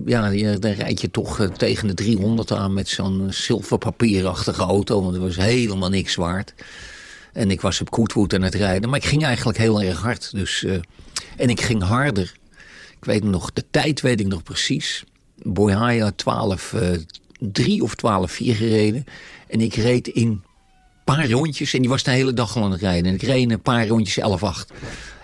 ja, 0.05 0.31
dan 0.59 0.73
rijd 0.73 1.01
je 1.01 1.11
toch 1.11 1.49
tegen 1.57 1.89
de 1.89 1.95
300 1.95 2.53
aan 2.53 2.73
met 2.73 2.89
zo'n 2.89 3.27
zilverpapierachtige 3.31 4.63
auto. 4.63 5.03
Want 5.03 5.15
het 5.15 5.23
was 5.23 5.37
helemaal 5.37 5.91
niks 5.91 6.15
waard. 6.15 6.55
En 7.33 7.51
ik 7.51 7.61
was 7.61 7.81
op 7.81 7.95
Goodwood 7.95 8.35
aan 8.35 8.43
het 8.43 8.55
rijden. 8.55 8.91
Maar 8.91 8.99
ik 8.99 9.05
ging 9.05 9.25
eigenlijk 9.25 9.59
heel 9.59 9.83
erg 9.83 10.01
hard. 10.01 10.31
Dus, 10.33 10.63
uh, 10.63 10.81
en 11.37 11.49
ik 11.49 11.61
ging 11.61 11.83
harder. 11.83 12.33
Ik 12.97 13.05
weet 13.05 13.25
nog, 13.25 13.53
de 13.53 13.65
tijd 13.71 14.01
weet 14.01 14.21
ik 14.21 14.27
nog 14.27 14.43
precies. 14.43 15.05
Boyhaya 15.43 16.13
12, 16.17 16.73
uh, 16.73 16.91
3 17.39 17.83
of 17.83 17.95
12, 17.95 18.33
4 18.33 18.55
gereden. 18.55 19.05
En 19.49 19.61
ik 19.61 19.75
reed 19.75 20.09
in 20.09 20.43
paar 21.05 21.31
rondjes 21.31 21.75
en 21.75 21.81
die 21.81 21.91
was 21.91 22.03
de 22.03 22.11
hele 22.11 22.33
dag 22.33 22.57
al 22.57 22.65
aan 22.65 22.71
het 22.71 22.81
rijden. 22.81 23.07
En 23.07 23.15
ik 23.15 23.23
reed 23.23 23.51
een 23.51 23.63
paar 23.63 23.87
rondjes 23.87 24.19
11-8. 24.19 24.73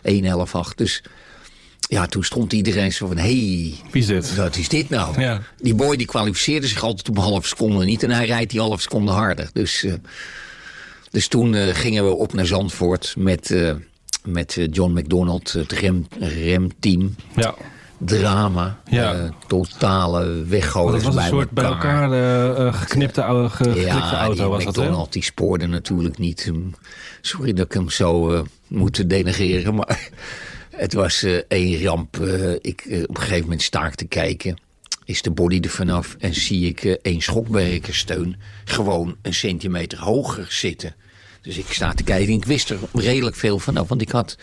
1 0.03 0.25
11 0.25 0.55
8 0.55 0.79
Dus 0.79 1.03
ja, 1.81 2.07
toen 2.07 2.25
stond 2.25 2.53
iedereen 2.53 2.92
zo 2.92 3.07
van... 3.07 3.16
Hé, 3.16 3.23
hey, 3.23 3.75
Wie 3.90 4.03
is 4.03 4.07
dit? 4.07 4.37
wat 4.37 4.57
is 4.57 4.68
dit 4.68 4.88
nou? 4.88 5.21
Ja. 5.21 5.42
Die 5.59 5.75
boy 5.75 5.97
die 5.97 6.07
kwalificeerde 6.07 6.66
zich 6.66 6.83
altijd 6.83 7.09
op 7.09 7.16
een 7.16 7.23
half 7.23 7.47
seconde 7.47 7.85
niet. 7.85 8.03
En 8.03 8.11
hij 8.11 8.27
rijdt 8.27 8.51
die 8.51 8.61
half 8.61 8.81
seconde 8.81 9.12
harder. 9.12 9.51
Dus, 9.53 9.85
eh, 9.85 9.92
dus 11.11 11.29
toen 11.29 11.55
eh, 11.55 11.75
gingen 11.75 12.05
we 12.05 12.11
op 12.14 12.33
naar 12.33 12.47
Zandvoort 12.47 13.14
met, 13.18 13.51
eh, 13.51 13.75
met 14.25 14.57
eh, 14.57 14.66
John 14.71 14.99
McDonald, 14.99 15.53
het 15.53 15.73
rem, 15.73 16.07
remteam. 16.18 17.14
Ja. 17.37 17.55
Drama, 18.01 18.81
Ja. 18.90 19.14
eh, 19.14 19.31
totale 19.47 20.44
weggooien. 20.49 20.94
het 20.94 21.03
was 21.03 21.16
een 21.16 21.23
soort 21.23 21.51
bij 21.51 21.64
elkaar 21.64 22.73
geknipte 22.73 23.23
oude, 23.25 23.49
ge- 23.49 23.64
geklikte 23.64 23.81
Ja, 23.87 24.18
auto 24.21 24.35
die 24.42 24.44
was 24.44 24.64
dat, 24.64 24.77
hè? 24.77 24.83
McDonald 24.83 25.12
die 25.12 25.23
spoorde 25.23 25.66
natuurlijk 25.66 26.18
niet. 26.18 26.44
Hm, 26.44 26.61
Sorry 27.21 27.53
dat 27.53 27.64
ik 27.66 27.73
hem 27.73 27.90
zo 27.90 28.42
moet 28.68 29.11
denegeren, 29.11 29.75
maar 29.75 30.09
het 30.71 30.92
was 30.92 31.27
één 31.49 31.83
ramp. 31.85 32.16
Ik, 32.61 32.83
op 33.09 33.16
een 33.16 33.21
gegeven 33.23 33.42
moment 33.42 33.62
sta 33.62 33.87
ik 33.87 33.94
te 33.94 34.07
kijken, 34.07 34.59
is 35.09 35.23
de 35.23 35.31
body 35.31 35.59
er 35.61 35.71
vanaf 35.71 36.16
en 36.18 36.35
zie 36.35 36.68
ik 36.68 36.85
eh, 36.85 36.92
één 37.03 37.21
schokwerkersteun 37.21 38.37
gewoon 38.64 39.16
een 39.23 39.35
centimeter 39.35 39.99
hoger 39.99 40.47
zitten. 40.49 40.94
Dus 41.42 41.59
ik 41.59 41.73
sta 41.73 41.92
te 41.92 42.03
kijken 42.03 42.29
en 42.29 42.35
ik 42.35 42.44
wist 42.44 42.71
er 42.71 42.79
redelijk 42.92 43.37
veel 43.37 43.59
vanaf, 43.59 43.88
want 43.88 44.01
ik 44.01 44.11
had 44.11 44.37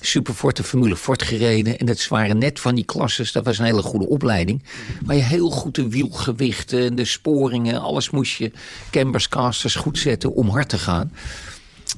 Superfort 0.00 0.56
de 0.56 0.62
Formule 0.62 0.96
Fort 0.96 1.22
gereden. 1.22 1.78
En 1.78 1.86
dat 1.86 2.08
waren 2.08 2.38
net 2.38 2.60
van 2.60 2.74
die 2.74 2.84
klasses. 2.84 3.32
Dat 3.32 3.44
was 3.44 3.58
een 3.58 3.64
hele 3.64 3.82
goede 3.82 4.08
opleiding. 4.08 4.62
Waar 5.04 5.16
je 5.16 5.22
heel 5.22 5.50
goed 5.50 5.74
de 5.74 5.88
wielgewichten, 5.88 6.94
de 6.94 7.04
sporingen, 7.04 7.80
alles 7.80 8.10
moest 8.10 8.36
je 8.36 8.50
cambers, 8.90 9.28
casters 9.28 9.74
goed 9.74 9.98
zetten 9.98 10.34
om 10.34 10.48
hard 10.48 10.68
te 10.68 10.78
gaan. 10.78 11.12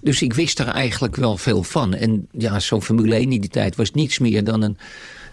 Dus 0.02 0.22
ik 0.22 0.32
wist 0.32 0.58
er 0.58 0.68
eigenlijk 0.68 1.16
wel 1.16 1.36
veel 1.36 1.62
van. 1.62 1.94
En 1.94 2.28
ja, 2.32 2.60
zo'n 2.60 2.82
Formule 2.82 3.14
1 3.14 3.32
in 3.32 3.40
die 3.40 3.50
tijd 3.50 3.76
was 3.76 3.90
niets 3.90 4.18
meer 4.18 4.44
dan 4.44 4.62
een, 4.62 4.78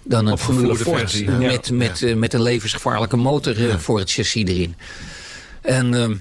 dan 0.05 0.27
een 0.27 0.37
Formule 0.37 0.75
Fort. 0.75 0.99
versie, 0.99 1.25
ja. 1.31 1.37
Met, 1.37 1.71
met, 1.71 2.01
eh, 2.03 2.15
met 2.15 2.33
een 2.33 2.41
levensgevaarlijke 2.41 3.15
motor 3.17 3.69
eh, 3.69 3.77
voor 3.77 3.99
het 3.99 4.11
chassis 4.11 4.43
erin. 4.47 4.75
En 5.61 5.93
ehm, 5.93 6.15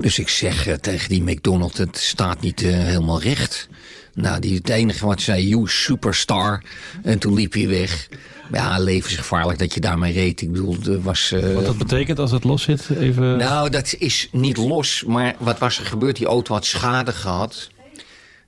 dus 0.00 0.18
ik 0.18 0.28
zeg 0.28 0.66
eh, 0.66 0.74
tegen 0.74 1.08
die 1.08 1.22
McDonald, 1.22 1.76
het 1.78 1.96
staat 1.98 2.40
niet 2.40 2.62
eh, 2.62 2.70
helemaal 2.72 3.20
recht. 3.22 3.68
Nou, 4.14 4.40
die, 4.40 4.54
het 4.54 4.68
enige 4.68 5.06
wat 5.06 5.20
zei, 5.20 5.48
you 5.48 5.68
superstar. 5.68 6.62
En 7.02 7.18
toen 7.18 7.34
liep 7.34 7.52
hij 7.52 7.68
weg. 7.68 8.08
Ja, 8.52 8.78
levensgevaarlijk 8.78 9.58
dat 9.58 9.74
je 9.74 9.80
daarmee 9.80 10.12
reed. 10.12 10.40
Ik 10.40 10.52
bedoel, 10.52 10.76
er 10.86 11.02
was... 11.02 11.32
eh, 11.32 11.54
Wat 11.54 11.66
dat 11.66 11.78
betekent 11.78 12.18
als 12.18 12.30
het 12.30 12.44
los 12.44 12.62
zit, 12.62 12.88
even... 12.98 13.36
nou, 13.36 13.70
dat 13.70 13.94
is 13.98 14.28
niet 14.32 14.56
los. 14.56 15.04
Maar 15.06 15.34
wat 15.38 15.58
was 15.58 15.78
er 15.78 15.84
gebeurd? 15.86 16.16
Die 16.16 16.26
auto 16.26 16.54
had 16.54 16.64
schade 16.64 17.12
gehad. 17.12 17.70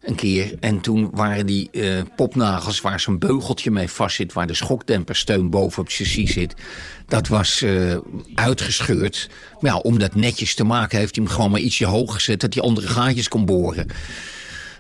Een 0.05 0.15
keer. 0.15 0.55
En 0.61 0.81
toen 0.81 1.11
waren 1.13 1.47
die 1.47 1.71
eh, 1.71 2.03
popnagels 2.17 2.81
waar 2.81 3.01
zo'n 3.01 3.19
beugeltje 3.19 3.71
mee 3.71 3.89
vast 3.89 4.17
zit... 4.17 4.33
waar 4.33 4.47
de 4.47 4.55
schokdempersteun 4.55 5.51
boven 5.51 5.79
op 5.79 5.87
het 5.87 5.95
chassis 5.95 6.33
zit... 6.33 6.55
dat 7.07 7.29
was 7.29 7.63
eh, 7.63 7.97
uitgescheurd. 8.35 9.31
Maar 9.61 9.73
ja, 9.73 9.79
om 9.79 9.99
dat 9.99 10.15
netjes 10.15 10.55
te 10.55 10.65
maken 10.65 10.99
heeft 10.99 11.15
hij 11.15 11.25
hem 11.25 11.35
gewoon 11.35 11.51
maar 11.51 11.61
ietsje 11.61 11.87
hoog 11.87 12.15
gezet... 12.15 12.41
dat 12.41 12.55
hij 12.55 12.63
andere 12.63 12.89
gaatjes 12.89 13.29
kon 13.29 13.45
boren. 13.45 13.87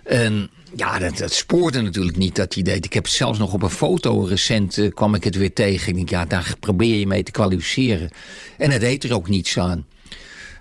En 0.04 0.50
ja, 0.76 0.98
dat, 0.98 1.32
spoorde 1.32 1.80
natuurlijk 1.80 2.16
niet 2.16 2.36
dat 2.36 2.54
hij 2.54 2.62
deed. 2.62 2.84
Ik 2.84 2.92
heb 2.92 3.06
zelfs 3.06 3.38
nog 3.38 3.52
op 3.52 3.62
een 3.62 3.70
foto 3.70 4.24
recent 4.24 4.78
eh, 4.78 4.90
kwam 4.94 5.14
ik 5.14 5.24
het 5.24 5.36
weer 5.36 5.52
tegen. 5.52 5.88
Ik 5.88 5.94
denk, 5.94 6.10
ja, 6.10 6.24
daar 6.24 6.54
probeer 6.60 6.98
je 6.98 7.06
mee 7.06 7.22
te 7.22 7.30
kwalificeren. 7.30 8.10
En 8.58 8.70
het 8.70 8.80
deed 8.80 9.04
er 9.04 9.14
ook 9.14 9.28
niets 9.28 9.58
aan. 9.58 9.86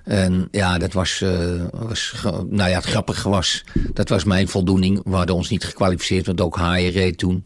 En 0.03 0.47
ja, 0.51 0.77
dat 0.77 0.93
was, 0.93 1.21
eh, 1.21 1.61
was 1.71 2.13
nou 2.49 2.69
ja, 2.69 2.75
het 2.75 2.85
grappige 2.85 3.29
was, 3.29 3.63
dat 3.93 4.09
was 4.09 4.23
mijn 4.23 4.47
voldoening. 4.47 5.01
We 5.03 5.15
hadden 5.15 5.35
ons 5.35 5.49
niet 5.49 5.63
gekwalificeerd, 5.63 6.25
want 6.25 6.41
ook 6.41 6.57
Haaien 6.57 6.91
reed 6.91 7.17
toen. 7.17 7.43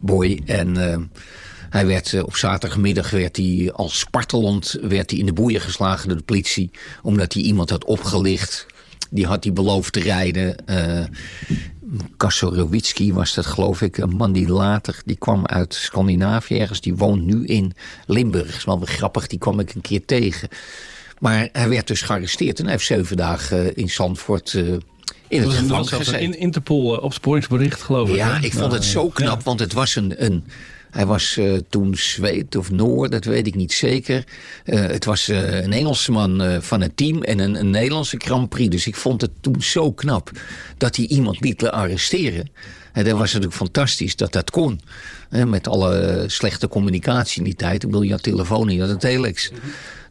Boy. 0.00 0.42
En 0.46 0.90
eh, 0.90 0.98
hij 1.70 1.86
werd 1.86 2.12
eh, 2.12 2.22
op 2.22 2.36
zaterdagmiddag 2.36 3.10
werd 3.10 3.36
hij 3.36 3.70
als 3.72 3.98
spartelend 3.98 4.78
werd 4.80 5.10
hij 5.10 5.20
in 5.20 5.26
de 5.26 5.32
boeien 5.32 5.60
geslagen 5.60 6.08
door 6.08 6.16
de 6.16 6.22
politie. 6.22 6.70
Omdat 7.02 7.32
hij 7.32 7.42
iemand 7.42 7.70
had 7.70 7.84
opgelicht. 7.84 8.66
Die 9.10 9.26
had 9.26 9.44
hij 9.44 9.52
beloofd 9.52 9.92
te 9.92 10.00
rijden. 10.00 10.56
Kasorowitski 12.16 13.12
was 13.12 13.34
dat, 13.34 13.46
geloof 13.46 13.82
ik. 13.82 13.98
Een 13.98 14.16
man 14.16 14.32
die 14.32 14.48
later, 14.48 15.02
die 15.04 15.16
kwam 15.16 15.46
uit 15.46 15.74
Scandinavië 15.74 16.58
ergens. 16.58 16.80
Die 16.80 16.96
woont 16.96 17.24
nu 17.24 17.44
in 17.44 17.72
Limburg. 18.06 18.56
Is 18.56 18.64
wel 18.64 18.78
weer 18.78 18.88
grappig, 18.88 19.26
die 19.26 19.38
kwam 19.38 19.60
ik 19.60 19.74
een 19.74 19.80
keer 19.80 20.04
tegen. 20.04 20.48
Maar 21.18 21.48
hij 21.52 21.68
werd 21.68 21.86
dus 21.86 22.02
gearresteerd. 22.02 22.58
En 22.58 22.64
hij 22.64 22.72
heeft 22.72 22.86
zeven 22.86 23.16
dagen 23.16 23.64
eh, 23.64 23.72
in 23.74 23.90
Zandvoort 23.90 24.54
eh, 24.54 24.62
in 25.28 25.38
het 25.38 25.46
was 25.46 25.56
gevangen 25.56 25.84
zelfs 25.84 26.08
gezeten. 26.08 26.26
een 26.26 26.38
Interpol 26.38 26.96
eh, 26.96 27.02
opsporingsbericht, 27.02 27.82
geloof 27.82 28.08
ik. 28.08 28.14
Ja, 28.14 28.34
hè? 28.34 28.44
ik 28.44 28.52
vond 28.52 28.72
het 28.72 28.84
zo 28.84 29.08
knap, 29.08 29.42
want 29.42 29.60
het 29.60 29.72
was 29.72 29.96
een... 29.96 30.24
een 30.24 30.44
hij 30.90 31.06
was 31.06 31.40
toen 31.68 31.94
Zweed 31.94 32.56
of 32.56 32.70
Noor, 32.70 33.10
dat 33.10 33.24
weet 33.24 33.46
ik 33.46 33.54
niet 33.54 33.72
zeker. 33.72 34.24
Het 34.64 35.04
was 35.04 35.28
eh, 35.28 35.62
een 35.62 35.72
Engelsman 35.72 36.62
van 36.62 36.80
het 36.80 36.96
team 36.96 37.22
en 37.22 37.38
een, 37.38 37.54
een 37.54 37.70
Nederlandse 37.70 38.16
Grand 38.18 38.48
Prix. 38.48 38.70
Dus 38.70 38.86
ik 38.86 38.96
vond 38.96 39.20
het 39.20 39.30
toen 39.40 39.62
zo 39.62 39.92
knap 39.92 40.30
dat 40.78 40.96
hij 40.96 41.06
iemand 41.06 41.40
liet 41.40 41.66
arresteren. 41.66 42.50
En 42.92 43.04
dat 43.04 43.18
was 43.18 43.32
natuurlijk 43.32 43.54
fantastisch 43.56 44.16
dat 44.16 44.32
dat 44.32 44.50
kon. 44.50 44.80
Met 45.30 45.68
alle 45.68 46.24
slechte 46.26 46.68
communicatie 46.68 47.38
in 47.38 47.44
die 47.44 47.54
tijd. 47.54 47.82
Ik 47.82 47.88
bedoel, 47.88 48.02
je 48.02 48.12
had 48.12 48.22
telefoon, 48.22 48.68
je 48.68 48.80
had 48.80 48.90
een 48.90 48.98
telex. 48.98 49.50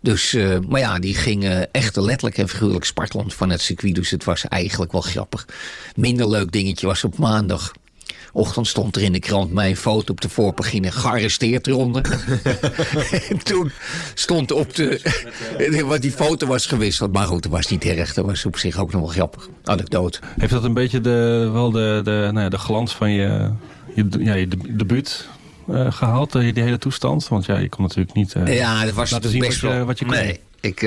Dus, 0.06 0.34
eh, 0.34 0.58
maar 0.68 0.80
ja, 0.80 1.00
die 1.00 1.16
ging 1.16 1.44
eh, 1.44 1.62
echt 1.72 1.96
letterlijk 1.96 2.38
en 2.38 2.50
figuurlijk 2.50 2.86
spartelend 2.86 3.34
van 3.34 3.50
het 3.50 3.62
circuit. 3.62 3.96
Dus 3.96 4.10
het 4.10 4.24
was 4.24 4.48
eigenlijk 4.48 4.92
wel 4.92 5.02
grappig. 5.02 5.46
Minder 5.96 6.30
leuk 6.30 6.52
dingetje 6.52 6.88
was 6.88 7.04
op 7.04 7.18
maandag. 7.18 7.74
Ochtend 8.34 8.68
stond 8.68 8.96
er 8.96 9.02
in 9.02 9.12
de 9.12 9.20
krant 9.20 9.52
mijn 9.54 9.78
foto 9.78 10.12
op 10.12 10.22
de 10.22 10.30
voorpagina 10.30 10.90
gearresteerd 10.90 11.68
eronder. 11.68 12.04
en 13.30 13.44
toen 13.44 13.72
stond 14.14 14.52
op 14.52 14.76
de. 14.76 15.02
wat 15.86 16.02
die 16.02 16.12
foto 16.12 16.48
was 16.48 16.66
gewisseld. 16.66 17.14
Maar 17.14 17.28
goed, 17.28 17.44
dat 17.44 17.52
was 17.52 17.68
niet 17.68 17.86
erg. 17.86 18.14
Dat 18.14 18.26
was 18.26 18.46
op 18.46 18.58
zich 18.58 18.80
ook 18.80 18.92
nog 18.92 19.02
wel 19.02 19.10
grappig. 19.12 19.50
Anekdote. 19.64 20.20
Heeft 20.38 20.52
dat 20.52 20.64
een 20.64 20.74
beetje 20.74 21.02
de, 21.02 21.50
wel 21.54 21.72
de, 21.72 22.02
de, 22.04 22.30
nou 22.32 22.40
ja, 22.40 22.50
de 22.50 22.58
glans 22.58 22.96
van 22.96 23.12
je, 23.12 23.52
je, 23.96 24.06
ja, 24.20 24.34
je 24.34 24.48
de- 24.48 24.76
debuut 24.76 25.28
eh, 25.68 25.92
gehaald, 25.92 26.36
eh, 26.36 26.54
die 26.54 26.64
hele 26.64 26.78
toestand? 26.78 27.28
Want 27.28 27.46
ja, 27.46 27.58
je 27.58 27.70
kon 27.70 27.84
natuurlijk 27.84 28.14
niet 28.16 28.34
eh, 28.34 28.56
Ja, 28.58 28.86
dat 28.86 28.94
was 28.94 29.12
laten 29.12 29.30
zien 29.30 29.40
best 29.40 29.62
wat 29.62 29.72
je, 29.72 29.78
wel. 29.78 29.86
wat 29.86 30.00
je 30.00 30.06
kon. 30.06 30.14
nee, 30.14 30.40
ik, 30.60 30.82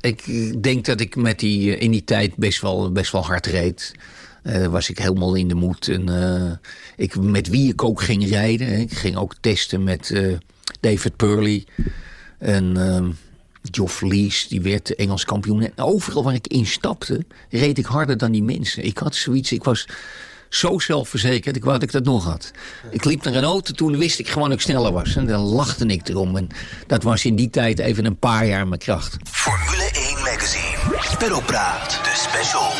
ik 0.00 0.22
denk 0.62 0.84
dat 0.84 1.00
ik 1.00 1.16
met 1.16 1.38
die, 1.38 1.76
in 1.78 1.90
die 1.90 2.04
tijd 2.04 2.36
best 2.36 2.60
wel, 2.60 2.92
best 2.92 3.12
wel 3.12 3.24
hard 3.24 3.46
reed. 3.46 3.94
Eh 4.42 4.66
was 4.66 4.90
ik 4.90 4.98
helemaal 4.98 5.34
in 5.34 5.48
de 5.48 5.54
moed. 5.54 5.88
En, 5.88 6.60
ik, 6.96 7.20
met 7.20 7.48
wie 7.48 7.72
ik 7.72 7.84
ook 7.84 8.02
ging 8.02 8.28
rijden. 8.28 8.66
hè. 8.66 8.76
Ik 8.76 8.92
ging 8.92 9.16
ook 9.16 9.34
testen 9.40 9.82
met 9.82 10.22
David 10.80 11.16
Purley. 11.16 11.64
En 12.38 12.76
ehm 12.76 13.10
Geoff 13.70 14.00
Lees, 14.00 14.48
die 14.48 14.60
werd 14.60 14.94
Engels 14.94 15.24
kampioen. 15.24 15.62
En 15.62 15.84
overal 15.84 16.24
waar 16.24 16.34
ik 16.34 16.46
instapte, 16.46 17.24
reed 17.50 17.78
ik 17.78 17.86
harder 17.86 18.16
dan 18.16 18.32
die 18.32 18.42
mensen. 18.42 18.84
Ik 18.84 18.98
had 18.98 19.14
zoiets, 19.14 19.52
ik 19.52 19.64
was 19.64 19.88
zo 20.56 20.78
zelfverzekerd. 20.78 21.56
Ik 21.56 21.64
wou 21.64 21.78
dat 21.78 21.88
ik 21.88 21.92
dat 21.92 22.04
nog 22.04 22.24
had. 22.24 22.50
Ik 22.90 23.04
liep 23.04 23.22
naar 23.22 23.34
een 23.34 23.44
auto, 23.44 23.72
toen 23.72 23.98
wist 23.98 24.18
ik 24.18 24.28
gewoon 24.28 24.48
dat 24.48 24.58
ik 24.58 24.64
sneller 24.64 24.92
was. 24.92 25.16
En 25.16 25.26
dan 25.26 25.40
lachte 25.40 25.86
ik 25.86 26.08
erom. 26.08 26.36
En 26.36 26.48
dat 26.86 27.02
was 27.02 27.24
in 27.24 27.36
die 27.36 27.50
tijd 27.50 27.78
even 27.78 28.04
een 28.04 28.18
paar 28.18 28.46
jaar 28.46 28.68
mijn 28.68 28.80
kracht. 28.80 29.16
Formule 29.30 29.90
1 29.92 30.18
Magazine. 30.18 31.16
Pedalpraat, 31.18 31.90
de 31.90 32.12
special. 32.14 32.70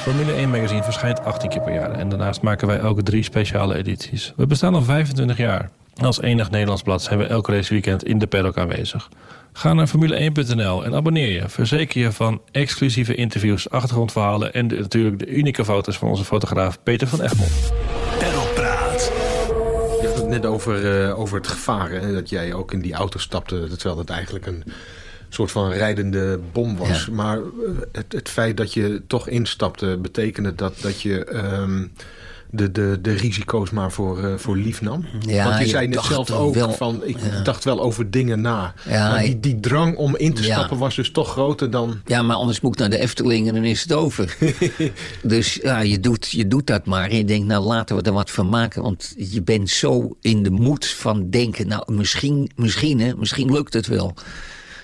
Formule 0.00 0.32
1 0.32 0.50
Magazine 0.50 0.82
verschijnt 0.82 1.24
18 1.24 1.50
keer 1.50 1.60
per 1.60 1.72
jaar. 1.72 1.90
En 1.90 2.08
daarnaast 2.08 2.42
maken 2.42 2.66
wij 2.66 2.78
elke 2.78 3.02
drie 3.02 3.22
speciale 3.22 3.76
edities. 3.76 4.32
We 4.36 4.46
bestaan 4.46 4.74
al 4.74 4.82
25 4.82 5.36
jaar. 5.36 5.70
Als 5.94 6.20
enig 6.20 6.50
Nederlands 6.50 6.82
blad 6.82 7.02
zijn 7.02 7.18
we 7.18 7.24
elk 7.24 7.48
raceweekend 7.48 8.04
in 8.04 8.18
de 8.18 8.26
paddock 8.26 8.58
aanwezig. 8.58 9.08
Ga 9.52 9.72
naar 9.72 9.88
formule1.nl 9.88 10.84
en 10.84 10.94
abonneer 10.94 11.28
je. 11.32 11.48
Verzeker 11.48 12.00
je 12.00 12.12
van 12.12 12.40
exclusieve 12.52 13.14
interviews, 13.14 13.70
achtergrondverhalen... 13.70 14.52
en 14.54 14.68
de- 14.68 14.78
natuurlijk 14.78 15.18
de 15.18 15.26
unieke 15.26 15.64
foto's 15.64 15.98
van 15.98 16.08
onze 16.08 16.24
fotograaf 16.24 16.82
Peter 16.82 17.06
van 17.08 17.22
Egmond. 17.22 17.72
Pedalpraat. 18.18 19.12
Je 20.00 20.06
had 20.06 20.16
het 20.16 20.28
net 20.28 20.46
over, 20.46 21.02
eh, 21.04 21.18
over 21.18 21.36
het 21.36 21.48
gevaar. 21.48 21.90
Hè? 21.90 22.12
Dat 22.12 22.28
jij 22.28 22.52
ook 22.52 22.72
in 22.72 22.80
die 22.80 22.92
auto 22.94 23.18
stapte. 23.18 23.68
Terwijl 23.76 23.98
het 23.98 24.10
eigenlijk 24.10 24.46
een 24.46 24.64
soort 25.28 25.50
van 25.50 25.70
rijdende 25.72 26.40
bom 26.52 26.76
was. 26.76 27.04
Ja. 27.06 27.12
Maar 27.12 27.36
eh, 27.36 27.42
het, 27.92 28.12
het 28.12 28.28
feit 28.28 28.56
dat 28.56 28.72
je 28.74 29.02
toch 29.06 29.28
instapte... 29.28 29.98
betekende 30.02 30.54
dat, 30.54 30.80
dat 30.80 31.02
je 31.02 31.24
ehm, 31.24 31.86
de, 32.50 32.70
de, 32.72 32.98
de 33.02 33.12
risico's 33.12 33.70
maar 33.70 33.92
voor, 33.92 34.24
eh, 34.24 34.34
voor 34.36 34.56
lief 34.56 34.80
nam? 34.80 35.04
Ja, 35.26 35.44
Want 35.44 35.58
je, 35.58 35.64
je 35.64 35.70
zei 35.70 35.86
net 35.86 36.04
zelf 36.04 36.30
ook 36.30 36.54
wel- 36.54 36.72
van... 36.72 37.00
ik 37.04 37.16
ja. 37.30 37.42
dacht 37.42 37.64
wel 37.64 37.80
over 37.80 38.10
dingen 38.10 38.40
na. 38.40 38.74
Ja, 38.88 39.10
maar 39.10 39.22
die, 39.22 39.40
die 39.40 39.60
drang 39.60 39.96
om 39.96 40.16
in 40.16 40.34
te 40.34 40.42
Ja. 40.42 40.54
stappen 40.54 40.78
was 40.78 40.96
dus 40.96 41.10
toch 41.10 41.30
groter 41.30 41.70
dan... 41.70 42.00
Ja, 42.04 42.22
maar 42.22 42.36
anders 42.36 42.60
moet 42.60 42.72
ik 42.72 42.78
naar 42.78 42.90
de 42.90 42.98
Efteling 42.98 43.48
en 43.48 43.54
dan 43.54 43.64
is 43.64 43.82
het 43.82 43.92
over. 43.92 44.36
dus 45.22 45.54
ja, 45.62 45.80
je 45.80 46.00
doet, 46.00 46.30
je 46.30 46.48
doet 46.48 46.66
dat 46.66 46.86
maar. 46.86 47.10
En 47.10 47.16
je 47.16 47.24
denkt, 47.24 47.46
nou 47.46 47.64
laten 47.64 47.96
we 47.96 48.02
er 48.02 48.12
wat 48.12 48.30
van 48.30 48.48
maken. 48.48 48.82
Want 48.82 49.14
je 49.16 49.42
bent 49.42 49.70
zo 49.70 50.16
in 50.20 50.42
de 50.42 50.50
moed 50.50 50.86
van 50.86 51.30
denken... 51.30 51.68
nou, 51.68 51.92
misschien, 51.92 52.50
misschien, 52.56 53.00
hè, 53.00 53.12
misschien 53.16 53.52
lukt 53.52 53.74
het 53.74 53.86
wel. 53.86 54.14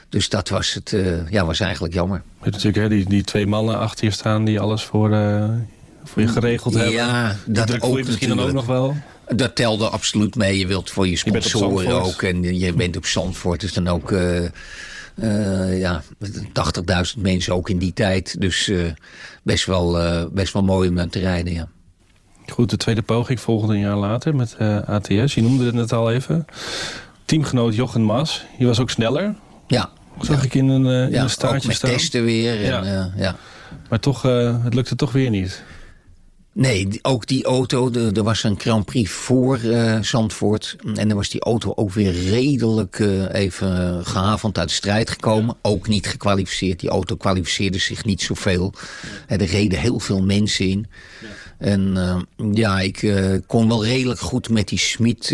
Dus 0.08 0.28
dat 0.28 0.48
was, 0.48 0.74
het, 0.74 0.92
uh, 0.92 1.30
ja, 1.30 1.44
was 1.44 1.60
eigenlijk 1.60 1.94
jammer. 1.94 2.16
Je 2.16 2.42
hebt 2.50 2.54
natuurlijk 2.54 2.82
hè, 2.82 2.88
die, 2.88 3.08
die 3.08 3.22
twee 3.22 3.46
mannen 3.46 3.78
achter 3.78 4.04
je 4.04 4.10
staan 4.10 4.44
die 4.44 4.60
alles 4.60 4.82
voor, 4.84 5.10
uh, 5.10 5.50
voor 6.08 6.22
je 6.22 6.28
geregeld 6.28 6.74
hebben. 6.74 6.92
Ja, 6.92 7.36
dat 7.46 7.82
ook 7.82 8.04
misschien 8.04 8.28
dan 8.28 8.40
ook 8.40 8.52
nog 8.52 8.66
wel. 8.66 8.96
Dat 9.28 9.54
telde 9.54 9.88
absoluut 9.88 10.34
mee. 10.34 10.58
Je 10.58 10.66
wilt 10.66 10.90
voor 10.90 11.08
je 11.08 11.16
sponsoren 11.16 12.02
ook. 12.02 12.22
En 12.22 12.58
je 12.58 12.72
bent 12.72 12.96
op 12.96 13.06
Zandvoort. 13.06 13.60
Dus 13.60 13.72
dan 13.72 13.88
ook 13.88 14.10
uh, 14.10 14.42
uh, 15.14 15.78
ja, 15.78 16.02
80.000 17.16 17.20
mensen 17.22 17.54
ook 17.54 17.68
in 17.68 17.78
die 17.78 17.92
tijd. 17.92 18.40
Dus 18.40 18.68
uh, 18.68 18.90
best, 19.42 19.64
wel, 19.64 19.98
best 20.32 20.52
wel 20.52 20.62
mooi 20.62 20.88
om 20.88 21.00
aan 21.00 21.08
te 21.08 21.18
rijden, 21.18 21.52
ja. 21.52 21.68
Goed, 22.46 22.70
de 22.70 22.76
tweede 22.76 23.02
poging 23.02 23.40
volgende 23.40 23.74
een 23.74 23.80
jaar 23.80 23.96
later 23.96 24.36
met 24.36 24.56
ATS. 24.86 25.34
Je 25.34 25.42
noemde 25.42 25.64
het 25.64 25.74
net 25.74 25.92
al 25.92 26.10
even. 26.10 26.44
Teamgenoot 27.24 27.74
Jochen 27.74 28.02
Mas. 28.02 28.44
Je 28.58 28.66
was 28.66 28.80
ook 28.80 28.90
sneller. 28.90 29.34
Ja. 29.66 29.90
Zag 30.20 30.44
ik 30.44 30.54
in 30.54 30.68
een, 30.68 30.84
ja, 30.84 31.06
in 31.06 31.22
een 31.22 31.30
staartje 31.30 31.72
staan. 31.72 31.90
testen 31.90 32.24
weer. 32.24 32.64
En, 32.64 32.84
ja. 32.84 33.12
ja. 33.16 33.36
Maar 33.88 34.00
toch, 34.00 34.22
het 34.62 34.74
lukte 34.74 34.96
toch 34.96 35.12
weer 35.12 35.30
niet. 35.30 35.62
Nee, 36.56 36.88
ook 37.02 37.26
die 37.26 37.44
auto, 37.44 37.92
er 37.92 38.22
was 38.22 38.42
een 38.42 38.60
Grand 38.60 38.84
Prix 38.84 39.10
voor 39.10 39.60
uh, 39.64 40.00
Zandvoort. 40.02 40.76
En 40.94 41.08
dan 41.08 41.16
was 41.16 41.28
die 41.28 41.40
auto 41.40 41.72
ook 41.74 41.92
weer 41.92 42.12
redelijk 42.12 42.98
uh, 42.98 43.34
even 43.34 44.04
gehavend 44.06 44.58
uit 44.58 44.68
de 44.68 44.74
strijd 44.74 45.10
gekomen. 45.10 45.56
Ook 45.62 45.88
niet 45.88 46.06
gekwalificeerd. 46.06 46.80
Die 46.80 46.90
auto 46.90 47.16
kwalificeerde 47.16 47.78
zich 47.78 48.04
niet 48.04 48.22
zoveel. 48.22 48.72
Ja. 49.28 49.38
Er 49.38 49.46
reden 49.46 49.78
heel 49.78 49.98
veel 49.98 50.22
mensen 50.22 50.68
in. 50.68 50.86
Ja. 51.20 51.28
En 51.58 51.94
uh, 51.96 52.52
ja, 52.52 52.80
ik 52.80 53.12
kon 53.46 53.68
wel 53.68 53.84
redelijk 53.84 54.20
goed 54.20 54.48
met 54.48 54.68
die 54.68 54.78
Smit, 54.78 55.26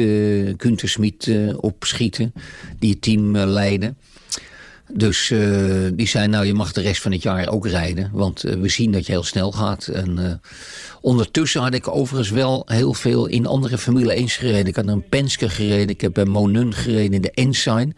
Gunther 0.57 0.89
Smit 0.89 1.31
opschieten. 1.57 2.33
Die 2.79 2.91
het 2.91 3.03
team 3.03 3.37
leidde. 3.37 3.95
Dus 4.95 5.31
uh, 5.31 5.89
die 5.93 6.07
zei, 6.07 6.27
nou 6.29 6.47
je 6.47 6.55
mag 6.55 6.73
de 6.73 6.81
rest 6.81 7.03
van 7.03 7.13
het 7.13 7.23
jaar 7.23 7.49
ook 7.49 7.67
rijden. 7.67 8.11
Want 8.13 8.45
uh, 8.45 8.55
we 8.55 8.69
zien 8.69 8.93
dat 8.93 9.07
je 9.07 9.13
heel 9.13 9.25
snel 9.25 9.53
gaat. 9.53 9.87
En 9.87 10.19
uh, 10.19 10.33
ondertussen 11.01 11.61
had 11.61 11.75
ik 11.75 11.89
overigens 11.89 12.31
wel 12.31 12.63
heel 12.67 12.95
veel 12.95 13.27
in 13.27 13.47
andere 13.47 13.79
Formule 13.79 14.23
1's 14.23 14.37
gereden. 14.37 14.67
Ik 14.67 14.77
had 14.77 14.87
een 14.87 15.09
Penske 15.09 15.49
gereden. 15.49 15.89
Ik 15.89 16.01
heb 16.01 16.13
bij 16.13 16.25
Monun 16.25 16.75
gereden 16.75 17.13
in 17.13 17.23
de 17.23 17.31
Ensign. 17.31 17.97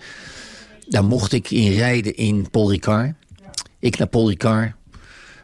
Daar 0.89 1.05
mocht 1.05 1.33
ik 1.33 1.51
in 1.51 1.73
rijden 1.73 2.17
in 2.17 2.51
Paul 2.51 2.71
Ricard. 2.71 3.15
Ik 3.79 3.99
naar 3.99 4.09
Paul 4.09 4.29
Ricard. 4.29 4.73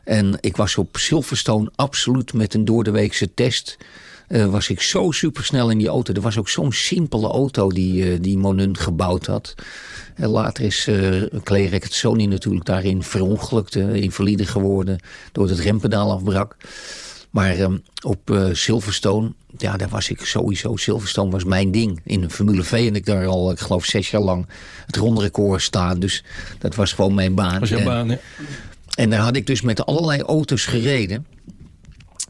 En 0.04 0.38
ik 0.40 0.56
was 0.56 0.76
op 0.76 0.96
Silverstone 0.96 1.70
absoluut 1.74 2.32
met 2.32 2.54
een 2.54 2.64
doordeweekse 2.64 3.34
test... 3.34 3.76
Uh, 4.32 4.46
was 4.46 4.68
ik 4.68 4.80
zo 4.80 5.10
supersnel 5.10 5.70
in 5.70 5.78
die 5.78 5.88
auto. 5.88 6.12
Er 6.12 6.20
was 6.20 6.38
ook 6.38 6.48
zo'n 6.48 6.72
simpele 6.72 7.28
auto 7.28 7.68
die, 7.68 8.12
uh, 8.12 8.18
die 8.20 8.38
Monun 8.38 8.76
gebouwd 8.76 9.26
had. 9.26 9.54
En 10.14 10.28
later 10.28 10.64
is 10.64 10.86
uh, 10.88 11.22
Clay 11.44 11.82
Sony 11.88 12.24
natuurlijk 12.24 12.64
daarin 12.64 13.02
verongelukt, 13.02 13.76
invalide 13.76 14.46
geworden... 14.46 14.98
doordat 15.32 15.56
het 15.56 15.66
rempedaal 15.66 16.12
afbrak. 16.12 16.56
Maar 17.30 17.58
um, 17.58 17.82
op 18.04 18.30
uh, 18.30 18.48
Silverstone, 18.52 19.32
ja, 19.58 19.76
daar 19.76 19.88
was 19.88 20.08
ik 20.08 20.24
sowieso. 20.24 20.76
Silverstone 20.76 21.30
was 21.30 21.44
mijn 21.44 21.70
ding. 21.70 22.00
In 22.04 22.20
de 22.20 22.30
Formule 22.30 22.62
V 22.62 22.72
en 22.72 22.94
ik 22.94 23.06
daar 23.06 23.26
al, 23.26 23.50
ik 23.50 23.58
geloof, 23.58 23.84
zes 23.84 24.10
jaar 24.10 24.22
lang 24.22 24.46
het 24.86 24.96
rondrecord 24.96 25.62
staan. 25.62 25.98
Dus 25.98 26.24
dat 26.58 26.74
was 26.74 26.92
gewoon 26.92 27.14
mijn 27.14 27.34
baan. 27.34 27.60
Was 27.60 27.68
jouw 27.68 27.84
baan. 27.84 28.18
En 28.94 29.10
daar 29.10 29.20
had 29.20 29.36
ik 29.36 29.46
dus 29.46 29.60
met 29.60 29.86
allerlei 29.86 30.22
auto's 30.22 30.64
gereden. 30.64 31.26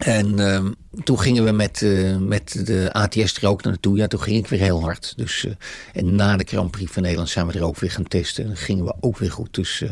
En 0.00 0.40
uh, 0.40 0.66
toen 1.04 1.20
gingen 1.20 1.44
we 1.44 1.50
met, 1.50 1.80
uh, 1.80 2.16
met 2.16 2.66
de 2.66 2.92
ATS 2.92 3.36
er 3.36 3.48
ook 3.48 3.62
naartoe. 3.62 3.96
Ja, 3.96 4.06
toen 4.06 4.20
ging 4.20 4.36
ik 4.36 4.46
weer 4.46 4.60
heel 4.60 4.82
hard. 4.82 5.12
Dus, 5.16 5.44
uh, 5.44 5.52
en 5.92 6.14
na 6.14 6.36
de 6.36 6.44
Grand 6.46 6.70
Prix 6.70 6.92
van 6.92 7.02
Nederland 7.02 7.30
zijn 7.30 7.46
we 7.46 7.52
er 7.52 7.64
ook 7.64 7.78
weer 7.78 7.90
gaan 7.90 8.08
testen. 8.08 8.44
En 8.44 8.56
gingen 8.56 8.84
we 8.84 8.94
ook 9.00 9.18
weer 9.18 9.30
goed. 9.32 9.54
Dus, 9.54 9.84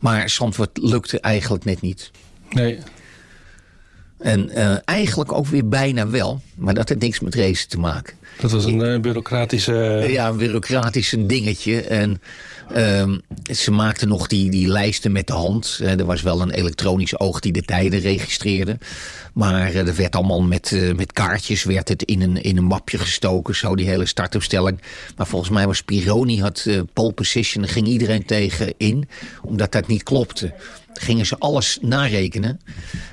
maar 0.00 0.30
Zandvoort 0.30 0.78
lukte 0.78 1.20
eigenlijk 1.20 1.64
net 1.64 1.80
niet. 1.80 2.10
Nee. 2.50 2.78
En 4.24 4.50
eigenlijk 4.84 5.32
ook 5.32 5.46
weer 5.46 5.68
bijna 5.68 6.08
wel. 6.08 6.40
Maar 6.54 6.74
dat 6.74 6.88
heeft 6.88 7.00
niks 7.00 7.20
met 7.20 7.34
racen 7.34 7.68
te 7.68 7.78
maken. 7.78 8.14
Dat 8.40 8.50
was 8.50 8.64
een 8.64 8.80
ik, 8.80 9.02
bureaucratische... 9.02 10.04
Ja, 10.08 10.28
een 10.28 10.36
bureaucratisch 10.36 11.14
dingetje. 11.18 11.80
En... 11.80 12.20
Um, 12.76 13.20
ze 13.52 13.70
maakten 13.70 14.08
nog 14.08 14.26
die, 14.26 14.50
die 14.50 14.68
lijsten 14.68 15.12
met 15.12 15.26
de 15.26 15.32
hand. 15.32 15.78
Uh, 15.82 15.98
er 15.98 16.04
was 16.04 16.22
wel 16.22 16.40
een 16.40 16.50
elektronisch 16.50 17.18
oog 17.20 17.40
die 17.40 17.52
de 17.52 17.62
tijden 17.62 18.00
registreerde. 18.00 18.78
Maar 19.32 19.74
er 19.74 19.94
werd 19.94 20.16
allemaal 20.16 20.42
met, 20.42 20.92
met 20.96 21.12
kaartjes 21.12 21.64
werd 21.64 21.88
het 21.88 22.02
in 22.02 22.22
een, 22.22 22.42
in 22.42 22.56
een 22.56 22.64
mapje 22.64 22.98
gestoken. 22.98 23.54
Zo 23.54 23.74
die 23.76 23.88
hele 23.88 24.06
startopstelling. 24.06 24.80
Maar 25.16 25.26
volgens 25.26 25.50
mij 25.50 25.66
was 25.66 25.82
Pironi 25.82 26.40
had 26.40 26.66
pole 26.92 27.12
position. 27.12 27.62
Daar 27.62 27.72
ging 27.72 27.86
iedereen 27.86 28.24
tegen 28.24 28.74
in. 28.76 29.08
Omdat 29.42 29.72
dat 29.72 29.86
niet 29.86 30.02
klopte 30.02 30.54
gingen 31.00 31.26
ze 31.26 31.38
alles 31.38 31.78
narekenen. 31.80 32.60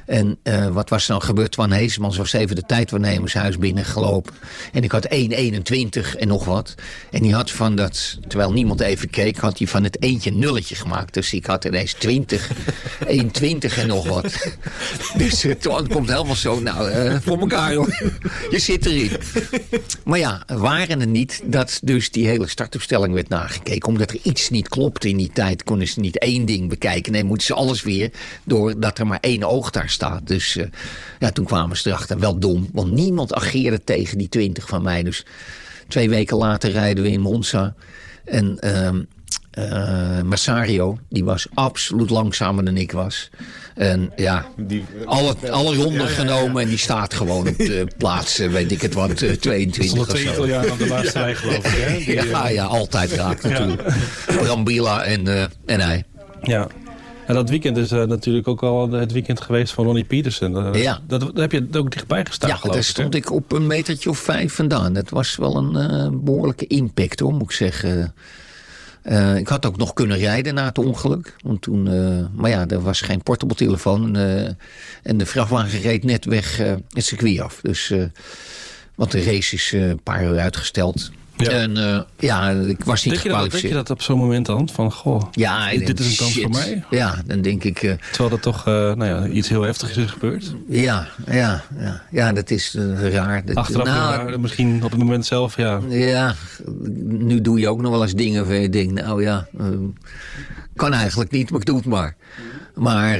En 0.05 0.37
uh, 0.43 0.67
wat 0.67 0.89
was 0.89 1.03
er 1.03 1.11
dan 1.11 1.21
gebeurd? 1.21 1.51
Twan 1.51 1.71
Heesemans 1.71 2.17
was 2.17 2.33
even 2.33 2.55
de 2.55 2.63
tijdwaarnemershuis 2.65 3.57
binnengelopen. 3.57 4.33
En 4.73 4.83
ik 4.83 4.91
had 4.91 5.07
1,21 5.13 6.17
en 6.17 6.27
nog 6.27 6.45
wat. 6.45 6.75
En 7.11 7.21
die 7.21 7.33
had 7.33 7.51
van 7.51 7.75
dat, 7.75 8.17
terwijl 8.27 8.51
niemand 8.51 8.79
even 8.79 9.09
keek, 9.09 9.37
had 9.37 9.57
hij 9.57 9.67
van 9.67 9.83
het 9.83 10.01
eentje 10.01 10.31
nulletje 10.31 10.75
gemaakt. 10.75 11.13
Dus 11.13 11.33
ik 11.33 11.45
had 11.45 11.65
ineens 11.65 11.93
20, 11.93 12.49
1,20 12.49 12.53
en 13.77 13.87
nog 13.87 14.07
wat. 14.07 14.47
Dus 15.17 15.45
uh, 15.45 15.53
Twan 15.53 15.87
komt 15.87 16.09
helemaal 16.09 16.35
zo, 16.35 16.59
nou, 16.59 16.91
uh, 16.91 17.15
voor 17.21 17.39
elkaar 17.39 17.73
hoor. 17.73 18.19
Je 18.49 18.59
zit 18.59 18.85
erin. 18.85 19.11
Maar 20.03 20.19
ja, 20.19 20.43
waren 20.47 21.01
er 21.01 21.07
niet 21.07 21.41
dat 21.45 21.79
dus 21.83 22.11
die 22.11 22.27
hele 22.27 22.47
startopstelling 22.47 23.13
werd 23.13 23.29
nagekeken. 23.29 23.87
Omdat 23.87 24.09
er 24.09 24.19
iets 24.23 24.49
niet 24.49 24.69
klopte 24.69 25.09
in 25.09 25.17
die 25.17 25.31
tijd, 25.33 25.63
konden 25.63 25.87
ze 25.87 25.99
niet 25.99 26.17
één 26.17 26.45
ding 26.45 26.69
bekijken. 26.69 27.11
Nee, 27.11 27.23
moeten 27.23 27.45
ze 27.45 27.53
alles 27.53 27.70
weer 27.79 28.11
doordat 28.43 28.99
er 28.99 29.07
maar 29.07 29.19
één 29.21 29.43
oog 29.43 29.69
daar 29.69 29.89
staat. 29.89 30.27
Dus 30.27 30.55
uh, 30.55 30.65
ja, 31.19 31.31
toen 31.31 31.45
kwamen 31.45 31.77
ze 31.77 31.89
erachter. 31.89 32.19
Wel 32.19 32.39
dom, 32.39 32.69
want 32.73 32.91
niemand 32.91 33.33
ageerde 33.33 33.83
tegen 33.83 34.17
die 34.17 34.29
20 34.29 34.67
van 34.67 34.81
mij. 34.81 35.03
Dus 35.03 35.25
twee 35.87 36.09
weken 36.09 36.37
later 36.37 36.71
rijden 36.71 37.03
we 37.03 37.11
in 37.11 37.21
Monza. 37.21 37.73
En 38.25 38.57
uh, 38.63 38.89
uh, 39.59 40.21
Massario, 40.21 40.97
die 41.09 41.23
was 41.23 41.47
absoluut 41.53 42.09
langzamer 42.09 42.65
dan 42.65 42.77
ik 42.77 42.91
was. 42.91 43.29
En 43.75 44.11
ja, 44.15 44.45
die, 44.57 44.83
alle, 45.05 45.35
alle 45.49 45.75
ronden 45.75 46.01
ja, 46.01 46.07
ja, 46.07 46.13
genomen 46.13 46.61
en 46.61 46.69
die 46.69 46.77
staat 46.77 47.13
gewoon 47.13 47.47
op 47.47 47.57
de 47.57 47.87
plaats, 47.97 48.37
weet 48.37 48.71
ik 48.71 48.81
het 48.81 48.93
wat, 48.93 49.21
uh, 49.21 49.31
22 49.31 49.99
of 49.99 50.07
twee 50.07 50.23
Italianen 50.23 50.71
op 50.71 50.77
de 50.77 50.87
laatste 50.87 51.19
rij 51.19 51.35
geloof 51.35 51.57
ik. 51.57 51.83
Hè? 51.83 51.97
Die, 52.05 52.29
ja, 52.29 52.49
ja, 52.49 52.63
altijd 52.63 53.11
raakt 53.11 53.43
natuurlijk. 53.49 53.93
Brambilla 54.25 55.03
en, 55.03 55.25
uh, 55.25 55.43
en 55.65 55.79
hij. 55.79 56.03
Ja. 56.41 56.67
En 57.25 57.33
dat 57.33 57.49
weekend 57.49 57.77
is 57.77 57.91
uh, 57.91 58.03
natuurlijk 58.03 58.47
ook 58.47 58.63
al 58.63 58.91
het 58.91 59.11
weekend 59.11 59.41
geweest 59.41 59.73
van 59.73 59.85
Ronnie 59.85 60.03
Petersen. 60.03 60.51
Uh, 60.51 60.83
ja. 60.83 60.99
Dat, 61.07 61.19
daar 61.21 61.49
heb 61.49 61.51
je 61.51 61.67
ook 61.77 61.91
dichtbij 61.91 62.25
gestaan, 62.25 62.49
Ja, 62.49 62.71
daar 62.71 62.83
stond 62.83 63.15
ik 63.15 63.31
op 63.31 63.51
een 63.51 63.67
metertje 63.67 64.09
of 64.09 64.17
vijf 64.17 64.53
vandaan. 64.53 64.93
Dat 64.93 65.09
was 65.09 65.35
wel 65.35 65.55
een 65.55 65.91
uh, 65.91 66.19
behoorlijke 66.19 66.67
impact, 66.67 67.19
hoor, 67.19 67.33
moet 67.33 67.41
ik 67.41 67.51
zeggen. 67.51 68.13
ik 69.37 69.47
had 69.47 69.65
ook 69.65 69.77
nog 69.77 69.93
kunnen 69.93 70.17
rijden 70.17 70.53
na 70.53 70.65
het 70.65 70.77
ongeluk. 70.77 71.35
Want 71.43 71.61
toen, 71.61 71.83
maar 72.35 72.49
ja, 72.49 72.67
er 72.67 72.81
was 72.81 73.01
geen 73.01 73.23
portable 73.23 73.55
telefoon. 73.55 74.15
en 75.03 75.17
de 75.17 75.25
vrachtwagen 75.25 75.81
reed 75.81 76.03
net 76.03 76.25
weg 76.25 76.57
het 76.57 77.05
circuit 77.05 77.39
af. 77.39 77.59
Dus, 77.61 77.93
want 78.95 79.11
de 79.11 79.23
race 79.23 79.55
is 79.55 79.71
een 79.71 80.03
paar 80.03 80.23
uur 80.23 80.39
uitgesteld. 80.39 81.11
Ja. 81.43 81.49
En 81.49 81.77
uh, 81.77 81.99
ja, 82.19 82.49
ik 82.49 82.83
was 82.83 83.03
niet 83.03 83.13
denk 83.13 83.25
gekwalificeerd. 83.25 83.33
Je 83.33 83.37
dat, 83.43 83.51
denk 83.51 83.63
je 83.63 83.73
dat 83.73 83.89
op 83.89 84.01
zo'n 84.01 84.17
moment 84.17 84.45
dan? 84.45 84.69
Van, 84.73 84.91
goh, 84.91 85.21
ja, 85.31 85.69
dit, 85.69 85.99
is 85.99 86.11
een 86.11 86.17
kans 86.17 86.31
shit. 86.31 86.41
voor 86.41 86.51
mij? 86.51 86.83
Ja, 86.89 87.21
dan 87.25 87.41
denk 87.41 87.63
ik... 87.63 87.83
Uh, 87.83 87.93
Terwijl 88.11 88.35
er 88.35 88.39
toch 88.39 88.67
uh, 88.67 88.73
nou 88.73 89.05
ja, 89.05 89.27
iets 89.27 89.49
heel 89.49 89.61
heftigs 89.61 89.97
is 89.97 90.11
gebeurd? 90.11 90.55
Ja, 90.67 91.07
ja, 91.25 91.63
ja, 91.79 92.01
ja 92.11 92.33
dat 92.33 92.49
is 92.49 92.75
raar. 92.95 93.45
Dat, 93.45 93.55
Achteraf 93.55 93.85
nou, 93.85 94.27
raar, 94.27 94.39
misschien 94.39 94.83
op 94.83 94.91
het 94.91 94.99
moment 94.99 95.25
zelf, 95.25 95.57
ja. 95.57 95.79
Ja, 95.89 96.35
nu 97.03 97.41
doe 97.41 97.59
je 97.59 97.69
ook 97.69 97.81
nog 97.81 97.91
wel 97.91 98.01
eens 98.01 98.13
dingen 98.13 98.47
waar 98.47 98.55
je 98.55 98.69
denkt... 98.69 98.93
nou 98.93 99.23
ja, 99.23 99.47
kan 100.75 100.93
eigenlijk 100.93 101.31
niet, 101.31 101.51
maar 101.51 101.59
ik 101.59 101.65
doe 101.65 101.77
het 101.77 101.85
maar. 101.85 102.15
Maar... 102.75 103.19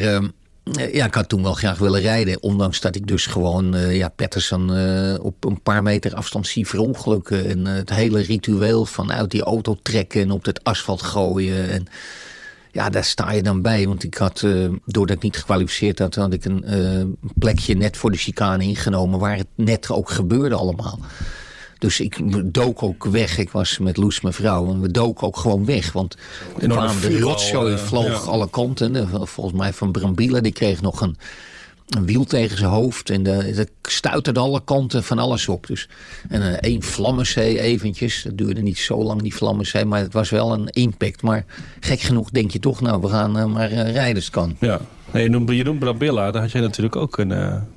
Ja, 0.64 1.06
ik 1.06 1.14
had 1.14 1.30
toen 1.30 1.44
wel 1.44 1.54
graag 1.54 1.78
willen 1.78 2.02
rijden. 2.02 2.44
Ondanks 2.44 2.82
dat 2.82 2.96
ik 2.96 3.08
dus 3.08 3.26
gewoon 3.26 3.76
uh, 3.76 3.96
ja, 3.96 4.10
Patterson 4.10 4.72
uh, 4.72 5.24
op 5.24 5.46
een 5.46 5.62
paar 5.62 5.84
meter 5.84 6.16
afstand 6.16 6.48
zie 6.48 6.68
verongelukken. 6.68 7.46
En 7.46 7.66
het 7.66 7.90
hele 7.90 8.22
ritueel 8.22 8.86
vanuit 8.86 9.32
die 9.32 9.42
auto 9.42 9.78
trekken 9.82 10.22
en 10.22 10.32
op 10.32 10.46
het 10.46 10.64
asfalt 10.64 11.02
gooien. 11.02 11.70
En 11.70 11.88
ja, 12.72 12.90
daar 12.90 13.04
sta 13.04 13.32
je 13.32 13.44
dan 13.44 13.62
bij. 13.62 13.88
Want 13.88 14.04
ik 14.04 14.16
had, 14.16 14.46
doordat 14.86 15.16
ik 15.16 15.24
niet 15.24 15.38
gekwalificeerd 15.38 16.00
had, 16.00 16.16
had 16.16 16.34
ik 16.34 16.46
een 16.46 17.18
plekje 17.36 17.76
net 17.76 17.98
voor 17.98 18.12
de 18.12 18.18
chicane 18.18 18.64
ingenomen. 18.64 19.20
Waar 19.20 19.38
het 19.38 19.48
net 19.56 19.90
ook 19.90 20.10
gebeurde 20.10 20.56
allemaal. 20.56 21.00
Dus 21.82 22.00
ik 22.00 22.20
dook 22.54 22.84
ook 22.84 23.06
weg. 23.06 23.38
Ik 23.38 23.50
was 23.50 23.78
met 23.78 23.98
Loes, 23.98 24.22
mijn 24.22 24.34
vrouw. 24.34 24.70
En 24.70 24.82
we 24.82 24.92
doken 24.92 25.28
ook 25.28 25.38
gewoon 25.38 25.66
weg. 25.66 25.92
Want 25.92 26.18
er 26.60 26.68
kwamen 26.68 27.02
de 27.02 27.20
rotzooi, 27.20 27.78
vloog 27.78 28.26
ja. 28.26 28.32
alle 28.32 28.50
kanten. 28.50 29.10
Volgens 29.28 29.58
mij 29.58 29.74
van 29.74 29.92
Brambila. 29.92 30.40
Die 30.40 30.52
kreeg 30.52 30.82
nog 30.82 31.02
een, 31.02 31.18
een 31.90 32.06
wiel 32.06 32.24
tegen 32.24 32.58
zijn 32.58 32.70
hoofd. 32.70 33.10
En 33.10 33.24
dat 33.24 33.70
stuiterde 33.82 34.40
alle 34.40 34.62
kanten 34.64 35.04
van 35.04 35.20
alles 35.20 35.48
op. 35.48 35.68
Dus, 35.68 35.90
en 36.30 36.42
een 36.42 36.60
één 36.60 36.82
vlammenzee 36.82 37.60
eventjes. 37.60 38.24
Dat 38.24 38.38
duurde 38.38 38.62
niet 38.62 38.78
zo 38.78 39.04
lang, 39.04 39.22
die 39.22 39.36
vlammenzee. 39.36 39.86
Maar 39.86 40.00
het 40.00 40.14
was 40.14 40.30
wel 40.30 40.54
een 40.54 40.68
impact. 40.68 41.22
Maar 41.22 41.46
gek 41.80 42.00
genoeg 42.00 42.30
denk 42.30 42.52
je 42.52 42.60
toch, 42.60 42.82
nou, 42.82 43.02
we 43.02 43.08
gaan 43.08 43.38
uh, 43.38 43.46
maar 43.46 43.72
uh, 43.72 43.92
rijders 43.92 44.30
kan. 44.30 44.56
Ja, 44.60 44.80
nee, 45.12 45.24
je 45.24 45.30
noemt, 45.30 45.50
je 45.50 45.64
noemt 45.64 45.80
Brabilla. 45.80 46.32
Daar 46.32 46.42
had 46.42 46.52
jij 46.52 46.62
natuurlijk 46.62 46.96
ook 46.96 47.12
kunnen, 47.12 47.68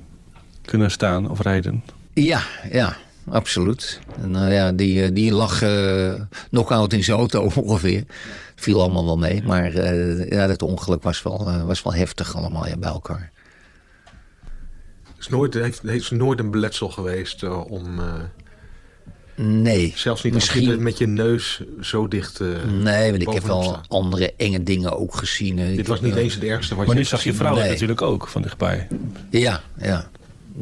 kunnen 0.65 0.91
staan 0.91 1.29
of 1.29 1.41
rijden. 1.41 1.83
Ja, 2.13 2.41
ja. 2.71 2.97
Absoluut. 3.29 3.99
Nou 4.25 4.51
ja, 4.51 4.71
die, 4.71 5.11
die 5.11 5.31
lag 5.31 5.63
uh, 5.63 6.13
knock-out 6.49 6.93
in 6.93 7.03
zijn 7.03 7.17
auto 7.17 7.41
ongeveer. 7.55 8.03
Viel 8.55 8.81
allemaal 8.81 9.05
wel 9.05 9.17
mee. 9.17 9.43
Maar 9.43 9.73
ja, 10.33 10.47
dat 10.47 10.61
ongeluk 10.61 11.03
was 11.03 11.23
wel, 11.23 11.65
was 11.65 11.83
wel 11.83 11.93
heftig 11.93 12.35
allemaal 12.35 12.67
ja, 12.67 12.77
bij 12.77 12.89
elkaar 12.89 13.33
is 15.25 15.31
nooit, 15.31 15.53
heeft, 15.53 15.81
heeft 15.85 16.11
nooit 16.11 16.39
een 16.39 16.51
beletsel 16.51 16.89
geweest 16.89 17.43
uh, 17.43 17.71
om... 17.71 17.99
Uh, 17.99 18.13
nee. 19.35 19.93
Zelfs 19.95 20.23
niet 20.23 20.33
misschien... 20.33 20.65
als 20.65 20.75
je 20.75 20.81
met 20.81 20.97
je 20.97 21.07
neus 21.07 21.61
zo 21.81 22.07
dicht 22.07 22.39
uh, 22.39 22.63
Nee, 22.63 23.09
want 23.11 23.21
ik 23.21 23.33
heb 23.33 23.43
wel 23.43 23.79
andere 23.87 24.33
enge 24.37 24.63
dingen 24.63 24.97
ook 24.97 25.15
gezien. 25.15 25.55
Dit 25.55 25.87
was 25.87 26.01
niet 26.01 26.15
eens 26.15 26.33
het 26.33 26.43
ergste 26.43 26.75
wat 26.75 26.85
maar 26.85 26.95
je 26.95 27.01
nu 27.01 27.07
zag 27.07 27.23
je 27.23 27.33
vrouw 27.33 27.55
nee. 27.55 27.69
natuurlijk 27.69 28.01
ook 28.01 28.27
van 28.27 28.41
dichtbij. 28.41 28.87
Ja, 29.29 29.61
ja. 29.77 30.09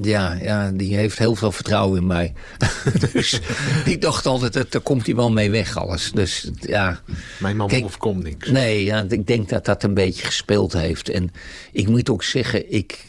Ja, 0.01 0.37
ja, 0.41 0.71
die 0.71 0.95
heeft 0.95 1.17
heel 1.17 1.35
veel 1.35 1.51
vertrouwen 1.51 1.99
in 1.99 2.07
mij. 2.07 2.33
dus 3.13 3.39
ik 3.85 4.01
dacht 4.01 4.25
altijd, 4.25 4.53
dat, 4.53 4.71
daar 4.71 4.81
komt 4.81 5.05
hij 5.05 5.15
wel 5.15 5.31
mee 5.31 5.51
weg 5.51 5.77
alles. 5.77 6.11
Dus 6.11 6.51
ja. 6.59 7.01
Mijn 7.39 7.57
man 7.57 7.67
Kijk, 7.67 7.83
overkomt 7.83 8.23
niks. 8.23 8.49
Nee, 8.49 8.83
ja, 8.83 9.05
ik 9.09 9.27
denk 9.27 9.49
dat 9.49 9.65
dat 9.65 9.83
een 9.83 9.93
beetje 9.93 10.25
gespeeld 10.25 10.73
heeft. 10.73 11.09
En 11.09 11.31
ik 11.71 11.87
moet 11.87 12.09
ook 12.09 12.23
zeggen, 12.23 12.73
ik 12.73 13.05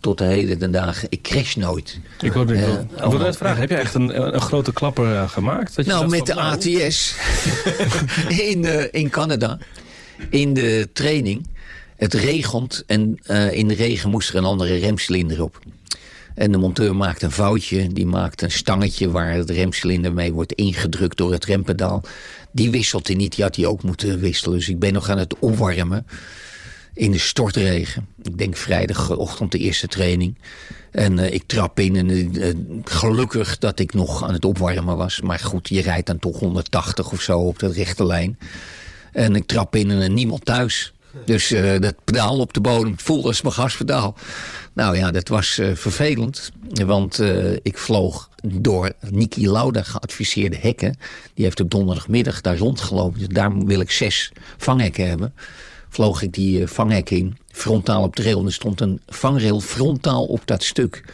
tot 0.00 0.18
de 0.18 0.24
heden 0.24 0.58
de 0.58 0.70
dagen, 0.70 1.08
ik 1.10 1.22
crash 1.22 1.54
nooit. 1.54 2.00
Ik 2.20 2.32
wilde 2.32 2.54
uh, 2.54 2.68
ik 2.68 3.10
wil 3.10 3.18
net 3.18 3.36
vragen, 3.36 3.60
heb 3.60 3.70
je 3.70 3.76
echt 3.76 3.94
een, 3.94 4.34
een 4.34 4.40
grote 4.40 4.72
klapper 4.72 5.12
uh, 5.12 5.28
gemaakt? 5.28 5.76
Dat 5.76 5.84
je 5.84 5.90
nou, 5.90 6.08
met 6.08 6.26
de 6.26 6.34
nou... 6.34 6.52
ATS 6.52 7.14
in, 8.50 8.64
uh, 8.64 8.84
in 8.90 9.10
Canada, 9.10 9.58
in 10.30 10.54
de 10.54 10.88
training. 10.92 11.46
Het 11.96 12.14
regent 12.14 12.84
en 12.86 13.18
in 13.52 13.68
de 13.68 13.74
regen 13.74 14.10
moest 14.10 14.28
er 14.28 14.36
een 14.36 14.44
andere 14.44 14.76
remcilinder 14.76 15.42
op. 15.42 15.60
En 16.38 16.52
de 16.52 16.58
monteur 16.58 16.96
maakt 16.96 17.22
een 17.22 17.30
foutje. 17.30 17.92
Die 17.92 18.06
maakt 18.06 18.42
een 18.42 18.50
stangetje 18.50 19.10
waar 19.10 19.32
het 19.32 19.50
remcilinder 19.50 20.12
mee 20.12 20.32
wordt 20.32 20.52
ingedrukt 20.52 21.16
door 21.16 21.32
het 21.32 21.44
rempedaal. 21.44 22.02
Die 22.50 22.70
wisselt 22.70 23.06
hij 23.06 23.16
niet. 23.16 23.34
Die 23.34 23.44
had 23.44 23.56
hij 23.56 23.66
ook 23.66 23.82
moeten 23.82 24.18
wisselen. 24.18 24.58
Dus 24.58 24.68
ik 24.68 24.78
ben 24.78 24.92
nog 24.92 25.08
aan 25.10 25.18
het 25.18 25.38
opwarmen 25.38 26.06
in 26.94 27.10
de 27.10 27.18
stortregen. 27.18 28.06
Ik 28.22 28.38
denk 28.38 28.56
vrijdagochtend 28.56 29.52
de 29.52 29.58
eerste 29.58 29.86
training. 29.86 30.38
En 30.90 31.18
uh, 31.18 31.32
ik 31.32 31.42
trap 31.46 31.80
in 31.80 31.96
en 31.96 32.10
uh, 32.10 32.54
gelukkig 32.84 33.58
dat 33.58 33.78
ik 33.78 33.94
nog 33.94 34.24
aan 34.24 34.32
het 34.32 34.44
opwarmen 34.44 34.96
was. 34.96 35.20
Maar 35.20 35.38
goed, 35.38 35.68
je 35.68 35.80
rijdt 35.80 36.06
dan 36.06 36.18
toch 36.18 36.38
180 36.38 37.12
of 37.12 37.20
zo 37.20 37.38
op 37.38 37.58
de 37.58 37.72
rechte 37.72 38.06
lijn. 38.06 38.38
En 39.12 39.34
ik 39.34 39.46
trap 39.46 39.76
in 39.76 39.90
en 39.90 40.14
niemand 40.14 40.44
thuis. 40.44 40.92
Dus 41.24 41.52
uh, 41.52 41.80
dat 41.80 41.94
pedaal 42.04 42.38
op 42.38 42.52
de 42.52 42.60
bodem 42.60 42.94
voelde 42.96 43.28
als 43.28 43.42
mijn 43.42 43.54
gaspedaal. 43.54 44.16
Nou 44.72 44.96
ja, 44.96 45.10
dat 45.10 45.28
was 45.28 45.58
uh, 45.58 45.74
vervelend. 45.74 46.50
Want 46.68 47.20
uh, 47.20 47.52
ik 47.62 47.78
vloog 47.78 48.28
door 48.44 48.92
Niki 49.10 49.50
Lauda 49.50 49.82
geadviseerde 49.82 50.56
hekken. 50.60 50.96
Die 51.34 51.44
heeft 51.44 51.60
op 51.60 51.70
donderdagmiddag 51.70 52.40
daar 52.40 52.58
rondgelopen. 52.58 53.18
Dus 53.18 53.28
daar 53.28 53.58
wil 53.58 53.80
ik 53.80 53.90
zes 53.90 54.32
vanghekken 54.56 55.08
hebben. 55.08 55.34
Vloog 55.88 56.22
ik 56.22 56.32
die 56.32 56.66
vanghekken 56.66 57.16
in. 57.16 57.36
Frontaal 57.50 58.02
op 58.02 58.16
de 58.16 58.22
rail. 58.22 58.38
En 58.40 58.46
er 58.46 58.52
stond 58.52 58.80
een 58.80 59.00
vangrail 59.06 59.60
frontaal 59.60 60.24
op 60.24 60.40
dat 60.44 60.62
stuk. 60.62 61.04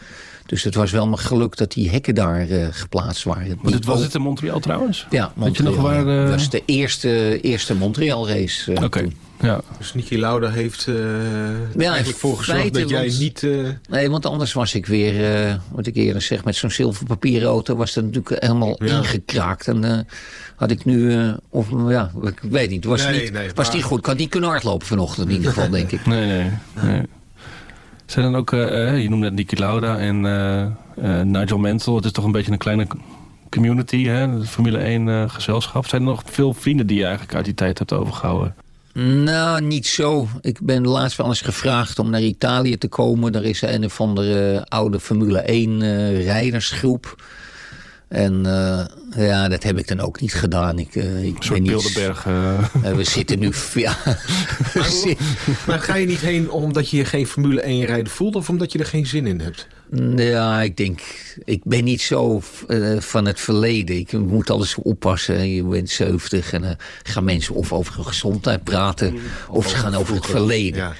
Dus 0.45 0.63
het 0.63 0.75
was 0.75 0.91
wel 0.91 1.07
mijn 1.07 1.19
geluk 1.19 1.57
dat 1.57 1.71
die 1.71 1.89
hekken 1.89 2.15
daar 2.15 2.47
uh, 2.47 2.67
geplaatst 2.71 3.23
waren. 3.23 3.59
Maar 3.61 3.71
dit 3.71 3.85
was 3.85 4.01
het 4.01 4.15
in 4.15 4.21
Montreal 4.21 4.59
trouwens? 4.59 5.07
Ja, 5.09 5.31
Montreal. 5.35 5.71
Nog 5.71 5.81
waar, 5.81 6.07
uh... 6.07 6.21
Dat 6.21 6.29
was 6.29 6.49
de 6.49 6.63
eerste, 6.65 7.41
eerste 7.41 7.75
Montreal 7.75 8.27
race 8.27 8.71
uh, 8.71 8.83
Oké. 8.83 9.07
Ja. 9.45 9.61
Dus 9.77 9.93
Niki 9.93 10.19
Lauda 10.19 10.49
heeft 10.49 10.87
uh, 10.87 10.95
ja, 11.77 11.87
eigenlijk 11.87 12.17
voor 12.17 12.37
gezorgd 12.37 12.73
dat 12.73 12.89
jij 12.89 13.07
want, 13.07 13.19
niet... 13.19 13.41
Uh... 13.41 13.67
Nee, 13.89 14.09
want 14.09 14.25
anders 14.25 14.53
was 14.53 14.75
ik 14.75 14.85
weer, 14.85 15.45
uh, 15.47 15.55
wat 15.71 15.87
ik 15.87 15.95
eerder 15.95 16.21
zeg, 16.21 16.43
met 16.43 16.55
zo'n 16.55 16.71
zilverpapieren 16.71 17.47
auto... 17.47 17.75
was 17.75 17.93
dat 17.93 18.03
natuurlijk 18.03 18.41
helemaal 18.41 18.75
ja. 18.83 18.97
ingekraakt. 18.97 19.67
En 19.67 20.07
had 20.55 20.71
ik 20.71 20.85
nu, 20.85 21.19
of 21.49 21.67
ja, 21.87 22.11
ik 22.23 22.39
weet 22.41 22.69
niet, 22.69 22.85
was, 22.85 23.03
nee, 23.03 23.21
niet, 23.21 23.31
nee, 23.31 23.49
was 23.55 23.67
maar... 23.67 23.75
niet 23.75 23.85
goed. 23.85 23.99
Ik 23.99 24.05
had 24.05 24.17
niet 24.17 24.29
kunnen 24.29 24.49
hardlopen 24.49 24.87
vanochtend 24.87 25.29
in 25.29 25.35
ieder 25.35 25.51
geval, 25.51 25.69
denk 25.69 25.91
ik. 25.91 26.05
Nee, 26.15 26.25
nee. 26.25 26.51
nee. 26.83 27.01
Zijn 28.05 28.25
dan 28.25 28.35
ook, 28.35 28.49
je 28.51 29.07
noemde 29.09 29.25
net 29.25 29.33
Niki 29.33 29.57
Lauda 29.59 29.97
en 29.97 30.21
Nigel 31.31 31.57
Mansell. 31.57 31.93
Het 31.93 32.05
is 32.05 32.11
toch 32.11 32.25
een 32.25 32.31
beetje 32.31 32.51
een 32.51 32.57
kleine 32.57 32.87
community, 33.49 34.05
hè? 34.05 34.39
De 34.39 34.45
Formule 34.45 34.77
1 34.77 35.29
gezelschap. 35.29 35.87
Zijn 35.87 36.01
er 36.01 36.07
nog 36.07 36.21
veel 36.25 36.53
vrienden 36.53 36.87
die 36.87 36.97
je 36.97 37.03
eigenlijk 37.03 37.35
uit 37.35 37.45
die 37.45 37.53
tijd 37.53 37.77
hebt 37.77 37.93
overgehouden? 37.93 38.55
Nou, 39.03 39.61
niet 39.61 39.87
zo. 39.87 40.27
Ik 40.41 40.59
ben 40.61 40.87
laatst 40.87 41.17
wel 41.17 41.27
eens 41.27 41.41
gevraagd 41.41 41.99
om 41.99 42.09
naar 42.09 42.21
Italië 42.21 42.77
te 42.77 42.87
komen. 42.87 43.31
Daar 43.31 43.43
is 43.43 43.61
een 43.61 43.85
of 43.85 44.01
andere 44.01 44.65
oude 44.67 44.99
Formule 44.99 45.39
1 45.39 45.81
uh, 45.81 46.25
rijdersgroep. 46.25 47.23
En 48.07 48.33
uh, 48.45 48.85
ja, 49.27 49.47
dat 49.47 49.63
heb 49.63 49.77
ik 49.77 49.87
dan 49.87 49.99
ook 49.99 50.21
niet 50.21 50.33
gedaan. 50.33 50.79
Ik, 50.79 50.95
uh, 50.95 51.23
ik 51.23 51.37
een 51.37 51.43
soort 51.43 51.63
Bilderberg. 51.63 52.25
Uh... 52.25 52.59
we 52.95 53.03
zitten 53.03 53.39
nu... 53.39 53.51
Ja. 53.73 53.97
maar, 54.73 55.15
maar, 55.67 55.79
ga 55.79 55.95
je 55.95 56.05
niet 56.05 56.19
heen 56.19 56.51
omdat 56.51 56.89
je 56.89 57.05
geen 57.05 57.27
Formule 57.27 57.61
1 57.61 57.85
rijden 57.85 58.11
voelt... 58.11 58.35
of 58.35 58.49
omdat 58.49 58.71
je 58.71 58.79
er 58.79 58.85
geen 58.85 59.07
zin 59.07 59.27
in 59.27 59.39
hebt? 59.39 59.67
Ja, 60.15 60.61
ik 60.61 60.77
denk... 60.77 61.01
Ik 61.45 61.61
ben 61.63 61.83
niet 61.83 62.01
zo 62.01 62.41
van 62.99 63.25
het 63.25 63.39
verleden. 63.39 63.97
Ik 63.97 64.11
moet 64.11 64.49
alles 64.49 64.75
oppassen. 64.75 65.49
Je 65.49 65.63
bent 65.63 65.89
70 65.89 66.53
en 66.53 66.61
dan 66.61 66.75
gaan 67.03 67.23
mensen 67.23 67.55
of 67.55 67.73
over 67.73 68.03
gezondheid 68.03 68.63
praten... 68.63 69.11
Mm. 69.11 69.19
of, 69.47 69.55
of 69.55 69.69
ze 69.69 69.75
gaan 69.75 69.95
over 69.95 70.15
het 70.15 70.25
verleden. 70.25 70.79
Ja. 70.79 70.93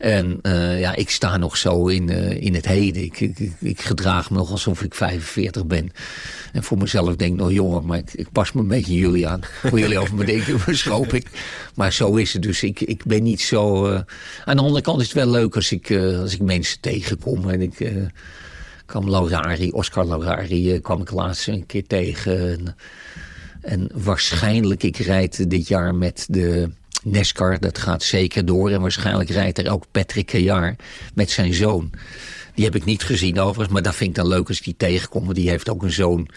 En 0.00 0.38
uh, 0.42 0.80
ja, 0.80 0.94
ik 0.94 1.10
sta 1.10 1.36
nog 1.36 1.56
zo 1.56 1.86
in, 1.86 2.10
uh, 2.10 2.42
in 2.42 2.54
het 2.54 2.66
heden. 2.66 3.02
Ik, 3.02 3.20
ik, 3.58 3.80
gedraag 3.80 4.30
me 4.30 4.36
nog 4.36 4.50
alsof 4.50 4.82
ik 4.82 4.94
45 4.94 5.66
ben. 5.66 5.92
En 6.52 6.62
voor 6.62 6.78
mezelf 6.78 7.16
denk 7.16 7.32
ik 7.32 7.38
nog 7.38 7.52
jonger, 7.52 7.84
maar 7.84 7.98
ik, 7.98 8.12
ik 8.14 8.32
pas 8.32 8.52
me 8.52 8.60
een 8.60 8.68
beetje 8.68 8.94
jullie 8.94 9.28
aan. 9.28 9.40
Voor 9.62 9.78
jullie 9.78 9.98
over 9.98 10.14
me 10.14 10.24
denken, 10.24 10.60
verschoop 10.70 11.12
ik. 11.12 11.26
Maar 11.74 11.92
zo 11.92 12.14
is 12.16 12.32
het 12.32 12.42
dus. 12.42 12.62
Ik, 12.62 12.80
ik 12.80 13.04
ben 13.04 13.22
niet 13.22 13.40
zo... 13.40 13.90
Uh... 13.90 14.00
Aan 14.44 14.56
de 14.56 14.62
andere 14.62 14.82
kant 14.82 15.00
is 15.00 15.06
het 15.06 15.16
wel 15.16 15.30
leuk 15.30 15.54
als 15.56 15.72
ik, 15.72 15.90
als 16.20 16.34
ik 16.34 16.42
mensen 16.42 16.80
tegenkom. 16.80 17.50
En 17.50 17.60
ik 17.60 17.92
kwam 18.86 19.10
Laurari, 19.10 19.70
Oscar 19.70 20.06
Laurari, 20.06 20.80
kwam 20.80 21.00
ik 21.00 21.10
laatst 21.10 21.48
een 21.48 21.66
keer 21.66 21.86
tegen. 21.86 22.50
En, 22.50 22.76
en 23.60 23.90
waarschijnlijk, 23.94 24.82
ik 24.82 24.96
rijd 24.96 25.50
dit 25.50 25.68
jaar 25.68 25.94
met 25.94 26.26
de 26.28 26.70
NASCAR, 27.04 27.60
dat 27.60 27.78
gaat 27.78 28.02
zeker 28.02 28.44
door. 28.44 28.70
En 28.70 28.80
waarschijnlijk 28.80 29.30
rijdt 29.30 29.58
er 29.58 29.72
ook 29.72 29.84
Patrick 29.90 30.26
Kejar 30.26 30.76
met 31.14 31.30
zijn 31.30 31.54
zoon. 31.54 31.90
Die 32.54 32.64
heb 32.64 32.74
ik 32.74 32.84
niet 32.84 33.02
gezien 33.02 33.40
overigens, 33.40 33.72
maar 33.72 33.82
dat 33.82 33.94
vind 33.94 34.10
ik 34.10 34.16
dan 34.16 34.28
leuk 34.28 34.48
als 34.48 34.58
ik 34.58 34.64
die 34.64 34.76
tegenkom. 34.76 35.24
Want 35.24 35.36
die 35.36 35.48
heeft 35.48 35.68
ook 35.68 35.82
een 35.82 35.92
zoon 35.92 36.28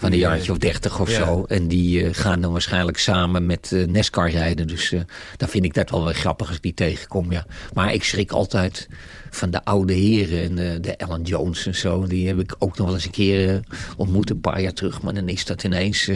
van 0.00 0.12
een 0.12 0.18
jaartje 0.18 0.52
of 0.52 0.58
dertig 0.58 1.00
of 1.00 1.10
ja. 1.10 1.24
zo. 1.24 1.44
En 1.44 1.68
die 1.68 2.02
uh, 2.02 2.08
gaan 2.12 2.40
dan 2.40 2.52
waarschijnlijk 2.52 2.98
samen 2.98 3.46
met 3.46 3.70
uh, 3.72 3.86
NASCAR 3.86 4.30
rijden. 4.30 4.66
Dus 4.66 4.92
uh, 4.92 5.00
dan 5.36 5.48
vind 5.48 5.64
ik 5.64 5.74
dat 5.74 5.90
wel 5.90 6.04
weer 6.04 6.14
grappig 6.14 6.46
als 6.46 6.56
ik 6.56 6.62
die 6.62 6.74
tegenkom, 6.74 7.32
ja. 7.32 7.46
Maar 7.74 7.94
ik 7.94 8.04
schrik 8.04 8.30
altijd 8.30 8.88
van 9.30 9.50
de 9.50 9.64
oude 9.64 9.92
heren 9.92 10.58
en 10.58 10.82
de 10.82 10.98
Alan 10.98 11.22
Jones 11.22 11.66
en 11.66 11.74
zo. 11.74 12.06
Die 12.06 12.26
heb 12.26 12.38
ik 12.38 12.54
ook 12.58 12.76
nog 12.76 12.86
wel 12.86 12.94
eens 12.94 13.04
een 13.04 13.10
keer 13.10 13.60
ontmoet, 13.96 14.30
een 14.30 14.40
paar 14.40 14.60
jaar 14.60 14.72
terug. 14.72 15.02
Maar 15.02 15.14
dan 15.14 15.28
is 15.28 15.44
dat 15.44 15.64
ineens 15.64 16.06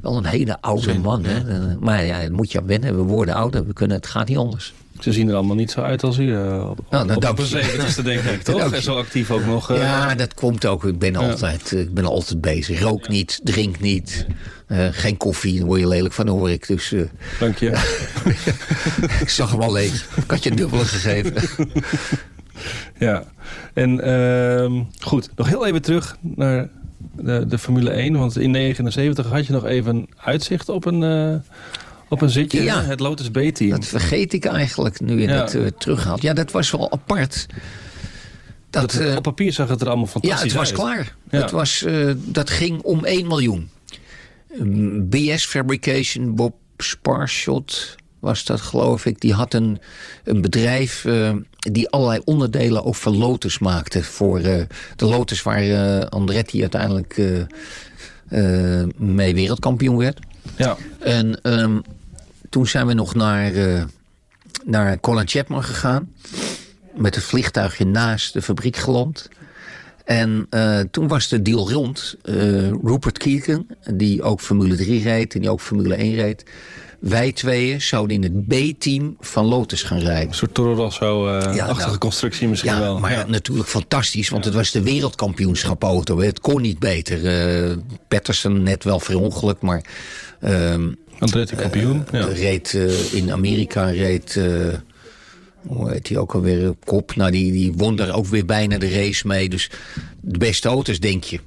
wel 0.00 0.16
een 0.16 0.26
hele 0.26 0.60
oude 0.60 0.82
Zin, 0.82 1.00
man. 1.00 1.24
Hè? 1.24 1.36
Ja. 1.36 1.76
Maar 1.80 2.04
ja, 2.04 2.22
dat 2.22 2.30
moet 2.30 2.52
je 2.52 2.60
aan 2.60 2.66
wennen. 2.66 2.96
We 2.96 3.02
worden 3.02 3.34
ouder, 3.34 3.66
we 3.66 3.72
kunnen, 3.72 3.96
het 3.96 4.06
gaat 4.06 4.28
niet 4.28 4.38
anders. 4.38 4.74
Ze 5.00 5.12
zien 5.12 5.28
er 5.28 5.34
allemaal 5.34 5.56
niet 5.56 5.70
zo 5.70 5.80
uit 5.80 6.02
als 6.02 6.18
u. 6.18 6.22
Uh, 6.22 6.70
op, 6.70 6.78
nou, 6.90 7.06
dat 7.06 7.30
op 7.30 7.38
is 7.40 7.50
denk 8.02 8.22
ik, 8.22 8.42
toch? 8.42 8.72
En 8.72 8.82
zo 8.82 8.96
actief 8.96 9.30
ook 9.30 9.44
nog. 9.44 9.70
Uh, 9.70 9.76
ja, 9.76 10.14
dat 10.14 10.34
komt 10.34 10.66
ook. 10.66 10.84
Ik 10.84 10.98
ben, 10.98 11.16
altijd, 11.16 11.72
ik 11.72 11.94
ben 11.94 12.04
altijd 12.04 12.40
bezig. 12.40 12.80
Rook 12.80 13.08
niet, 13.08 13.40
drink 13.42 13.80
niet. 13.80 14.26
Uh, 14.68 14.86
geen 14.90 15.16
koffie, 15.16 15.58
daar 15.58 15.66
word 15.66 15.80
je 15.80 15.88
lelijk 15.88 16.14
van, 16.14 16.28
hoor 16.28 16.50
ik. 16.50 16.66
Dus, 16.66 16.94
Dank 17.38 17.56
je. 17.56 17.68
ik 19.20 19.28
zag 19.28 19.50
hem 19.50 19.60
al 19.60 19.72
leeg. 19.72 20.08
Ik 20.16 20.30
had 20.30 20.42
je 20.42 20.50
een 20.50 20.56
dubbele 20.56 20.84
gegeven. 20.84 21.66
ja, 23.06 23.24
en 23.74 24.00
ehm, 24.00 24.82
goed. 25.00 25.30
Nog 25.36 25.48
heel 25.48 25.66
even 25.66 25.82
terug 25.82 26.16
naar 26.20 26.68
de, 27.16 27.44
de 27.48 27.58
Formule 27.58 27.90
1. 27.90 28.18
Want 28.18 28.38
in 28.38 28.50
79 28.50 29.26
had 29.26 29.46
je 29.46 29.52
nog 29.52 29.64
even 29.64 30.06
uitzicht 30.16 30.68
op 30.68 30.84
een, 30.84 31.02
op 32.10 32.20
een 32.20 32.30
zitje. 32.30 32.62
Ja, 32.62 32.82
het 32.82 33.00
Lotus 33.00 33.30
B-team. 33.30 33.70
Dat 33.70 33.86
vergeet 33.86 34.32
ik 34.32 34.44
eigenlijk 34.44 35.00
nu 35.00 35.20
je 35.20 35.28
ja. 35.28 35.38
dat 35.38 35.54
uh, 35.54 35.66
terughaalt. 35.66 36.22
Ja, 36.22 36.32
dat 36.32 36.50
was 36.50 36.70
wel 36.70 36.92
apart. 36.92 37.46
Dat, 38.70 38.90
dat 38.90 39.00
uh, 39.00 39.16
op 39.16 39.22
papier 39.22 39.52
zag 39.52 39.68
het 39.68 39.80
er 39.80 39.86
allemaal 39.86 40.06
fantastisch 40.06 40.42
uit. 40.42 40.52
Ja, 40.52 40.58
het 40.58 40.70
was 40.70 40.80
klaar. 40.80 41.16
Ja. 41.30 41.40
Het 41.40 41.50
was, 41.50 41.84
dat 42.14 42.50
ging 42.50 42.82
om 42.82 43.04
1 43.04 43.26
miljoen. 43.26 43.70
BS 45.08 45.44
Fabrication, 45.44 46.34
Bob 46.34 46.54
Sparshot, 46.76 47.96
was 48.18 48.44
dat 48.44 48.60
geloof 48.60 49.06
ik. 49.06 49.20
Die 49.20 49.32
had 49.32 49.54
een, 49.54 49.80
een 50.24 50.40
bedrijf 50.40 51.04
uh, 51.04 51.30
die 51.58 51.88
allerlei 51.88 52.20
onderdelen 52.24 52.84
ook 52.84 52.94
van 52.94 53.16
Lotus 53.16 53.58
maakte. 53.58 54.02
Voor 54.02 54.40
de 54.42 54.66
Lotus 54.96 55.42
waar 55.42 56.08
Andretti 56.08 56.60
uiteindelijk 56.60 57.22
mee 58.96 59.34
wereldkampioen 59.34 59.96
werd. 59.96 60.18
Ja. 60.56 60.76
En 60.98 61.38
um, 61.42 61.82
toen 62.50 62.66
zijn 62.66 62.86
we 62.86 62.92
nog 62.92 63.14
naar, 63.14 63.52
naar 64.64 65.00
Colin 65.00 65.28
Chapman 65.28 65.64
gegaan. 65.64 66.12
Met 66.94 67.14
het 67.14 67.24
vliegtuigje 67.24 67.84
naast 67.84 68.32
de 68.32 68.42
fabriek 68.42 68.76
geland. 68.76 69.28
En 70.10 70.46
uh, 70.50 70.80
toen 70.90 71.08
was 71.08 71.28
de 71.28 71.42
deal 71.42 71.70
rond. 71.70 72.16
Uh, 72.24 72.34
Rupert 72.84 73.18
Keegan, 73.18 73.66
die 73.94 74.22
ook 74.22 74.40
Formule 74.40 74.76
3 74.76 75.02
reed 75.02 75.34
en 75.34 75.40
die 75.40 75.50
ook 75.50 75.60
Formule 75.60 75.94
1 75.94 76.14
reed. 76.14 76.44
Wij 77.00 77.32
tweeën 77.32 77.80
zouden 77.80 78.16
in 78.16 78.22
het 78.22 78.46
B-team 78.46 79.16
van 79.20 79.44
Lotus 79.44 79.82
gaan 79.82 79.98
rijden. 79.98 80.28
Een 80.28 80.34
soort 80.34 80.54
Toro 80.54 80.74
Rosso-achtige 80.74 81.70
uh, 81.70 81.76
nou, 81.76 81.98
constructie 81.98 82.48
misschien 82.48 82.72
ja, 82.72 82.80
wel. 82.80 82.98
Maar 82.98 83.12
ja. 83.12 83.26
natuurlijk 83.26 83.68
fantastisch, 83.68 84.28
want 84.28 84.44
het 84.44 84.54
was 84.54 84.70
de 84.70 84.82
wereldkampioenschap 84.82 85.82
auto. 85.82 86.18
Het 86.18 86.40
kon 86.40 86.62
niet 86.62 86.78
beter. 86.78 87.24
Uh, 87.68 87.76
Patterson 88.08 88.62
net 88.62 88.84
wel 88.84 89.00
verongelukt, 89.00 89.62
maar... 89.62 89.84
Uh, 90.40 90.74
Andretti 91.18 91.56
kampioen. 91.56 92.04
ja. 92.12 92.26
Reed 92.26 92.72
in 93.12 93.32
Amerika, 93.32 93.84
reed 93.84 94.40
hoe 95.66 95.90
heet 95.90 96.08
hij 96.08 96.18
ook 96.18 96.34
alweer, 96.34 96.74
Kop. 96.84 97.16
Nou, 97.16 97.30
die, 97.30 97.52
die 97.52 97.72
won 97.76 97.96
daar 97.96 98.14
ook 98.14 98.26
weer 98.26 98.46
bijna 98.46 98.78
de 98.78 98.90
race 98.90 99.26
mee. 99.26 99.48
Dus 99.48 99.70
de 100.20 100.38
beste 100.38 100.68
auto's, 100.68 101.00
denk 101.00 101.24
je. 101.24 101.40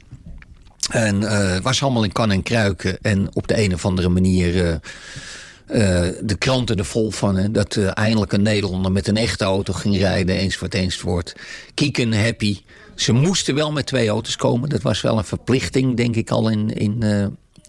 En 0.91 1.21
uh, 1.21 1.59
was 1.59 1.83
allemaal 1.83 2.03
in 2.03 2.11
kan 2.11 2.31
en 2.31 2.43
kruiken. 2.43 2.97
En 3.01 3.29
op 3.33 3.47
de 3.47 3.63
een 3.63 3.73
of 3.73 3.85
andere 3.85 4.09
manier... 4.09 4.55
Uh, 5.67 6.09
de 6.21 6.35
kranten 6.37 6.77
er 6.77 6.85
vol 6.85 7.11
van. 7.11 7.35
Hè, 7.35 7.51
dat 7.51 7.77
eindelijk 7.77 8.33
een 8.33 8.41
Nederlander 8.41 8.91
met 8.91 9.07
een 9.07 9.17
echte 9.17 9.43
auto 9.43 9.73
ging 9.73 9.97
rijden. 9.97 10.35
Eens 10.35 10.59
wat 10.59 10.73
eens 10.73 11.01
wordt. 11.01 11.35
Kieken 11.73 12.23
happy. 12.23 12.59
Ze 12.95 13.11
moesten 13.11 13.55
wel 13.55 13.71
met 13.71 13.85
twee 13.85 14.09
auto's 14.09 14.35
komen. 14.35 14.69
Dat 14.69 14.81
was 14.81 15.01
wel 15.01 15.17
een 15.17 15.23
verplichting, 15.23 15.97
denk 15.97 16.15
ik, 16.15 16.29
al 16.29 16.49
in, 16.49 16.69
in, 16.69 17.03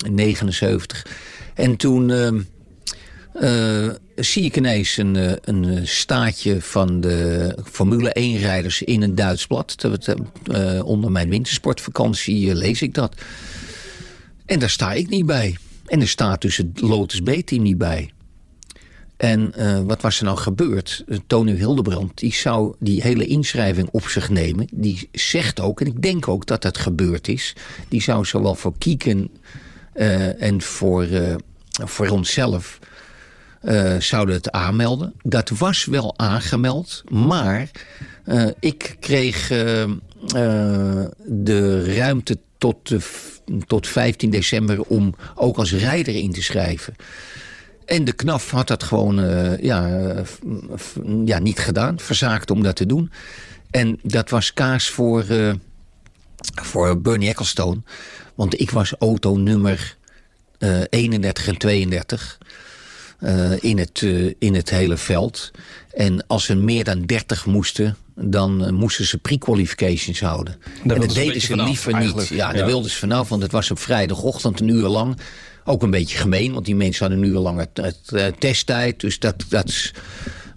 in 0.05 0.15
79. 0.15 1.07
En 1.55 1.77
toen 1.77 2.11
ehm, 2.11 2.41
zie 4.17 4.45
ik 4.45 4.57
ineens 4.57 4.97
een, 4.97 5.17
eh, 5.17 5.33
een 5.41 5.89
staatje 5.89 6.61
van 6.61 7.01
de 7.01 7.57
Formule 7.65 8.11
1-rijders 8.19 8.83
in 8.83 9.03
een 9.03 9.15
Duits 9.15 9.47
blad. 9.47 9.89
Uh, 10.45 10.85
onder 10.85 11.11
mijn 11.11 11.29
wintersportvakantie 11.29 12.55
lees 12.55 12.83
ik 12.83 12.95
dat. 12.95 13.15
En 14.47 14.59
daar 14.59 14.71
sta 14.71 14.93
ik 14.93 15.09
niet 15.09 15.27
bij. 15.27 15.57
En 15.87 16.01
er 16.01 16.09
staat 16.09 16.41
dus 16.41 16.57
het 16.57 16.81
Lotus 16.81 17.21
B-team 17.21 17.63
niet 17.63 17.79
bij. 17.79 18.11
En 19.17 19.53
wat 19.87 20.01
was 20.01 20.19
er 20.19 20.25
nou 20.25 20.39
gebeurd? 20.39 21.05
Tony 21.27 21.53
Hildebrand 21.53 22.19
die 22.19 22.35
zou 22.35 22.75
die 22.79 23.03
hele 23.03 23.27
inschrijving 23.27 23.89
op 23.91 24.09
zich 24.09 24.31
nemen. 24.31 24.69
Die 24.73 25.09
zegt 25.13 25.61
ook, 25.61 25.81
en 25.81 25.87
ik 25.87 26.03
denk 26.03 26.29
ook 26.29 26.47
dat 26.47 26.63
dat 26.63 26.79
gebeurd 26.79 27.29
is... 27.29 27.57
die 27.89 28.03
zou 28.03 28.25
zowel 28.25 28.55
voor 28.55 28.79
Kieken 28.79 29.31
en 30.39 30.63
voor, 30.63 31.07
voor 31.85 32.09
onszelf 32.09 32.79
uh, 33.65 34.01
zouden 34.01 34.35
het 34.35 34.51
aanmelden. 34.51 35.15
Dat 35.23 35.49
was 35.49 35.85
wel 35.85 36.19
aangemeld, 36.19 37.03
maar 37.09 37.71
uh, 38.27 38.47
ik 38.61 38.97
kreeg 39.01 39.51
uh, 39.51 39.85
de 41.27 41.95
ruimte 41.97 42.39
tot, 42.59 42.95
tot 43.67 43.87
15 43.87 44.31
december 44.31 44.83
om 44.83 45.15
ook 45.35 45.57
als 45.57 45.73
rijder 45.73 46.15
in 46.15 46.33
te 46.33 46.43
schrijven. 46.43 46.95
En 47.85 48.05
de 48.05 48.13
KNAF 48.13 48.51
had 48.51 48.69
dat 48.69 48.83
gewoon 48.83 49.17
ja, 49.61 50.13
ja, 51.25 51.39
niet 51.39 51.59
gedaan, 51.59 51.99
verzaakt 51.99 52.51
om 52.51 52.63
dat 52.63 52.77
te 52.77 52.87
doen. 52.87 53.11
En 53.71 53.99
dat 54.03 54.31
was 54.31 54.53
kaas 54.53 54.89
voor, 54.89 55.25
voor 56.63 57.01
Bernie 57.01 57.29
Ecclestone. 57.29 57.81
Want 58.35 58.61
ik 58.61 58.71
was 58.71 58.95
auto 58.99 59.37
nummer 59.37 59.97
31 60.91 61.47
en 61.47 61.59
32 61.59 62.39
uh, 62.41 62.49
in, 63.61 63.79
het, 63.79 64.01
uh, 64.01 64.33
in 64.39 64.55
het 64.55 64.71
hele 64.71 64.97
veld. 64.97 65.51
En 65.95 66.27
als 66.27 66.49
er 66.49 66.57
meer 66.57 66.85
dan 66.85 67.03
30 67.03 67.47
moesten, 67.47 67.97
dan 68.15 68.65
uh, 68.65 68.71
moesten 68.71 69.05
ze 69.05 69.19
pre-qualifications 69.19 70.21
houden. 70.21 70.57
Daar 70.85 70.97
en 70.97 71.07
dat 71.07 71.15
deden 71.15 71.41
ze 71.41 71.47
vanaf, 71.47 71.67
liever 71.67 71.99
niet. 71.99 72.29
Ja, 72.29 72.53
daar 72.53 72.67
wilden 72.67 72.91
ze 72.91 72.99
vanaf, 72.99 73.29
want 73.29 73.43
het 73.43 73.53
was 73.53 73.71
op 73.71 73.79
vrijdagochtend 73.79 74.61
een 74.61 74.69
uur 74.69 74.89
lang. 74.89 75.19
Ook 75.65 75.83
een 75.83 75.91
beetje 75.91 76.19
gemeen, 76.19 76.53
want 76.53 76.65
die 76.65 76.77
mensen 76.77 77.07
hadden 77.07 77.25
een 77.25 77.31
uur 77.31 77.39
lang 77.39 77.59
het, 77.59 78.03
het 78.07 78.41
testtijd. 78.41 79.01
Dus 79.01 79.19
dat, 79.19 79.45
dat 79.49 79.93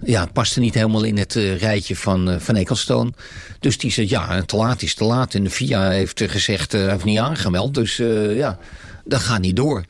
ja, 0.05 0.25
paste 0.25 0.59
niet 0.59 0.73
helemaal 0.73 1.03
in 1.03 1.17
het 1.17 1.33
rijtje 1.33 1.95
van, 1.95 2.41
van 2.41 2.55
Ecclestone. 2.55 3.11
Dus 3.59 3.77
die 3.77 3.91
zei, 3.91 4.09
ja, 4.09 4.41
te 4.41 4.55
laat 4.55 4.81
is 4.81 4.95
te 4.95 5.03
laat. 5.03 5.33
En 5.33 5.43
de 5.43 5.49
FIA 5.49 5.89
heeft 5.89 6.23
gezegd, 6.27 6.71
hij 6.71 6.89
heeft 6.89 7.03
niet 7.03 7.19
aangemeld. 7.19 7.73
Dus 7.73 7.97
ja, 8.35 8.59
dat 9.05 9.19
gaat 9.19 9.41
niet 9.41 9.55
door. 9.55 9.85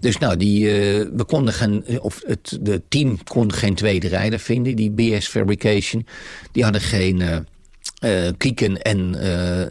Dus 0.00 0.18
nou, 0.18 0.36
die, 0.36 0.64
uh, 0.64 0.70
we 1.16 1.24
konden 1.26 1.54
geen, 1.54 2.00
of 2.00 2.22
het 2.26 2.58
de 2.60 2.82
team 2.88 3.24
kon 3.24 3.52
geen 3.52 3.74
tweede 3.74 4.08
rijder 4.08 4.38
vinden, 4.38 4.76
die 4.76 4.90
BS 4.90 5.28
Fabrication. 5.28 6.06
Die 6.52 6.62
hadden 6.62 6.80
geen 6.80 7.20
uh, 7.20 8.28
Kieken 8.36 8.82
en 8.82 9.16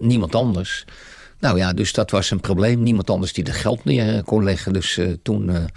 niemand 0.01 0.36
anders. 0.36 0.86
Nou 1.39 1.57
ja, 1.57 1.73
dus 1.73 1.93
dat 1.93 2.11
was 2.11 2.32
een 2.32 2.39
probleem. 2.39 2.84
Niemand 2.84 3.09
anders 3.09 3.34
die 3.34 3.43
er 3.43 3.53
geld 3.53 3.86
neer 3.86 4.23
kon 4.23 4.43
leggen. 4.43 4.73
Dus 4.73 4.99
toen 5.23 5.69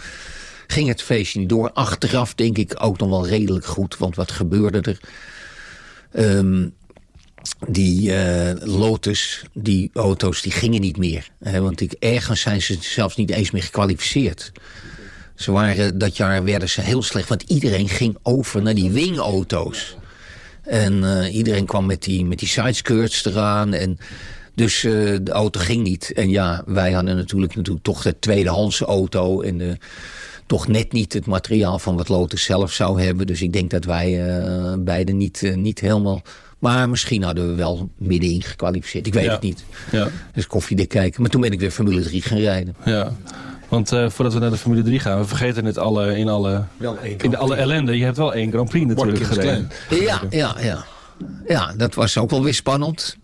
ging 0.67 0.89
het 0.89 1.03
feestje 1.03 1.39
niet 1.39 1.49
door. 1.49 1.73
Achteraf 1.73 2.35
denk 2.35 2.59
ik 2.59 2.77
ook 2.79 2.99
nog 2.99 3.09
wel 3.09 3.27
redelijk 3.27 3.67
goed, 3.67 3.97
want 3.99 4.17
wat 4.17 4.31
gebeurde 4.31 4.81
er? 4.81 5.01
Um, 6.37 6.75
die 7.69 8.11
uh, 8.11 8.51
Lotus, 8.59 9.43
die 9.53 9.91
auto's, 9.93 10.43
die 10.43 10.53
gingen 10.53 10.81
niet 10.81 10.97
meer. 10.97 11.29
Hè, 11.39 11.61
want 11.61 11.81
ik, 11.81 11.93
ergens 11.93 12.41
zijn 12.41 12.63
ze 12.63 12.77
zelfs 12.81 13.17
niet 13.17 13.31
eens 13.31 13.51
meer 13.51 13.63
gekwalificeerd. 13.63 14.53
Ze 15.35 15.53
waren, 15.53 15.99
dat 15.99 16.17
jaar 16.17 16.45
werden 16.45 16.69
ze 16.69 16.81
heel 16.81 17.03
slecht, 17.03 17.29
want 17.29 17.43
iedereen 17.43 17.89
ging 17.89 18.17
over 18.23 18.63
naar 18.63 18.75
die 18.75 18.91
wingauto's. 18.91 19.97
En 20.63 21.03
uh, 21.03 21.35
iedereen 21.35 21.67
kwam 21.67 21.87
met 21.87 22.03
die, 22.03 22.25
met 22.25 22.39
die 22.39 22.49
sideskirts 22.49 23.25
eraan. 23.25 23.73
En 23.73 23.99
dus 24.55 24.83
uh, 24.83 25.17
de 25.23 25.31
auto 25.31 25.61
ging 25.61 25.83
niet. 25.83 26.13
En 26.13 26.31
ja, 26.31 26.63
wij 26.67 26.93
hadden 26.93 27.17
natuurlijk, 27.17 27.55
natuurlijk 27.55 27.85
toch 27.85 28.03
de 28.03 28.19
tweedehands 28.19 28.81
auto. 28.81 29.41
En 29.41 29.79
toch 30.47 30.69
net 30.69 30.93
niet 30.93 31.13
het 31.13 31.27
materiaal 31.27 31.79
van 31.79 31.97
wat 31.97 32.09
Lotus 32.09 32.45
zelf 32.45 32.73
zou 32.73 33.03
hebben. 33.03 33.27
Dus 33.27 33.43
ik 33.43 33.53
denk 33.53 33.71
dat 33.71 33.85
wij 33.85 34.39
uh, 34.41 34.75
beide 34.79 35.13
niet, 35.13 35.53
niet 35.57 35.81
helemaal 35.81 36.23
maar 36.61 36.89
misschien 36.89 37.23
hadden 37.23 37.49
we 37.49 37.55
wel 37.55 37.91
middenin 37.99 38.43
gekwalificeerd. 38.43 39.07
Ik 39.07 39.15
weet 39.15 39.31
het 39.31 39.41
niet. 39.41 39.65
Ja. 39.93 40.09
Dus 40.35 40.47
koffiedik 40.47 40.89
kijken. 40.89 41.21
Maar 41.21 41.31
toen 41.31 41.41
ben 41.41 41.53
ik 41.53 41.61
weer 41.61 41.71
Formule 41.71 42.03
3 42.03 42.23
gaan 42.23 42.39
rijden. 42.39 42.77
Ja. 42.85 43.13
Want 43.69 43.93
uh, 43.93 44.11
voordat 44.11 44.35
we 44.35 44.41
naar 44.41 44.51
de 44.51 44.57
Formule 44.57 44.83
3 44.83 44.99
gaan, 44.99 45.19
we 45.19 45.25
vergeten 45.25 45.65
het 45.65 45.79
alle, 45.79 46.17
in 46.17 46.29
alle, 46.29 46.65
in 47.19 47.37
alle 47.37 47.55
ellende. 47.55 47.99
Je 47.99 48.05
hebt 48.05 48.17
wel 48.17 48.35
één 48.35 48.51
Grand 48.51 48.69
Prix 48.69 48.87
natuurlijk 48.87 49.25
gereden. 49.25 49.71
Ja, 49.91 50.23
ja, 50.31 50.57
ja. 50.61 50.85
Ja, 51.49 51.75
dat 51.77 51.95
was 51.95 52.19
ook 52.19 52.31
wel 52.31 52.43
weer 52.45 52.55
spannend. 52.55 53.17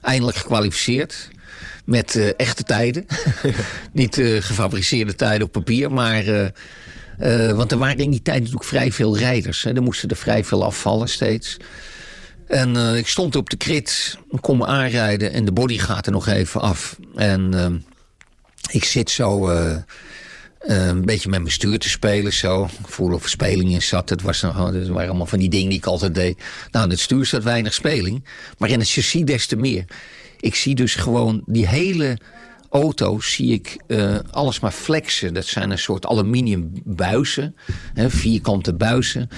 Eindelijk 0.00 0.36
gekwalificeerd. 0.36 1.28
Met 1.84 2.14
uh, 2.14 2.30
echte 2.36 2.62
tijden. 2.62 3.06
Niet 3.92 4.18
uh, 4.18 4.42
gefabriceerde 4.42 5.14
tijden 5.14 5.46
op 5.46 5.52
papier, 5.52 5.92
maar... 5.92 6.52
want 7.54 7.72
er 7.72 7.78
waren 7.78 7.98
in 7.98 8.10
die 8.10 8.22
tijd 8.22 8.38
natuurlijk 8.38 8.64
vrij 8.64 8.92
veel 8.92 9.18
rijders. 9.18 9.62
Hè. 9.62 9.74
Er 9.74 9.82
moesten 9.82 10.08
er 10.08 10.16
vrij 10.16 10.44
veel 10.44 10.64
afvallen 10.64 11.08
steeds. 11.08 11.56
En 12.48 12.74
uh, 12.74 12.96
ik 12.96 13.08
stond 13.08 13.36
op 13.36 13.50
de 13.50 13.56
krit, 13.56 14.18
kom 14.40 14.64
aanrijden 14.64 15.32
en 15.32 15.44
de 15.44 15.52
body 15.52 15.78
gaat 15.78 16.06
er 16.06 16.12
nog 16.12 16.26
even 16.26 16.60
af. 16.60 16.96
En 17.14 17.54
uh, 17.54 17.66
ik 18.70 18.84
zit 18.84 19.10
zo 19.10 19.50
uh, 19.50 19.76
een 20.58 21.04
beetje 21.04 21.28
met 21.28 21.40
mijn 21.40 21.52
stuur 21.52 21.78
te 21.78 21.88
spelen. 21.88 22.32
Zo. 22.32 22.64
Ik 22.64 22.88
voel 22.88 23.12
of 23.12 23.28
speling 23.28 23.70
in 23.70 23.82
zat. 23.82 24.08
Het, 24.08 24.22
was, 24.22 24.40
waren 24.40 24.94
allemaal 24.94 25.26
van 25.26 25.38
die 25.38 25.50
dingen 25.50 25.68
die 25.68 25.78
ik 25.78 25.86
altijd 25.86 26.14
deed. 26.14 26.42
Nou, 26.70 26.84
in 26.84 26.90
het 26.90 27.00
stuur 27.00 27.26
zat 27.26 27.42
weinig 27.42 27.74
speling. 27.74 28.24
Maar 28.58 28.70
in 28.70 28.78
het 28.78 28.90
chassis 28.90 29.24
des 29.24 29.46
te 29.46 29.56
meer. 29.56 29.84
Ik 30.40 30.54
zie 30.54 30.74
dus 30.74 30.94
gewoon 30.94 31.42
die 31.46 31.66
hele 31.66 32.18
auto's 32.70 33.32
zie 33.32 33.52
ik 33.52 33.76
alles 34.30 34.60
maar 34.60 34.72
flexen. 34.72 35.34
Dat 35.34 35.46
zijn 35.46 35.70
een 35.70 35.78
soort 35.78 36.06
aluminium 36.06 36.72
buizen. 36.84 37.56
Hè, 37.94 38.10
vierkante 38.10 38.74
buizen. 38.74 39.28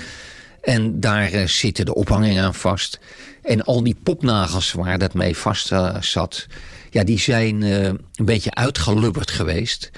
En 0.63 1.01
daar 1.01 1.35
uh, 1.35 1.47
zitten 1.47 1.85
de 1.85 1.95
ophangingen 1.95 2.45
aan 2.45 2.55
vast. 2.55 2.99
En 3.43 3.65
al 3.65 3.83
die 3.83 3.97
popnagels 4.03 4.73
waar 4.73 4.99
dat 4.99 5.15
mee 5.15 5.37
vast 5.37 5.73
uh, 5.73 6.01
zat... 6.01 6.47
ja, 6.91 7.05
die 7.05 7.19
zijn 7.19 7.63
uh, 7.63 7.85
een 7.85 8.25
beetje 8.25 8.55
uitgelubberd 8.55 9.31
geweest. 9.31 9.91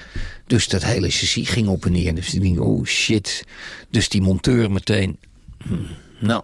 Dus 0.47 0.67
dat 0.67 0.83
hele 0.83 1.09
chassis 1.09 1.49
ging 1.49 1.67
op 1.67 1.85
en 1.85 1.91
neer. 1.91 2.15
Dus 2.15 2.33
ik 2.33 2.41
denk, 2.41 2.61
oh 2.61 2.85
shit. 2.85 3.43
Dus 3.89 4.09
die 4.09 4.21
monteur 4.21 4.71
meteen... 4.71 5.17
Hmm, 5.63 5.87
nou, 6.19 6.43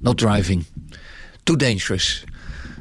not 0.00 0.18
driving. 0.18 0.64
Too 1.42 1.56
dangerous. 1.56 2.24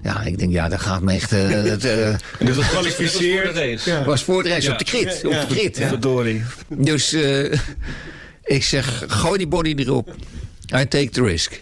Ja, 0.03 0.21
ik 0.21 0.39
denk, 0.39 0.51
ja, 0.51 0.69
dat 0.69 0.79
gaat 0.79 1.01
me 1.01 1.13
echt... 1.13 1.33
Uh, 1.33 1.49
het, 1.49 1.85
uh, 1.85 2.15
dus 2.39 2.55
dat 2.55 2.55
was 2.55 2.87
voor 2.87 3.21
de 3.21 3.51
race. 3.53 4.03
Was 4.05 4.23
voor 4.23 4.43
de 4.43 4.49
race, 4.49 4.67
ja. 4.67 4.71
op 4.71 4.77
de 4.79 4.85
krit. 4.85 5.19
Ja. 5.21 5.41
Op 5.41 5.49
de 5.49 5.55
krit, 5.55 5.77
ja. 5.77 5.87
Verdorie. 5.87 6.43
Dus... 6.67 7.13
Uh, 7.13 7.53
Ik 8.47 8.63
zeg, 8.63 9.03
gooi 9.07 9.37
die 9.37 9.47
body 9.47 9.73
erop. 9.77 10.15
I 10.75 10.87
take 10.87 11.09
the 11.09 11.23
risk. 11.23 11.61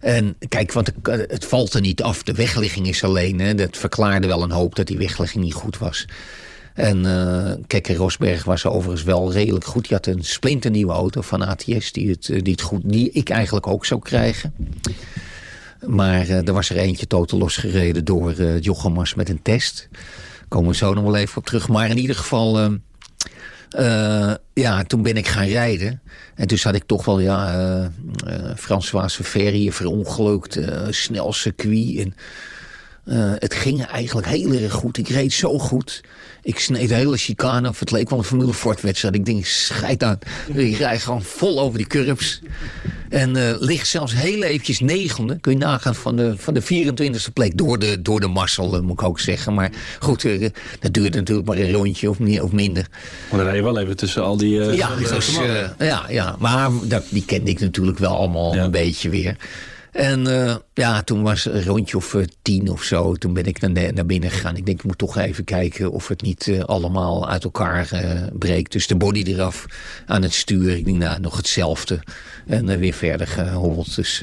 En 0.00 0.36
kijk, 0.48 0.72
want 0.72 0.90
het 1.02 1.44
valt 1.44 1.74
er 1.74 1.80
niet 1.80 2.02
af. 2.02 2.22
De 2.22 2.32
wegligging 2.32 2.88
is 2.88 3.04
alleen. 3.04 3.40
Hè. 3.40 3.54
Dat 3.54 3.76
verklaarde 3.76 4.26
wel 4.26 4.42
een 4.42 4.50
hoop 4.50 4.74
dat 4.74 4.86
die 4.86 4.98
wegligging 4.98 5.44
niet 5.44 5.54
goed 5.54 5.78
was. 5.78 6.06
En 6.74 7.04
uh, 7.70 7.96
Rosberg 7.96 8.44
was 8.44 8.66
overigens 8.66 9.02
wel 9.02 9.32
redelijk 9.32 9.64
goed. 9.64 9.88
Die 9.88 9.96
had 9.96 10.06
een 10.06 10.24
splinternieuwe 10.24 10.92
auto 10.92 11.20
van 11.20 11.42
ATS 11.42 11.92
die, 11.92 12.10
het, 12.10 12.26
die, 12.26 12.52
het 12.52 12.60
goed, 12.60 12.82
die 12.84 13.10
ik 13.10 13.28
eigenlijk 13.28 13.66
ook 13.66 13.86
zou 13.86 14.00
krijgen. 14.00 14.54
Maar 15.86 16.28
uh, 16.28 16.46
er 16.48 16.52
was 16.52 16.70
er 16.70 16.76
eentje 16.76 17.06
totaal 17.06 17.38
losgereden 17.38 18.04
door 18.04 18.34
uh, 18.38 18.60
Jochem 18.60 18.92
Mas 18.92 19.14
met 19.14 19.28
een 19.28 19.42
test. 19.42 19.88
Komen 20.48 20.70
we 20.70 20.76
zo 20.76 20.94
nog 20.94 21.04
wel 21.04 21.16
even 21.16 21.36
op 21.36 21.46
terug. 21.46 21.68
Maar 21.68 21.90
in 21.90 21.98
ieder 21.98 22.16
geval... 22.16 22.78
Uh, 23.78 24.34
ja, 24.52 24.84
toen 24.84 25.02
ben 25.02 25.16
ik 25.16 25.28
gaan 25.28 25.46
rijden. 25.46 26.00
En 26.34 26.46
toen 26.46 26.58
zat 26.58 26.74
ik 26.74 26.84
toch 26.86 27.04
wel, 27.04 27.20
ja, 27.20 27.58
uh, 27.58 27.86
uh, 28.26 28.56
François 28.56 29.20
Ferry 29.22 29.72
verongelukt, 29.72 30.58
snel 30.88 31.32
circuit. 31.32 32.14
Het 33.38 33.54
ging 33.54 33.84
eigenlijk 33.84 34.26
heel 34.26 34.52
erg 34.52 34.72
goed. 34.72 34.98
Ik 34.98 35.08
reed 35.08 35.32
zo 35.32 35.58
goed. 35.58 36.02
Ik 36.42 36.58
sneed 36.58 36.88
de 36.88 36.94
hele 36.94 37.16
chicane 37.16 37.68
af. 37.68 37.80
Het 37.80 37.90
leek 37.90 38.10
wel 38.10 38.18
een 38.18 38.24
Formule 38.24 38.54
Ford 38.54 38.80
wedstrijd. 38.80 39.14
Ik 39.14 39.24
denk, 39.24 39.44
scheid 39.44 40.02
aan. 40.02 40.18
Ik 40.54 40.76
rijd 40.76 41.02
gewoon 41.02 41.22
vol 41.22 41.60
over 41.60 41.78
die 41.78 41.86
curbs. 41.86 42.40
En 43.08 43.36
uh, 43.36 43.54
ligt 43.58 43.86
zelfs 43.86 44.14
heel 44.14 44.42
eventjes 44.42 44.80
negende. 44.80 45.38
Kun 45.40 45.52
je 45.52 45.58
nagaan 45.58 45.94
van 45.94 46.16
de, 46.16 46.34
van 46.36 46.54
de 46.54 46.62
24e 46.62 47.32
plek. 47.32 47.58
Door 47.58 47.78
de, 47.78 48.02
door 48.02 48.20
de 48.20 48.26
Marcel, 48.26 48.82
moet 48.82 49.00
ik 49.00 49.02
ook 49.02 49.20
zeggen. 49.20 49.54
Maar 49.54 49.70
goed, 50.00 50.24
uh, 50.24 50.50
dat 50.80 50.92
duurt 50.92 51.14
natuurlijk 51.14 51.46
maar 51.46 51.56
een 51.56 51.72
rondje 51.72 52.10
of, 52.10 52.18
meer, 52.18 52.42
of 52.42 52.52
minder. 52.52 52.86
Maar 53.30 53.38
dan 53.38 53.48
rij 53.48 53.56
je 53.56 53.62
wel 53.62 53.78
even 53.78 53.96
tussen 53.96 54.22
al 54.22 54.36
die... 54.36 54.58
Ja, 54.58 54.96
dus, 54.96 55.38
ja, 55.78 56.04
ja, 56.08 56.36
maar 56.38 56.70
dat, 56.84 57.04
die 57.08 57.24
kende 57.24 57.50
ik 57.50 57.60
natuurlijk 57.60 57.98
wel 57.98 58.16
allemaal 58.16 58.54
ja. 58.54 58.64
een 58.64 58.70
beetje 58.70 59.08
weer. 59.08 59.36
En 59.94 60.28
uh, 60.28 60.54
ja, 60.74 61.02
toen 61.02 61.22
was 61.22 61.44
een 61.44 61.64
rondje 61.64 61.96
of 61.96 62.14
uh, 62.14 62.24
tien 62.42 62.70
of 62.70 62.82
zo. 62.82 63.14
Toen 63.14 63.32
ben 63.32 63.44
ik 63.44 63.60
naar, 63.60 63.92
naar 63.92 64.06
binnen 64.06 64.30
gegaan. 64.30 64.56
Ik 64.56 64.66
denk, 64.66 64.78
ik 64.78 64.84
moet 64.84 64.98
toch 64.98 65.16
even 65.16 65.44
kijken 65.44 65.90
of 65.90 66.08
het 66.08 66.22
niet 66.22 66.46
uh, 66.46 66.60
allemaal 66.60 67.28
uit 67.28 67.44
elkaar 67.44 67.88
breekt. 68.32 68.72
Dus 68.72 68.86
de 68.86 68.96
body 68.96 69.22
eraf 69.22 69.66
aan 70.06 70.22
het 70.22 70.32
stuur. 70.32 70.76
Ik 70.76 70.84
denk, 70.84 70.98
nou, 70.98 71.20
nog 71.20 71.36
hetzelfde. 71.36 72.02
En 72.46 72.78
weer 72.78 72.92
verder 72.92 73.26
gehobbeld. 73.26 73.94
Dus 73.94 74.22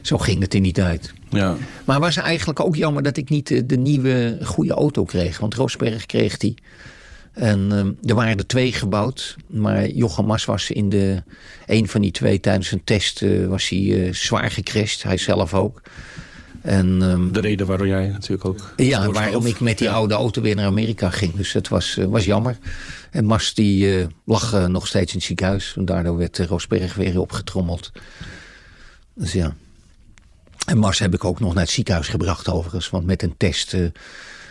zo 0.00 0.18
ging 0.18 0.40
het 0.40 0.54
er 0.54 0.60
niet 0.60 0.80
uit. 0.80 1.12
Ja. 1.30 1.56
Maar 1.84 2.00
was 2.00 2.16
eigenlijk 2.16 2.60
ook 2.60 2.76
jammer 2.76 3.02
dat 3.02 3.16
ik 3.16 3.28
niet 3.28 3.68
de 3.68 3.76
nieuwe 3.76 4.38
goede 4.42 4.72
auto 4.72 5.04
kreeg. 5.04 5.38
Want 5.38 5.54
Roosberg 5.54 6.06
kreeg 6.06 6.36
die. 6.36 6.54
En 7.32 7.68
uh, 7.72 8.10
er 8.10 8.14
waren 8.14 8.38
er 8.38 8.46
twee 8.46 8.72
gebouwd. 8.72 9.36
Maar 9.46 9.88
Jochem 9.88 10.24
Mas 10.24 10.44
was 10.44 10.70
in 10.70 10.88
de, 10.88 11.22
een 11.66 11.88
van 11.88 12.00
die 12.00 12.10
twee 12.10 12.40
tijdens 12.40 12.72
een 12.72 12.84
test 12.84 13.22
uh, 13.22 13.46
was 13.46 13.68
hij 13.68 13.78
uh, 13.78 14.12
zwaar 14.12 14.50
gecrashed. 14.50 15.02
Hij 15.02 15.16
zelf 15.16 15.54
ook. 15.54 15.82
En, 16.62 17.02
um, 17.02 17.32
de 17.32 17.40
reden 17.40 17.66
waarom 17.66 17.86
jij 17.86 18.08
natuurlijk 18.08 18.44
ook... 18.44 18.72
Ja, 18.76 19.10
waarom 19.10 19.46
ik 19.46 19.60
met 19.60 19.78
die 19.78 19.90
oude 19.90 20.14
auto 20.14 20.42
weer 20.42 20.54
naar 20.54 20.66
Amerika 20.66 21.10
ging. 21.10 21.34
Dus 21.34 21.52
dat 21.52 21.68
was, 21.68 21.98
was 22.08 22.24
jammer. 22.24 22.58
En 23.10 23.24
Mas 23.24 23.54
die 23.54 24.06
lag 24.24 24.68
nog 24.68 24.86
steeds 24.86 25.12
in 25.12 25.18
het 25.18 25.26
ziekenhuis. 25.26 25.74
En 25.76 25.84
daardoor 25.84 26.16
werd 26.16 26.38
Roosberg 26.38 26.94
weer 26.94 27.20
opgetrommeld. 27.20 27.92
Dus 29.14 29.32
ja. 29.32 29.54
En 30.66 30.78
Mas 30.78 30.98
heb 30.98 31.14
ik 31.14 31.24
ook 31.24 31.40
nog 31.40 31.54
naar 31.54 31.62
het 31.62 31.72
ziekenhuis 31.72 32.08
gebracht 32.08 32.48
overigens. 32.48 32.90
Want 32.90 33.06
met 33.06 33.22
een 33.22 33.34
test 33.36 33.76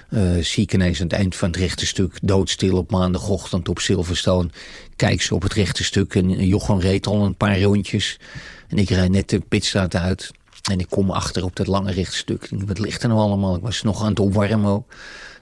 uh, 0.09 0.43
zie 0.43 0.69
aan 0.73 0.81
het 0.81 1.13
eind 1.13 1.35
van 1.35 1.47
het 1.47 1.57
rechte 1.57 1.85
stuk 1.85 2.17
doodstil 2.21 2.77
op 2.77 2.91
maandagochtend 2.91 3.69
op 3.69 3.79
Silverstone. 3.79 4.49
Kijk 4.95 5.21
ze 5.21 5.35
op 5.35 5.41
het 5.41 5.53
rechte 5.53 5.83
stuk 5.83 6.15
en 6.15 6.47
Jochem 6.47 6.79
reed 6.79 7.07
al 7.07 7.25
een 7.25 7.35
paar 7.35 7.61
rondjes. 7.61 8.19
En 8.67 8.77
ik 8.77 8.89
rijd 8.89 9.11
net 9.11 9.29
de 9.29 9.39
pitstraat 9.39 9.95
uit. 9.95 10.31
En 10.71 10.79
ik 10.79 10.89
kom 10.89 11.11
achter 11.11 11.43
op 11.43 11.55
dat 11.55 11.67
lange 11.67 11.91
rechte 11.91 12.17
stuk. 12.17 12.43
Ik 12.43 12.49
denk, 12.49 12.67
wat 12.67 12.79
ligt 12.79 13.03
er 13.03 13.09
nou 13.09 13.21
allemaal? 13.21 13.55
Ik 13.55 13.61
was 13.61 13.81
nog 13.81 14.01
aan 14.01 14.09
het 14.09 14.19
opwarmen. 14.19 14.85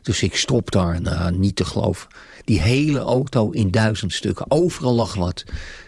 Dus 0.01 0.21
ik 0.21 0.35
stop 0.35 0.71
daar. 0.71 1.01
Nou, 1.01 1.37
niet 1.37 1.55
te 1.55 1.65
geloven. 1.65 2.07
Die 2.45 2.61
hele 2.61 2.99
auto 2.99 3.49
in 3.49 3.71
duizend 3.71 4.13
stukken. 4.13 4.51
Overal 4.51 4.93
lag 4.93 5.13
wat. 5.15 5.43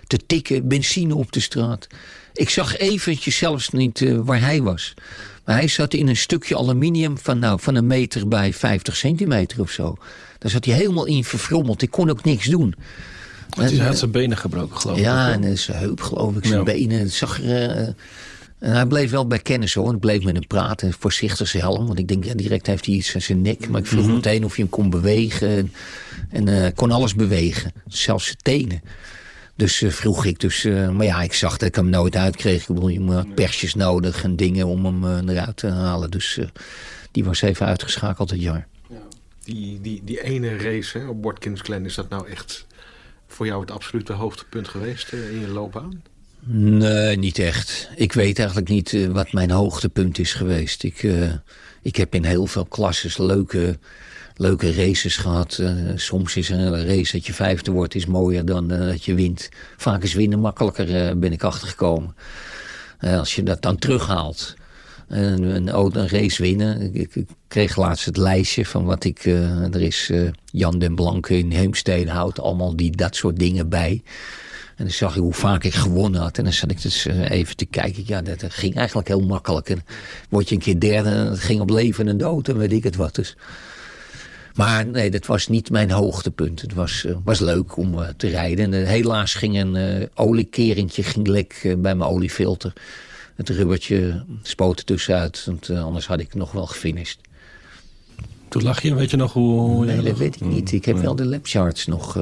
Te 0.07 0.17
tikken, 0.25 0.67
benzine 0.67 1.15
op 1.15 1.31
de 1.31 1.39
straat. 1.39 1.87
Ik 2.33 2.49
zag 2.49 2.77
eventjes 2.77 3.37
zelfs 3.37 3.69
niet 3.69 3.99
uh, 3.99 4.19
waar 4.23 4.41
hij 4.41 4.61
was. 4.61 4.93
Maar 5.49 5.57
hij 5.57 5.67
zat 5.67 5.93
in 5.93 6.07
een 6.07 6.17
stukje 6.17 6.57
aluminium 6.57 7.17
van, 7.17 7.39
nou, 7.39 7.59
van 7.59 7.75
een 7.75 7.87
meter 7.87 8.27
bij 8.27 8.53
50 8.53 8.95
centimeter 8.95 9.59
of 9.61 9.71
zo. 9.71 9.97
Daar 10.39 10.51
zat 10.51 10.65
hij 10.65 10.73
helemaal 10.73 11.05
in 11.05 11.23
verfrommeld. 11.23 11.81
Ik 11.81 11.91
kon 11.91 12.09
ook 12.09 12.23
niks 12.23 12.45
doen. 12.45 12.75
hij 13.55 13.77
had 13.77 13.97
zijn 13.97 14.11
benen 14.11 14.37
gebroken, 14.37 14.77
geloof 14.77 14.97
ik. 14.97 15.03
Ja, 15.03 15.31
en 15.31 15.57
zijn 15.57 15.77
heup, 15.77 16.01
geloof 16.01 16.35
ik. 16.35 16.45
Zijn 16.45 16.57
ja. 16.57 16.63
benen. 16.63 16.99
Het 16.99 17.13
zag 17.13 17.41
er... 17.41 17.77
Uh, 17.77 17.87
en 18.59 18.71
hij 18.73 18.85
bleef 18.85 19.11
wel 19.11 19.27
bij 19.27 19.39
kennis 19.39 19.73
hoor. 19.73 19.93
Ik 19.93 19.99
bleef 19.99 20.23
met 20.23 20.35
hem 20.35 20.47
praten. 20.47 20.93
Voorzichtig 20.99 21.47
zijn 21.47 21.63
helm. 21.63 21.87
Want 21.87 21.99
ik 21.99 22.07
denk, 22.07 22.23
ja, 22.23 22.33
direct 22.33 22.67
heeft 22.67 22.85
hij 22.85 22.95
iets 22.95 23.15
aan 23.15 23.21
zijn 23.21 23.41
nek. 23.41 23.69
Maar 23.69 23.79
ik 23.79 23.87
vroeg 23.87 24.01
mm 24.01 24.07
-hmm. 24.07 24.15
meteen 24.15 24.45
of 24.45 24.55
hij 24.55 24.63
hem 24.63 24.69
kon 24.69 24.89
bewegen. 24.89 25.49
En, 25.49 25.73
en 26.29 26.47
uh, 26.47 26.67
kon 26.75 26.91
alles 26.91 27.15
bewegen. 27.15 27.71
Zelfs 27.87 28.25
zijn 28.25 28.37
tenen. 28.41 28.81
Dus 29.59 29.81
uh, 29.81 29.91
vroeg 29.91 30.25
ik 30.25 30.39
dus, 30.39 30.65
uh, 30.65 30.89
maar 30.89 31.05
ja, 31.05 31.21
ik 31.21 31.33
zag 31.33 31.57
dat 31.57 31.67
ik 31.67 31.75
hem 31.75 31.89
nooit 31.89 32.15
uitkreeg. 32.15 32.61
Ik 32.61 32.67
bedoel, 32.67 32.89
je 32.89 33.01
had 33.01 33.35
persjes 33.35 33.75
nodig 33.75 34.23
en 34.23 34.35
dingen 34.35 34.67
om 34.67 34.85
hem 34.85 35.03
uh, 35.03 35.33
eruit 35.35 35.57
te 35.57 35.67
halen. 35.67 36.11
Dus 36.11 36.39
die 37.11 37.23
was 37.23 37.41
even 37.41 37.65
uitgeschakeld 37.65 38.29
het 38.29 38.41
jaar. 38.41 38.67
Ja. 38.89 38.95
Die, 39.43 39.81
die, 39.81 40.01
die 40.03 40.23
ene 40.23 40.57
race 40.57 40.97
hè, 40.97 41.07
op 41.07 41.23
Watkins 41.23 41.61
Glen, 41.61 41.85
is 41.85 41.95
dat 41.95 42.09
nou 42.09 42.29
echt 42.29 42.65
voor 43.27 43.45
jou 43.45 43.61
het 43.61 43.71
absolute 43.71 44.13
hoogtepunt 44.13 44.67
geweest 44.67 45.11
in 45.11 45.39
je 45.39 45.47
loopbaan? 45.47 46.01
Nee, 46.45 47.17
niet 47.17 47.39
echt. 47.39 47.89
Ik 47.95 48.13
weet 48.13 48.39
eigenlijk 48.39 48.69
niet 48.69 49.07
wat 49.11 49.31
mijn 49.31 49.51
hoogtepunt 49.51 50.19
is 50.19 50.33
geweest. 50.33 50.83
Ik, 50.83 51.07
ik 51.81 51.95
heb 51.95 52.15
in 52.15 52.23
heel 52.23 52.45
veel 52.45 52.65
klasses 52.65 53.17
leuke 53.17 53.79
leuke 54.39 54.73
races 54.73 55.17
gehad. 55.17 55.57
Uh, 55.61 55.71
soms 55.95 56.35
is 56.35 56.49
een 56.49 56.85
race 56.85 57.11
dat 57.11 57.25
je 57.25 57.33
vijfde 57.33 57.71
wordt 57.71 57.95
is 57.95 58.05
mooier 58.05 58.45
dan 58.45 58.73
uh, 58.73 58.79
dat 58.79 59.03
je 59.03 59.13
wint. 59.13 59.49
Vaak 59.77 60.03
is 60.03 60.13
winnen 60.13 60.39
makkelijker, 60.39 60.89
uh, 60.89 61.15
ben 61.15 61.31
ik 61.31 61.43
achtergekomen. 61.43 62.15
als 62.99 63.35
je 63.35 63.43
dat 63.43 63.61
dan 63.61 63.77
terughaalt. 63.77 64.55
Een, 65.07 65.43
een, 65.43 65.75
een 65.75 66.07
race 66.07 66.41
winnen. 66.41 66.95
Ik, 66.95 67.15
ik, 67.15 67.27
kreeg 67.47 67.75
laatst 67.75 68.05
het 68.05 68.17
lijstje 68.17 68.65
van 68.65 68.83
wat 68.85 69.03
ik... 69.03 69.25
er 69.25 69.81
is 69.81 70.11
Jan 70.45 70.79
den 70.79 70.95
Blanke 70.95 71.37
in 71.37 71.51
Heemstede 71.51 72.11
houdt 72.11 72.39
allemaal 72.39 72.75
die, 72.75 72.91
dat 72.91 73.15
soort 73.15 73.39
dingen 73.39 73.69
bij. 73.69 74.01
En 74.75 74.83
dan 74.85 74.93
zag 74.93 75.15
ik 75.15 75.21
hoe 75.21 75.33
vaak 75.33 75.63
ik 75.63 75.73
gewonnen 75.73 76.21
had. 76.21 76.37
En 76.37 76.43
dan 76.43 76.53
zat 76.53 76.71
ik 76.71 76.81
dus 76.81 77.05
even 77.05 77.55
te 77.55 77.65
kijken. 77.65 78.03
Ja, 78.05 78.21
dat 78.21 78.43
ging 78.47 78.75
eigenlijk 78.75 79.07
heel 79.07 79.25
makkelijk. 79.25 79.69
En 79.69 79.83
word 80.29 80.49
je 80.49 80.55
een 80.55 80.61
keer 80.61 80.79
derde, 80.79 81.09
het 81.09 81.39
ging 81.39 81.61
op 81.61 81.69
leven 81.69 82.07
en 82.07 82.17
dood 82.17 82.47
en 82.47 82.57
weet 82.57 82.73
ik 82.73 82.83
het 82.83 82.95
wat. 82.95 83.15
Dus 83.15 83.35
maar 84.59 84.85
nee, 84.87 85.09
dat 85.09 85.25
was 85.25 85.47
niet 85.47 85.69
mijn 85.69 85.91
hoogtepunt. 85.91 86.61
Het 86.61 86.73
was, 86.73 87.03
uh, 87.07 87.15
was 87.23 87.39
leuk 87.39 87.77
om 87.77 87.93
uh, 87.93 88.07
te 88.17 88.27
rijden. 88.27 88.73
En, 88.73 88.81
uh, 88.81 88.87
helaas 88.87 89.33
ging 89.33 89.59
een 89.59 89.75
uh, 89.75 90.05
oliekeringje 90.13 91.03
ging 91.03 91.27
lek 91.27 91.61
bij 91.77 91.95
mijn 91.95 92.09
oliefilter. 92.09 92.73
Het 93.35 93.49
rubbertje 93.49 94.23
spoot 94.41 94.79
er 94.79 94.85
tussenuit. 94.85 95.43
Want 95.45 95.69
anders 95.69 96.07
had 96.07 96.19
ik 96.19 96.33
nog 96.33 96.51
wel 96.51 96.65
gefinished. 96.65 97.19
Toen 98.47 98.63
lag 98.63 98.81
je, 98.81 98.95
weet 98.95 99.11
je 99.11 99.17
nog 99.17 99.33
hoe... 99.33 99.59
hoe 99.59 99.85
nee, 99.85 99.95
dat 99.95 100.05
lag? 100.05 100.17
weet 100.17 100.35
ik 100.35 100.41
niet. 100.41 100.71
Ik 100.71 100.85
heb 100.85 100.95
Nee. 100.95 101.03
wel 101.03 101.15
de 101.15 101.25
labcharts 101.25 101.85
nog 101.85 102.17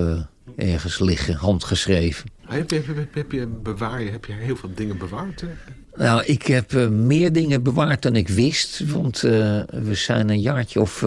ergens 0.56 1.00
liggen, 1.00 1.34
handgeschreven. 1.34 2.30
Heb 2.46 2.70
je, 2.70 2.76
heb, 2.76 2.96
je, 2.96 3.08
heb, 3.12 3.32
je 3.32 3.48
bewaar 3.48 4.04
je, 4.04 4.10
heb 4.10 4.26
je 4.26 4.34
heel 4.34 4.56
veel 4.56 4.70
dingen 4.76 4.98
bewaard? 4.98 5.42
Hè? 5.42 5.48
Nou, 5.96 6.24
ik 6.26 6.44
heb 6.44 6.90
meer 6.90 7.34
dingen 7.34 7.64
bewaard 7.64 8.02
dan 8.02 8.16
ik 8.16 8.28
wist. 8.28 8.84
Want 8.86 9.20
we 9.20 9.90
zijn 9.92 10.30
een 10.30 10.42
jaartje 10.42 10.82
of 10.82 11.04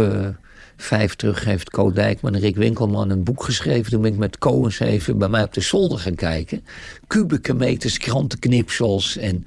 vijf 0.83 1.15
terug 1.15 1.45
heeft 1.45 1.71
Co 1.71 1.93
Dijkman 1.93 2.35
en 2.35 2.41
Rick 2.41 2.57
Winkelman 2.57 3.11
een 3.11 3.25
boek 3.25 3.45
geschreven. 3.45 3.91
Toen 3.91 4.03
ben 4.03 4.13
ik 4.13 4.19
met 4.19 4.39
Co 4.39 4.65
eens 4.65 4.81
even 4.81 5.19
bij 5.19 5.29
mij 5.29 5.43
op 5.43 5.55
de 5.55 5.61
zolder 5.61 5.99
gaan 5.99 6.15
kijken. 6.15 6.65
Kubieke 7.07 7.55
meters, 7.55 7.99
krantenknipsels 7.99 9.17
en 9.17 9.47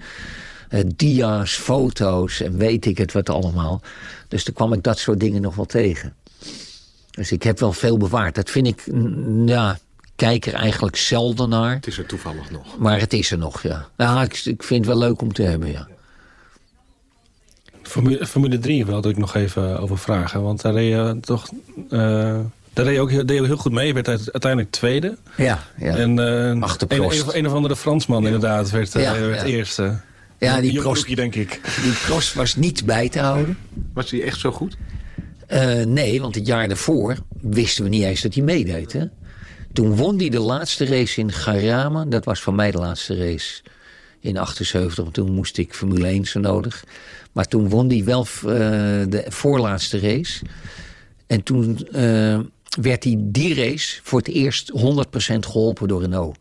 uh, 0.69 0.79
dia's, 0.95 1.51
foto's 1.51 2.41
en 2.41 2.57
weet 2.57 2.85
ik 2.85 2.97
het 2.97 3.11
wat 3.11 3.29
allemaal. 3.29 3.81
Dus 4.27 4.43
toen 4.43 4.53
kwam 4.53 4.73
ik 4.73 4.83
dat 4.83 4.99
soort 4.99 5.19
dingen 5.19 5.41
nog 5.41 5.55
wel 5.55 5.65
tegen. 5.65 6.13
Dus 7.11 7.31
ik 7.31 7.43
heb 7.43 7.59
wel 7.59 7.73
veel 7.73 7.97
bewaard. 7.97 8.35
Dat 8.35 8.49
vind 8.49 8.67
ik, 8.67 8.83
ja, 9.45 9.77
kijk 10.15 10.45
er 10.45 10.53
eigenlijk 10.53 10.95
zelden 10.95 11.49
naar. 11.49 11.73
Het 11.73 11.87
is 11.87 11.97
er 11.97 12.05
toevallig 12.05 12.51
nog. 12.51 12.77
Maar 12.77 12.99
het 12.99 13.13
is 13.13 13.31
er 13.31 13.37
nog, 13.37 13.61
ja. 13.61 13.89
Nou, 13.97 14.23
ik, 14.23 14.41
ik 14.45 14.63
vind 14.63 14.85
het 14.85 14.95
wel 14.95 15.07
leuk 15.07 15.21
om 15.21 15.33
te 15.33 15.43
hebben, 15.43 15.71
ja. 15.71 15.87
Formule, 17.83 18.25
Formule 18.25 18.59
3 18.59 18.85
wilde 18.85 19.09
ik 19.09 19.17
nog 19.17 19.35
even 19.35 19.79
over 19.79 19.97
vragen. 19.97 20.41
Want 20.41 20.61
daar 20.61 20.73
reed 20.73 20.91
je 20.91 21.17
toch... 21.21 21.49
Uh, 21.89 22.39
daar 22.73 22.85
reed 22.85 22.95
je 22.95 23.01
ook 23.01 23.09
heel, 23.09 23.25
deed 23.25 23.37
je 23.37 23.45
heel 23.45 23.57
goed 23.57 23.71
mee. 23.71 23.87
Je 23.87 23.93
werd 23.93 24.07
uiteindelijk 24.07 24.71
tweede. 24.71 25.17
Ja, 25.37 25.63
ja. 25.77 25.95
En 25.95 26.17
uh, 26.17 26.25
een, 26.25 26.63
een, 26.87 27.37
een, 27.37 27.45
of 27.45 27.53
andere 27.53 27.75
Fransman 27.75 28.21
ja. 28.21 28.25
inderdaad 28.25 28.69
werd, 28.69 28.93
ja, 28.93 29.19
werd 29.19 29.41
ja. 29.41 29.45
eerste. 29.45 29.99
Ja, 30.39 30.61
die 30.61 30.81
Prost, 30.81 31.15
denk 31.15 31.35
ik. 31.35 31.59
Die 31.81 31.93
Prost 32.05 32.33
was 32.33 32.55
niet 32.55 32.85
bij 32.85 33.09
te 33.09 33.19
houden. 33.19 33.57
Was 33.93 34.11
hij 34.11 34.23
echt 34.23 34.39
zo 34.39 34.51
goed? 34.51 34.77
Uh, 35.49 35.83
nee, 35.83 36.21
want 36.21 36.35
het 36.35 36.47
jaar 36.47 36.67
daarvoor 36.67 37.17
wisten 37.41 37.83
we 37.83 37.89
niet 37.89 38.03
eens 38.03 38.21
dat 38.21 38.33
hij 38.33 38.43
meedeed. 38.43 38.93
Hè? 38.93 39.05
Toen 39.73 39.95
won 39.95 40.17
hij 40.17 40.29
de 40.29 40.39
laatste 40.39 40.85
race 40.85 41.19
in 41.19 41.31
Garama. 41.31 42.05
Dat 42.05 42.25
was 42.25 42.39
voor 42.39 42.53
mij 42.53 42.71
de 42.71 42.77
laatste 42.77 43.17
race 43.17 43.61
in 44.19 44.37
78. 44.37 45.03
Want 45.03 45.13
toen 45.13 45.31
moest 45.31 45.57
ik 45.57 45.73
Formule 45.73 46.07
1 46.07 46.25
zo 46.25 46.39
nodig. 46.39 46.83
Maar 47.33 47.45
toen 47.45 47.69
won 47.69 47.89
hij 47.89 48.03
wel 48.03 48.25
uh, 48.25 48.49
de 49.09 49.25
voorlaatste 49.27 49.99
race. 49.99 50.45
En 51.27 51.43
toen 51.43 51.87
uh, 51.95 52.39
werd 52.81 53.03
hij 53.03 53.15
die 53.19 53.55
race 53.55 53.99
voor 54.03 54.19
het 54.19 54.27
eerst 54.27 54.71
100% 54.71 54.75
geholpen 55.39 55.87
door 55.87 56.01
Renault. 56.01 56.37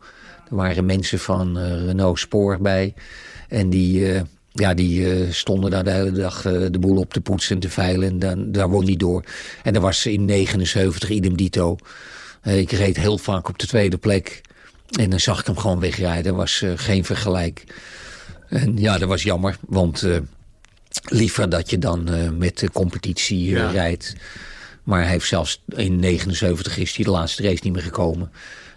Er 0.49 0.55
waren 0.55 0.85
mensen 0.85 1.19
van 1.19 1.57
uh, 1.57 1.85
Renault 1.85 2.19
Spoor 2.19 2.57
bij. 2.61 2.93
En 3.49 3.69
die, 3.69 4.21
ja, 4.51 4.73
die 4.73 5.31
stonden 5.31 5.71
daar 5.71 5.83
de 5.83 5.91
hele 5.91 6.11
dag 6.11 6.41
de 6.41 6.79
boel 6.79 6.97
op 6.97 7.13
te 7.13 7.21
poetsen 7.21 7.55
en 7.55 7.61
te 7.61 7.69
veilen. 7.69 8.09
En 8.09 8.19
dan, 8.19 8.51
daar 8.51 8.69
won 8.69 8.85
hij 8.85 8.95
door. 8.95 9.23
En 9.63 9.75
er 9.75 9.81
was 9.81 10.05
in 10.05 10.25
79 10.25 11.09
idem 11.09 11.37
dito. 11.37 11.77
ik 12.43 12.71
reed 12.71 12.97
heel 12.97 13.17
vaak 13.17 13.49
op 13.49 13.59
de 13.59 13.67
tweede 13.67 13.97
plek. 13.97 14.41
En 14.99 15.09
dan 15.09 15.19
zag 15.19 15.39
ik 15.39 15.45
hem 15.45 15.57
gewoon 15.57 15.79
wegrijden. 15.79 16.31
Er 16.31 16.37
was 16.37 16.63
geen 16.75 17.05
vergelijk. 17.05 17.63
En 18.49 18.77
ja, 18.77 18.97
dat 18.97 19.07
was 19.07 19.23
jammer. 19.23 19.57
Want 19.67 20.05
liever 21.03 21.49
dat 21.49 21.69
je 21.69 21.77
dan 21.77 22.09
met 22.37 22.59
de 22.59 22.71
competitie 22.71 23.49
ja. 23.49 23.69
rijdt. 23.69 24.15
Maar 24.83 25.01
hij 25.01 25.09
heeft 25.09 25.27
zelfs 25.27 25.61
in 25.67 25.99
79 25.99 26.77
is 26.77 26.95
hij 26.95 27.05
de 27.05 27.11
laatste 27.11 27.43
race 27.43 27.59
niet 27.63 27.73
meer 27.73 27.81
gekomen. 27.81 28.31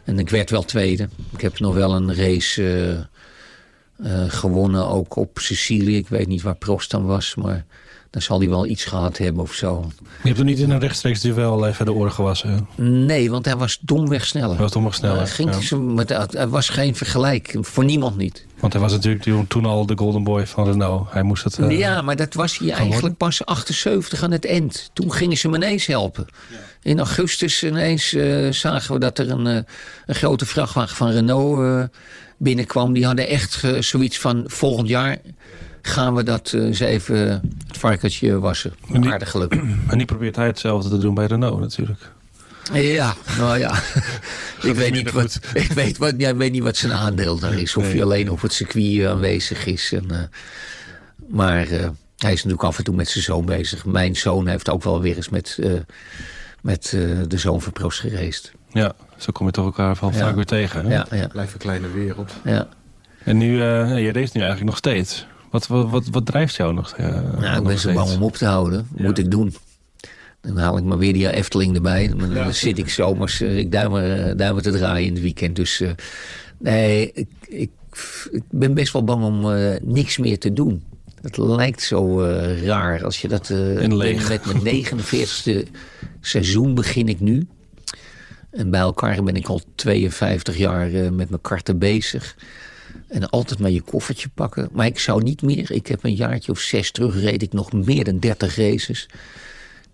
En 0.05 0.19
ik 0.19 0.31
werd 0.31 0.51
wel 0.51 0.63
tweede. 0.63 1.09
Ik 1.33 1.41
heb 1.41 1.59
nog 1.59 1.75
wel 1.75 1.95
een 1.95 2.15
race 2.15 2.63
uh, 2.63 4.11
uh, 4.11 4.25
gewonnen, 4.29 4.89
ook 4.89 5.17
op 5.17 5.39
Sicilië. 5.39 5.97
Ik 5.97 6.09
weet 6.09 6.27
niet 6.27 6.43
waar 6.43 6.57
Prost 6.57 6.91
dan 6.91 7.05
was, 7.05 7.35
maar 7.35 7.65
dan 8.11 8.23
zal 8.23 8.39
hij 8.39 8.49
wel 8.49 8.67
iets 8.67 8.85
gehad 8.85 9.19
hebben 9.19 9.43
of 9.43 9.53
zo. 9.53 9.91
Je 9.99 10.07
hebt 10.23 10.37
hem 10.37 10.47
niet 10.47 10.59
in 10.59 10.71
een 10.71 10.79
rechtstreeks 10.79 11.21
duel 11.21 11.67
even 11.67 11.85
de 11.85 11.93
oren 11.93 12.13
gewassen? 12.13 12.69
Nee, 12.77 13.31
want 13.31 13.45
hij 13.45 13.57
was 13.57 13.79
domweg 13.81 14.27
sneller. 14.27 14.51
Hij 14.51 14.59
was 14.59 14.73
domweg 14.73 14.95
sneller, 14.95 15.23
uh, 15.23 15.29
ging 15.29 15.69
ja. 15.69 15.77
met, 15.77 16.35
Er 16.35 16.49
was 16.49 16.69
geen 16.69 16.95
vergelijk, 16.95 17.57
voor 17.61 17.85
niemand 17.85 18.17
niet. 18.17 18.46
Want 18.61 18.73
hij 18.73 18.83
was 18.83 18.93
natuurlijk 18.93 19.49
toen 19.49 19.65
al 19.65 19.87
de 19.87 19.97
golden 19.97 20.25
boy 20.25 20.47
van 20.47 20.65
Renault. 20.65 21.13
Hij 21.13 21.23
moest 21.23 21.45
het... 21.45 21.59
Uh, 21.59 21.79
ja, 21.79 22.03
maar 22.03 22.17
dat 22.17 22.35
was 22.35 22.59
hij 22.59 22.71
eigenlijk 22.71 23.17
pas 23.17 23.45
78 23.45 24.23
aan 24.23 24.31
het 24.31 24.47
eind. 24.47 24.91
Toen 24.93 25.13
gingen 25.13 25.37
ze 25.37 25.47
hem 25.47 25.57
ineens 25.57 25.87
helpen. 25.87 26.27
Ja. 26.51 26.57
In 26.83 26.99
augustus 26.99 27.65
ineens 27.65 28.13
uh, 28.13 28.53
zagen 28.53 28.95
we 28.95 29.01
dat 29.01 29.19
er 29.19 29.31
een, 29.31 29.47
uh, 29.47 29.59
een 30.07 30.15
grote 30.15 30.47
vrachtwagen 30.47 30.97
van 30.97 31.11
Renault 31.11 31.89
binnenkwam. 32.37 32.93
Die 32.93 33.07
hadden 33.07 33.29
echt 33.29 33.63
zoiets 33.81 34.19
van 34.19 34.45
volgend 34.47 34.89
jaar 34.89 35.19
gaan 35.83 36.15
we 36.15 36.23
dat 36.23 36.53
eens 36.53 36.81
even 36.81 37.17
het 37.67 37.79
varkentje 37.79 38.39
wassen. 38.39 38.75
Aardig 39.03 39.31
geluk. 39.31 39.55
En 39.91 39.97
die 39.99 40.07
probeert 40.07 40.37
hij 40.37 40.47
hetzelfde 40.47 40.89
te 40.89 40.99
doen 40.99 41.15
bij 41.15 41.27
Renault 41.27 41.61
natuurlijk. 41.61 42.13
Ja, 42.73 43.15
nou 43.39 43.59
ja. 43.59 43.75
ik, 44.71 44.75
weet 44.75 44.93
niet 44.93 45.13
wat, 45.13 45.41
ik 45.55 45.73
weet, 45.73 45.99
wat, 45.99 46.15
ja, 46.19 46.29
ik 46.29 46.37
weet 46.37 46.53
niet 46.53 46.63
wat 46.63 46.77
zijn 46.77 46.93
aandeel 46.93 47.39
daar 47.39 47.59
is. 47.59 47.77
Of 47.77 47.83
nee. 47.83 47.93
hij 47.93 48.03
alleen 48.03 48.31
op 48.31 48.41
het 48.41 48.53
circuit 48.53 49.07
aanwezig 49.07 49.67
is. 49.67 49.93
En, 49.93 50.05
uh, 50.11 50.19
maar 51.29 51.71
uh, 51.71 51.89
hij 52.17 52.33
is 52.33 52.37
natuurlijk 52.45 52.63
af 52.63 52.79
en 52.79 52.85
toe 52.85 52.95
met 52.95 53.09
zijn 53.09 53.25
zoon 53.25 53.45
bezig. 53.45 53.85
Mijn 53.85 54.17
zoon 54.17 54.47
heeft 54.47 54.71
ook 54.71 54.83
wel 54.83 55.01
weer 55.01 55.17
eens 55.17 55.29
met, 55.29 55.57
uh, 55.61 55.73
met 56.61 56.89
de 57.29 57.39
zoon 57.39 57.63
van 57.63 57.73
Prost 57.73 58.01
gereisd. 58.01 58.53
Ja, 58.71 58.93
zo 59.17 59.33
kom 59.33 59.47
je 59.47 59.53
toch 59.53 59.65
elkaar 59.65 59.97
van 59.97 60.13
ja. 60.13 60.19
vaak 60.19 60.35
weer 60.35 60.45
tegen. 60.45 60.87
Hè? 60.87 60.95
Ja, 60.95 61.07
een 61.11 61.49
kleine 61.59 61.91
wereld. 61.91 62.33
Ja. 62.45 62.69
En 63.25 63.37
nu, 63.37 63.57
je 63.57 64.13
race 64.13 64.31
nu 64.33 64.41
eigenlijk 64.41 64.65
nog 64.65 64.77
steeds. 64.77 65.27
Wat, 65.51 65.67
wat, 65.67 65.91
wat, 65.91 66.05
wat 66.11 66.27
drijft 66.27 66.55
jou 66.55 66.75
nog? 66.75 66.97
nou, 66.99 67.57
ik 67.57 67.65
ben 67.65 67.79
zo 67.79 67.93
bang 67.93 68.11
om 68.11 68.23
op 68.23 68.37
te 68.37 68.45
houden. 68.45 68.89
Moet 68.97 69.19
ik 69.19 69.31
doen. 69.31 69.55
Dan 70.47 70.57
haal 70.57 70.79
ik 70.79 70.85
maar 70.85 70.99
weer 70.99 71.13
die 71.13 71.33
Efteling 71.33 71.75
erbij. 71.75 72.09
Dan 72.09 72.31
ja. 72.31 72.53
zit 72.53 72.79
ik 72.79 72.89
zomers, 72.89 73.41
ik 73.41 73.73
duimen, 73.73 74.37
duimen 74.37 74.63
te 74.63 74.71
draaien 74.71 75.07
in 75.07 75.13
het 75.13 75.23
weekend. 75.23 75.57
Dus 75.57 75.81
uh, 75.81 75.91
nee, 76.59 77.11
ik, 77.13 77.29
ik, 77.47 77.71
ik, 78.31 78.43
ben 78.51 78.75
best 78.75 78.93
wel 78.93 79.05
bang 79.05 79.25
om 79.25 79.55
niks 79.83 80.19
meer 80.19 80.39
te 80.39 80.53
doen. 80.53 80.83
Het 81.21 81.37
lijkt 81.37 81.83
zo 81.83 82.23
uh, 82.23 82.63
raar 82.63 83.05
als 83.05 83.21
je 83.21 83.29
dat... 83.29 83.49
met 83.49 83.97
mijn 84.63 84.85
49ste 84.85 85.71
seizoen 86.21 86.75
begin 86.75 87.09
ik 87.09 87.21
nu. 87.21 87.47
En 88.51 88.71
bij 88.71 88.81
elkaar 88.81 89.23
ben 89.23 89.37
ik 89.37 89.47
al 89.47 89.61
52 89.75 90.57
jaar 90.57 90.89
met 90.91 91.29
mijn 91.29 91.41
karten 91.41 91.79
bezig. 91.79 92.37
En 93.09 93.31
altijd 93.31 93.59
maar 93.59 93.71
je 93.71 93.81
koffertje 93.81 94.29
pakken. 94.35 94.69
Maar 94.73 94.87
ik 94.87 94.99
zou 94.99 95.23
niet 95.23 95.43
meer. 95.43 95.71
Ik 95.71 95.87
heb 95.87 96.05
een 96.05 96.15
jaartje 96.15 96.53
of 96.53 96.61
zes 96.61 96.91
terug 96.91 97.21
reed 97.21 97.43
ik 97.43 97.53
nog 97.53 97.73
meer 97.73 98.05
dan 98.05 98.19
30 98.19 98.57
races 98.57 99.09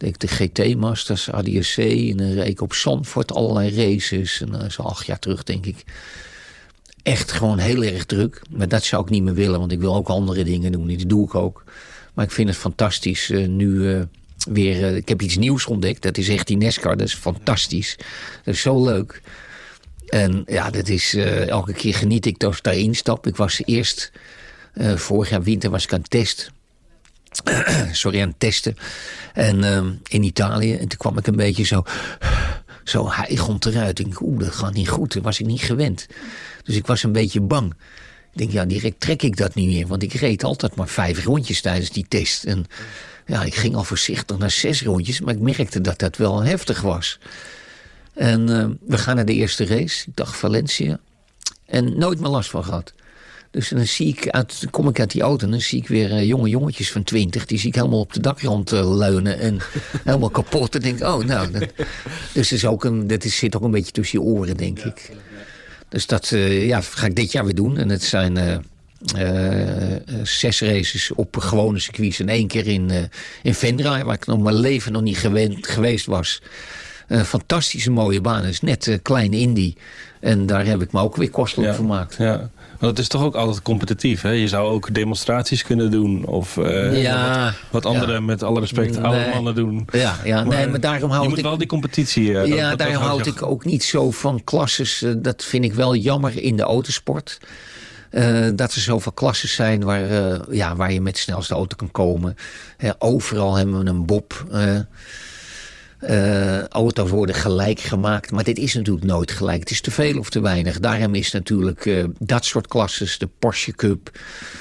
ik 0.02 0.18
de 0.18 0.28
GT 0.28 0.76
Masters, 0.76 1.30
ADSC. 1.30 1.78
En 1.78 2.34
reed 2.34 2.48
ik 2.48 2.60
op 2.60 2.74
Zandvoort 2.74 3.32
allerlei 3.32 3.76
races. 3.76 4.40
En 4.40 4.50
dat 4.50 4.62
is 4.62 4.78
al 4.78 4.90
acht 4.90 5.06
jaar 5.06 5.18
terug, 5.18 5.42
denk 5.42 5.66
ik. 5.66 5.84
Echt 7.02 7.32
gewoon 7.32 7.58
heel 7.58 7.82
erg 7.82 8.04
druk. 8.04 8.42
Maar 8.50 8.68
dat 8.68 8.84
zou 8.84 9.02
ik 9.02 9.10
niet 9.10 9.22
meer 9.22 9.34
willen, 9.34 9.58
want 9.58 9.72
ik 9.72 9.80
wil 9.80 9.94
ook 9.94 10.08
andere 10.08 10.44
dingen 10.44 10.72
doen. 10.72 10.86
Die 10.86 11.06
doe 11.06 11.24
ik 11.24 11.34
ook. 11.34 11.64
Maar 12.14 12.24
ik 12.24 12.30
vind 12.30 12.48
het 12.48 12.58
fantastisch 12.58 13.30
uh, 13.30 13.48
nu 13.48 13.68
uh, 13.68 14.02
weer... 14.50 14.80
Uh, 14.80 14.96
ik 14.96 15.08
heb 15.08 15.22
iets 15.22 15.36
nieuws 15.36 15.66
ontdekt. 15.66 16.02
Dat 16.02 16.18
is 16.18 16.28
echt 16.28 16.46
die 16.46 16.56
NASCAR. 16.56 16.96
Dat 16.96 17.06
is 17.06 17.14
fantastisch. 17.14 17.96
Dat 18.44 18.54
is 18.54 18.60
zo 18.60 18.84
leuk. 18.84 19.22
En 20.06 20.42
ja, 20.46 20.70
dat 20.70 20.88
is... 20.88 21.14
elke 21.14 21.72
keer 21.72 21.94
geniet 21.94 22.26
ik 22.26 22.44
als 22.44 22.56
ik 22.56 22.62
daarin 22.62 22.94
stap. 22.94 23.26
Ik 23.26 23.36
was 23.36 23.62
eerst... 23.64 24.12
vorig 24.94 25.30
jaar 25.30 25.42
winter 25.42 25.70
was 25.70 25.84
ik 25.84 25.92
aan 25.92 26.00
het 26.00 26.10
test 26.10 26.52
sorry, 27.92 28.20
aan 28.20 28.28
het 28.28 28.40
testen. 28.40 28.76
En 29.32 29.58
uh, 29.58 29.82
in 30.08 30.22
Italië. 30.22 30.72
En 30.72 30.88
toen 30.88 30.98
kwam 30.98 31.18
ik 31.18 31.26
een 31.26 31.36
beetje 31.36 31.64
zo, 31.64 31.84
zo 32.84 33.10
hijgend 33.10 33.66
eruit. 33.66 33.98
Ik 33.98 34.04
denk, 34.04 34.20
oeh, 34.20 34.38
dat 34.38 34.54
gaat 34.54 34.74
niet 34.74 34.88
goed. 34.88 35.14
Dat 35.14 35.22
was 35.22 35.40
ik 35.40 35.46
niet 35.46 35.62
gewend. 35.62 36.06
Dus 36.64 36.76
ik 36.76 36.86
was 36.86 37.02
een 37.02 37.12
beetje 37.12 37.40
bang. 37.40 37.74
Ik 38.32 38.38
denk, 38.38 38.50
ja, 38.50 38.64
direct 38.64 39.00
trek 39.00 39.22
ik 39.22 39.36
dat 39.36 39.54
niet 39.54 39.68
meer. 39.68 39.86
Want 39.86 40.02
ik 40.02 40.12
reed 40.12 40.44
altijd 40.44 40.74
maar 40.74 40.88
vijf 40.88 41.24
rondjes 41.24 41.60
tijdens 41.60 41.90
die 41.90 42.06
test. 42.08 42.44
En 42.44 42.66
ja, 43.26 43.42
ik 43.42 43.54
ging 43.54 43.74
al 43.74 43.84
voorzichtig 43.84 44.38
naar 44.38 44.50
zes 44.50 44.82
rondjes. 44.82 45.20
Maar 45.20 45.34
ik 45.34 45.40
merkte 45.40 45.80
dat 45.80 45.98
dat 45.98 46.16
wel 46.16 46.42
heftig 46.42 46.80
was. 46.80 47.18
En 48.14 48.50
uh, 48.50 48.66
we 48.86 48.98
gaan 48.98 49.16
naar 49.16 49.24
de 49.24 49.34
eerste 49.34 49.66
race. 49.66 50.08
Ik 50.08 50.16
dacht 50.16 50.36
Valencia. 50.36 51.00
En 51.66 51.98
nooit 51.98 52.20
meer 52.20 52.30
last 52.30 52.50
van 52.50 52.64
gehad. 52.64 52.92
Dus 53.52 53.68
dan 53.68 53.86
zie 53.86 54.08
ik 54.08 54.28
uit, 54.28 54.66
kom 54.70 54.88
ik 54.88 55.00
uit 55.00 55.10
die 55.10 55.22
auto 55.22 55.44
en 55.44 55.50
dan 55.50 55.60
zie 55.60 55.78
ik 55.78 55.88
weer 55.88 56.10
uh, 56.10 56.24
jonge 56.24 56.48
jongetjes 56.48 56.92
van 56.92 57.02
twintig. 57.02 57.46
Die 57.46 57.58
zie 57.58 57.68
ik 57.68 57.74
helemaal 57.74 58.00
op 58.00 58.12
de 58.12 58.20
dakrand 58.20 58.72
uh, 58.72 58.96
leunen 58.96 59.38
en 59.38 59.58
helemaal 60.04 60.30
kapot. 60.30 60.74
En 60.74 60.80
denk 60.80 61.00
oh 61.00 61.24
nou, 61.24 61.50
dat, 61.50 61.68
dus 62.32 62.52
is 62.52 62.66
ook 62.66 62.84
een, 62.84 63.06
dat 63.06 63.24
is, 63.24 63.36
zit 63.36 63.56
ook 63.56 63.62
een 63.62 63.70
beetje 63.70 63.92
tussen 63.92 64.20
je 64.20 64.24
oren, 64.24 64.56
denk 64.56 64.78
ik. 64.78 65.10
Dus 65.88 66.06
dat 66.06 66.30
uh, 66.30 66.66
ja, 66.66 66.80
ga 66.80 67.06
ik 67.06 67.16
dit 67.16 67.32
jaar 67.32 67.44
weer 67.44 67.54
doen. 67.54 67.78
En 67.78 67.88
het 67.88 68.02
zijn 68.02 68.64
zes 70.22 70.60
races 70.60 71.12
op 71.14 71.36
gewone 71.36 71.78
circuits. 71.78 72.20
En 72.20 72.28
één 72.28 72.46
keer 72.46 72.66
in, 72.66 72.90
in 73.42 73.54
Vendra, 73.54 74.04
waar 74.04 74.14
ik 74.14 74.26
nog 74.26 74.40
mijn 74.40 74.56
leven 74.56 74.92
nog 74.92 75.02
niet 75.02 75.18
gewend, 75.18 75.66
geweest 75.66 76.06
was. 76.06 76.42
Een 77.08 77.24
fantastische 77.24 77.90
mooie 77.90 78.20
baan. 78.20 78.42
Het 78.42 78.52
is 78.52 78.60
net 78.60 78.98
klein 79.02 79.32
Indy. 79.32 79.74
En 80.20 80.46
daar 80.46 80.66
heb 80.66 80.82
ik 80.82 80.92
me 80.92 81.00
ook 81.00 81.16
weer 81.16 81.30
kostelijk 81.30 81.70
ja, 81.70 81.76
gemaakt. 81.76 82.16
Ja. 82.16 82.50
Maar 82.82 82.90
het 82.90 83.00
is 83.00 83.08
toch 83.08 83.22
ook 83.22 83.34
altijd 83.34 83.62
competitief, 83.62 84.22
hè? 84.22 84.30
Je 84.30 84.48
zou 84.48 84.68
ook 84.68 84.94
demonstraties 84.94 85.62
kunnen 85.62 85.90
doen. 85.90 86.24
Of 86.26 86.56
uh, 86.56 87.02
ja, 87.02 87.44
wat, 87.44 87.54
wat 87.70 87.86
anderen, 87.86 88.14
ja. 88.14 88.20
met 88.20 88.42
alle 88.42 88.60
respect, 88.60 88.96
oude 88.96 89.18
Nee. 89.18 89.34
mannen 89.34 89.54
doen. 89.54 89.86
Ja, 89.92 90.16
ja 90.24 90.44
Maar 90.44 90.56
nee, 90.56 90.66
maar 90.66 90.80
daarom 90.80 91.08
Je 91.10 91.14
houd 91.16 91.28
moet 91.28 91.38
ik... 91.38 91.44
wel 91.44 91.58
die 91.58 91.66
competitie... 91.66 92.28
uh, 92.28 92.34
dat- 92.34 92.48
ja, 92.48 92.68
dat- 92.68 92.78
daarom 92.78 93.02
houd 93.02 93.24
je- 93.24 93.30
ik 93.30 93.42
ook 93.42 93.64
niet 93.64 93.84
zo 93.84 94.10
van 94.10 94.44
klasses. 94.44 95.02
Eh, 95.02 95.12
Dat 95.16 95.44
vind 95.44 95.64
ik 95.64 95.72
wel 95.74 95.94
jammer 95.96 96.42
in 96.42 96.56
de 96.56 96.62
autosport. 96.62 97.38
Eh, 98.10 98.48
dat 98.54 98.74
er 98.74 98.80
zoveel 98.80 99.12
klasses 99.12 99.54
zijn 99.54 99.84
waar, 99.84 100.10
eh, 100.10 100.40
ja, 100.50 100.76
waar 100.76 100.92
je 100.92 101.00
met 101.00 101.14
de 101.14 101.20
snelste 101.20 101.54
auto 101.54 101.76
kan 101.76 101.90
komen. 101.90 102.36
Overal 102.98 103.54
hebben 103.54 103.84
we 103.84 103.90
een 103.90 104.06
bob. 104.06 104.46
Eh, 106.02 106.64
auto's 106.66 107.10
worden 107.10 107.34
gelijk 107.34 107.80
gemaakt. 107.80 108.30
Maar 108.30 108.44
dit 108.44 108.58
is 108.58 108.74
natuurlijk 108.74 109.06
nooit 109.06 109.30
gelijk. 109.30 109.60
Het 109.60 109.70
is 109.70 109.80
te 109.80 109.90
veel 109.90 110.18
of 110.18 110.30
te 110.30 110.40
weinig. 110.40 110.80
Daarom 110.80 111.14
is 111.14 111.32
natuurlijk 111.32 111.86
eh, 111.86 112.04
dat 112.18 112.44
soort 112.44 112.66
klasses, 112.66 113.18
de 113.18 113.28
Porsche 113.38 113.72
Cup. 113.72 114.18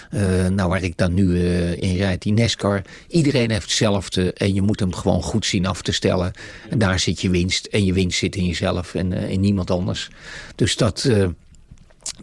eh, 0.09 0.47
nou, 0.47 0.69
waar 0.69 0.83
ik 0.83 0.97
dan 0.97 1.13
nu 1.13 1.39
in 1.75 1.95
rijd, 1.95 2.21
die 2.21 2.33
NASCAR. 2.33 2.81
Iedereen 3.07 3.51
heeft 3.51 3.63
hetzelfde. 3.63 4.33
En 4.33 4.53
je 4.53 4.61
moet 4.61 4.79
hem 4.79 4.93
gewoon 4.93 5.21
goed 5.21 5.45
zien 5.45 5.65
af 5.65 5.81
te 5.81 5.91
stellen. 5.91 6.31
En 6.69 6.77
daar 6.77 6.99
zit 6.99 7.21
je 7.21 7.29
winst. 7.29 7.65
En 7.65 7.85
je 7.85 7.93
winst 7.93 8.17
zit 8.17 8.35
in 8.35 8.45
jezelf 8.45 8.95
en 8.95 9.13
in 9.13 9.39
niemand 9.39 9.71
anders. 9.71 10.09
Dus 10.55 10.75
dat... 10.75 11.09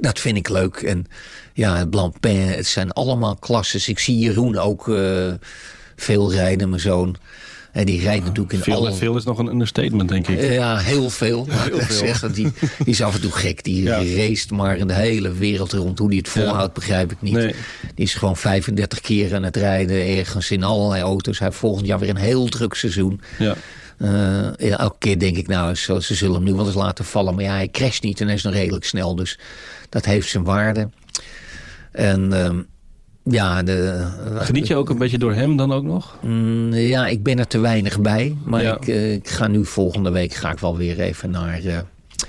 dat 0.01 0.21
vind 0.21 0.37
ik 0.37 0.49
leuk. 0.49 0.77
En 0.77 1.07
ja, 1.53 1.77
het 1.77 1.91
Blancpain, 1.91 2.49
het 2.49 2.67
zijn 2.67 2.93
allemaal 2.93 3.37
klasses. 3.37 3.89
Ik 3.89 3.99
zie 3.99 4.19
Jeroen 4.19 4.59
ook 4.59 4.85
veel 5.97 6.33
rijden, 6.33 6.69
mijn 6.69 6.81
zoon. 6.81 7.17
En 7.73 7.85
die 7.87 8.01
rijdt 8.01 8.25
natuurlijk 8.25 8.53
in 8.53 8.61
Veel, 8.61 8.75
alle... 8.75 8.93
veel 8.93 9.17
is 9.17 9.25
nog 9.25 9.39
een 9.39 9.47
understatement, 9.47 10.09
denk 10.09 10.29
ik. 10.29 10.39
Eh, 10.39 10.55
Ja, 10.55 10.79
heel 10.79 11.11
veel. 11.11 11.47
Heel 11.51 11.79
veel. 11.79 11.97
Zeg, 11.97 12.33
die, 12.33 12.53
die 12.61 12.87
is 12.87 13.03
af 13.03 13.15
en 13.15 13.21
toe 13.21 13.33
gek. 13.33 13.65
Die 13.65 13.83
Ja. 13.83 13.97
race 13.97 14.55
maar 14.55 14.77
in 14.77 14.87
de 14.87 14.95
hele 14.95 15.33
wereld 15.33 15.73
rond. 15.73 15.99
Hoe 15.99 16.11
die 16.11 16.19
het 16.19 16.29
volhoudt, 16.29 16.75
begrijp 16.75 17.13
ik 17.13 17.23
niet. 17.23 17.35
Nee. 17.35 17.55
Die 17.95 18.05
is 18.05 18.15
gewoon 18.15 18.37
35 18.37 19.01
keer 19.01 19.35
aan 19.35 19.43
het 19.43 19.57
rijden. 19.57 20.07
Ergens 20.17 20.51
in 20.51 20.63
allerlei 20.63 21.03
auto's. 21.03 21.39
Hij 21.39 21.47
heeft 21.47 21.61
volgend 21.61 21.87
jaar 21.87 21.99
weer 21.99 22.09
een 22.09 22.17
heel 22.17 22.49
druk 22.49 22.75
seizoen. 22.75 23.21
Ja. 23.39 23.55
Uh, 23.99 24.71
elke 24.79 24.97
keer 24.99 25.19
denk 25.19 25.37
ik, 25.37 25.47
nou, 25.47 25.75
ze, 25.75 26.03
ze, 26.03 26.15
zullen 26.15 26.35
hem 26.35 26.45
nu 26.45 26.55
wel 26.55 26.67
eens 26.67 26.75
laten 26.75 27.05
vallen. 27.05 27.35
Maar 27.35 27.45
ja, 27.45 27.53
hij 27.55 27.69
crasht 27.69 28.03
niet 28.03 28.21
en 28.21 28.27
hij 28.27 28.35
is 28.35 28.43
nog 28.43 28.53
redelijk 28.53 28.85
snel. 28.85 29.15
Dus 29.15 29.39
dat 29.89 30.05
heeft 30.05 30.29
zijn 30.29 30.45
waarde. 30.45 30.89
En 31.93 32.31
uh, 32.33 32.51
ja... 33.29 33.63
De, 33.63 34.07
Geniet 34.35 34.67
je 34.67 34.77
ook 34.77 34.89
een 34.89 34.99
beetje 34.99 35.19
door 35.19 35.33
hem 35.33 35.57
dan 35.57 35.73
ook 35.73 35.85
nog? 35.85 36.17
Mm, 36.23 36.75
ja, 36.75 37.07
ik 37.07 37.23
ben 37.23 37.39
er 37.39 37.47
te 37.47 37.59
weinig 37.59 38.01
bij. 38.01 38.37
Maar 38.45 38.63
ik, 38.63 38.87
uh, 38.87 39.13
ik, 39.13 39.29
ga 39.29 39.47
nu 39.47 39.65
volgende 39.65 40.11
week 40.11 40.35
ga 40.35 40.51
ik 40.51 40.59
wel 40.59 40.77
weer 40.77 41.01
even 41.01 41.31
naar 41.31 41.85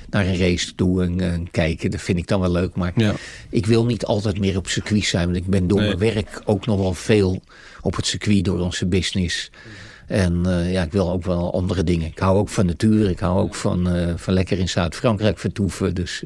naar 0.09 0.25
een 0.25 0.37
race 0.37 0.75
toe 0.75 1.03
en, 1.03 1.51
kijken. 1.51 1.91
Dat 1.91 2.01
vind 2.01 2.17
ik 2.17 2.27
dan 2.27 2.39
wel 2.39 2.51
leuk. 2.51 2.75
Maar 2.75 2.91
ja. 2.95 3.13
ik 3.49 3.65
wil 3.65 3.85
niet 3.85 4.05
altijd 4.05 4.39
meer 4.39 4.57
op 4.57 4.67
circuit 4.67 5.05
zijn. 5.05 5.25
Want 5.25 5.37
ik 5.37 5.45
ben 5.45 5.67
door 5.67 5.79
mijn 5.79 5.97
werk 5.97 6.41
ook 6.45 6.65
nog 6.65 6.79
wel 6.79 6.93
veel 6.93 7.41
op 7.81 7.95
het 7.95 8.05
circuit 8.05 8.45
door 8.45 8.59
onze 8.59 8.85
business. 8.85 9.51
En 10.07 10.43
ja, 10.71 10.83
ik 10.83 10.91
wil 10.91 11.11
ook 11.11 11.23
wel 11.23 11.53
andere 11.53 11.83
dingen. 11.83 12.07
Ik 12.07 12.19
hou 12.19 12.37
ook 12.37 12.49
van 12.49 12.65
natuur. 12.65 13.09
Ik 13.09 13.19
hou 13.19 13.39
ook 13.39 13.55
van, 13.55 13.87
van 14.15 14.33
lekker 14.33 14.59
in 14.59 14.69
Zuid-Frankrijk 14.69 15.39
vertoeven. 15.39 15.95
Dus. 15.95 16.23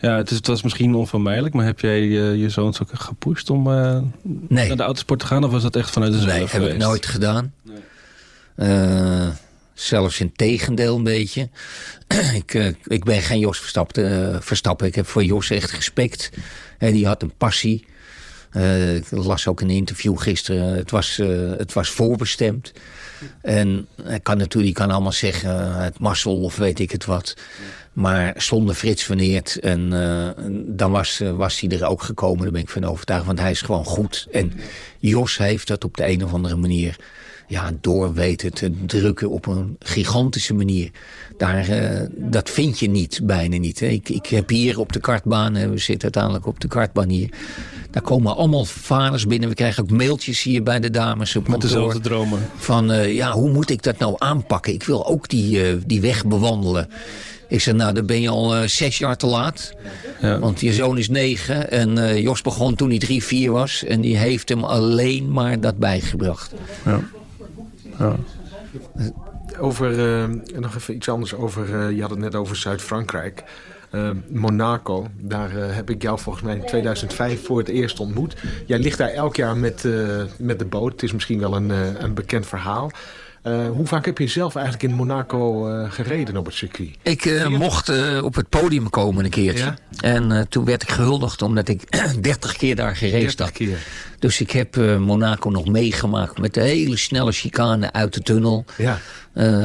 Ja, 0.00 0.16
het, 0.16 0.30
is, 0.30 0.36
het 0.36 0.46
was 0.46 0.62
misschien 0.62 0.94
onvermijdelijk. 0.94 1.54
Maar 1.54 1.64
heb 1.64 1.80
jij 1.80 2.02
je 2.36 2.50
zoons 2.50 2.82
ook 2.82 2.88
gepusht 2.92 3.50
om 3.50 3.62
nee. 4.48 4.68
naar 4.68 4.76
de 4.76 4.82
autosport 4.82 5.20
te 5.20 5.26
gaan? 5.26 5.44
Of 5.44 5.50
was 5.50 5.62
dat 5.62 5.76
echt 5.76 5.90
vanuit 5.90 6.12
de 6.12 6.18
Nee, 6.18 6.46
heb 6.46 6.62
ik 6.62 6.76
nooit 6.76 7.06
gedaan. 7.06 7.52
Nee. 8.54 9.32
Zelfs 9.78 10.20
in 10.20 10.32
tegendeel 10.32 10.96
een 10.96 11.02
beetje. 11.02 11.48
ik, 12.34 12.54
uh, 12.54 12.66
ik 12.84 13.04
ben 13.04 13.22
geen 13.22 13.38
Jos 13.38 13.58
Verstappen, 13.58 14.42
Verstappen. 14.42 14.86
Ik 14.86 14.94
heb 14.94 15.06
voor 15.06 15.24
Jos 15.24 15.50
echt 15.50 15.70
respect. 15.70 16.30
Uh, 16.78 16.90
die 16.90 17.06
had 17.06 17.22
een 17.22 17.32
passie. 17.36 17.86
ik 18.94 19.10
las 19.10 19.46
ook 19.46 19.60
een 19.60 19.70
interview 19.70 20.18
gisteren. 20.18 20.76
Het 20.76 20.90
was, 20.90 21.16
het 21.56 21.72
was 21.72 21.90
voorbestemd. 21.90 22.72
En 23.42 23.86
hij 24.02 24.20
kan 24.20 24.36
natuurlijk 24.36 24.74
kan 24.74 24.90
allemaal 24.90 25.12
zeggen... 25.12 25.80
het 25.82 25.98
Marcel 25.98 26.40
of 26.40 26.56
weet 26.56 26.78
ik 26.78 26.90
het 26.90 27.04
wat. 27.04 27.34
Maar 27.98 28.34
zonder 28.36 28.74
Frits 28.74 29.04
van 29.04 29.18
Eert. 29.18 29.58
En 29.58 29.90
dan 30.66 30.90
was, 30.90 31.22
was 31.36 31.60
hij 31.60 31.70
er 31.70 31.86
ook 31.86 32.02
gekomen. 32.02 32.42
Daar 32.42 32.52
ben 32.52 32.60
ik 32.60 32.68
van 32.68 32.84
overtuigd. 32.84 33.26
Want 33.26 33.40
hij 33.40 33.50
is 33.50 33.62
gewoon 33.62 33.84
goed. 33.84 34.26
En 34.30 34.52
Jos 34.98 35.38
heeft 35.38 35.66
dat 35.66 35.84
op 35.84 35.96
de 35.96 36.08
een 36.08 36.24
of 36.24 36.32
andere 36.32 36.56
manier 36.56 36.96
ja, 37.48 37.70
door 37.80 38.14
weten 38.14 38.52
te 38.52 38.84
drukken 38.86 39.30
op 39.30 39.46
een 39.46 39.76
gigantische 39.78 40.54
manier. 40.54 40.90
Daar, 41.36 41.68
uh, 41.68 42.00
dat 42.16 42.50
vind 42.50 42.78
je 42.78 42.88
niet, 42.88 43.20
bijna 43.22 43.56
niet. 43.56 43.80
Hè. 43.80 43.86
Ik, 43.86 44.08
ik 44.08 44.26
heb 44.26 44.48
hier 44.48 44.78
op 44.78 44.92
de 44.92 45.00
kartbaan, 45.00 45.52
we 45.52 45.78
zitten 45.78 46.02
uiteindelijk 46.02 46.46
op 46.46 46.60
de 46.60 46.68
kartbaan 46.68 47.08
hier. 47.08 47.30
Daar 47.90 48.02
komen 48.02 48.36
allemaal 48.36 48.64
vaders 48.64 49.26
binnen. 49.26 49.48
We 49.48 49.54
krijgen 49.54 49.82
ook 49.82 49.90
mailtjes 49.90 50.42
hier 50.42 50.62
bij 50.62 50.80
de 50.80 50.90
dames 50.90 51.36
op 51.36 51.48
Met 51.48 51.60
dezelfde 51.60 52.00
dromen. 52.00 52.38
Van, 52.56 52.92
uh, 52.92 53.14
ja, 53.14 53.32
hoe 53.32 53.50
moet 53.50 53.70
ik 53.70 53.82
dat 53.82 53.98
nou 53.98 54.14
aanpakken? 54.18 54.72
Ik 54.72 54.82
wil 54.82 55.06
ook 55.06 55.28
die, 55.28 55.74
uh, 55.74 55.82
die 55.86 56.00
weg 56.00 56.26
bewandelen. 56.26 56.88
Ik 57.48 57.60
zei, 57.60 57.76
nou, 57.76 57.92
dan 57.92 58.06
ben 58.06 58.20
je 58.20 58.28
al 58.28 58.56
uh, 58.56 58.62
zes 58.66 58.98
jaar 58.98 59.16
te 59.16 59.26
laat. 59.26 59.72
Ja. 60.20 60.38
Want 60.38 60.60
je 60.60 60.72
zoon 60.72 60.98
is 60.98 61.08
negen. 61.08 61.70
En 61.70 61.96
uh, 61.96 62.22
Jos 62.22 62.42
begon 62.42 62.74
toen 62.74 62.88
hij 62.88 62.98
drie, 62.98 63.24
vier 63.24 63.52
was. 63.52 63.84
En 63.84 64.00
die 64.00 64.16
heeft 64.16 64.48
hem 64.48 64.64
alleen 64.64 65.30
maar 65.30 65.60
dat 65.60 65.78
bijgebracht. 65.78 66.52
Ja. 66.84 67.00
Ja. 67.98 68.16
Over, 69.58 69.90
uh, 69.90 70.58
nog 70.58 70.76
even 70.76 70.94
iets 70.94 71.08
anders 71.08 71.34
over, 71.34 71.68
uh, 71.68 71.96
je 71.96 72.00
had 72.00 72.10
het 72.10 72.18
net 72.18 72.34
over 72.34 72.56
Zuid-Frankrijk. 72.56 73.44
Uh, 73.92 74.10
Monaco, 74.28 75.06
daar 75.16 75.50
heb 75.52 75.90
ik 75.90 76.02
jou 76.02 76.18
volgens 76.18 76.44
mij 76.44 76.54
in 76.54 76.66
2005 76.66 77.44
voor 77.44 77.58
het 77.58 77.68
eerst 77.68 78.00
ontmoet. 78.00 78.36
Jij 78.66 78.78
ligt 78.78 78.98
daar 78.98 79.08
elk 79.08 79.36
jaar 79.36 79.56
met, 79.56 79.88
met 80.38 80.58
de 80.58 80.64
boot. 80.64 80.92
Het 80.92 81.02
is 81.02 81.12
misschien 81.12 81.38
wel 81.38 81.56
een, 81.56 81.70
een 82.04 82.14
bekend 82.14 82.46
verhaal. 82.46 82.90
Uh, 83.44 83.68
hoe 83.68 83.86
vaak 83.86 84.06
heb 84.06 84.18
je 84.18 84.26
zelf 84.26 84.54
eigenlijk 84.54 84.84
in 84.84 84.94
Monaco 84.94 85.70
uh, 85.70 85.90
gereden 85.90 86.36
op 86.36 86.44
het 86.46 86.54
circuit? 86.54 86.90
Ik 87.02 87.24
uh, 87.24 87.46
mocht 87.46 87.88
op 88.22 88.34
het 88.34 88.48
podium 88.48 88.90
komen 88.90 89.24
een 89.24 89.30
keertje. 89.30 89.64
Ja? 89.64 89.76
En 90.00 90.48
toen 90.48 90.64
werd 90.64 90.82
ik 90.82 90.90
gehuldigd 90.90 91.42
omdat 91.42 91.68
ik 91.68 91.82
30 92.20 92.56
keer 92.56 92.76
daar 92.76 92.96
gereden 92.96 93.32
had. 93.36 93.52
Keer. 93.52 93.78
Dus 94.18 94.40
ik 94.40 94.50
heb 94.50 94.76
Monaco 94.98 95.50
nog 95.50 95.68
meegemaakt 95.68 96.38
met 96.38 96.54
de 96.54 96.60
hele 96.60 96.96
snelle 96.96 97.32
chicane 97.32 97.92
uit 97.92 98.14
de 98.14 98.20
tunnel. 98.20 98.64
Ja. 98.76 98.98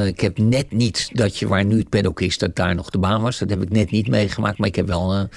ik 0.04 0.20
heb 0.20 0.38
net 0.38 0.72
niet 0.72 1.08
dat 1.12 1.38
je 1.38 1.48
waar 1.48 1.64
nu 1.64 1.78
het 1.78 1.88
paddock 1.88 2.20
is, 2.20 2.38
dat 2.38 2.56
daar 2.56 2.74
nog 2.74 2.90
de 2.90 2.98
baan 2.98 3.22
was. 3.22 3.38
Dat 3.38 3.50
heb 3.50 3.62
ik 3.62 3.70
net 3.70 3.90
niet 3.90 4.08
meegemaakt, 4.08 4.58
maar 4.58 4.68
ik 4.68 4.76
heb 4.76 4.86
wel 4.86 5.28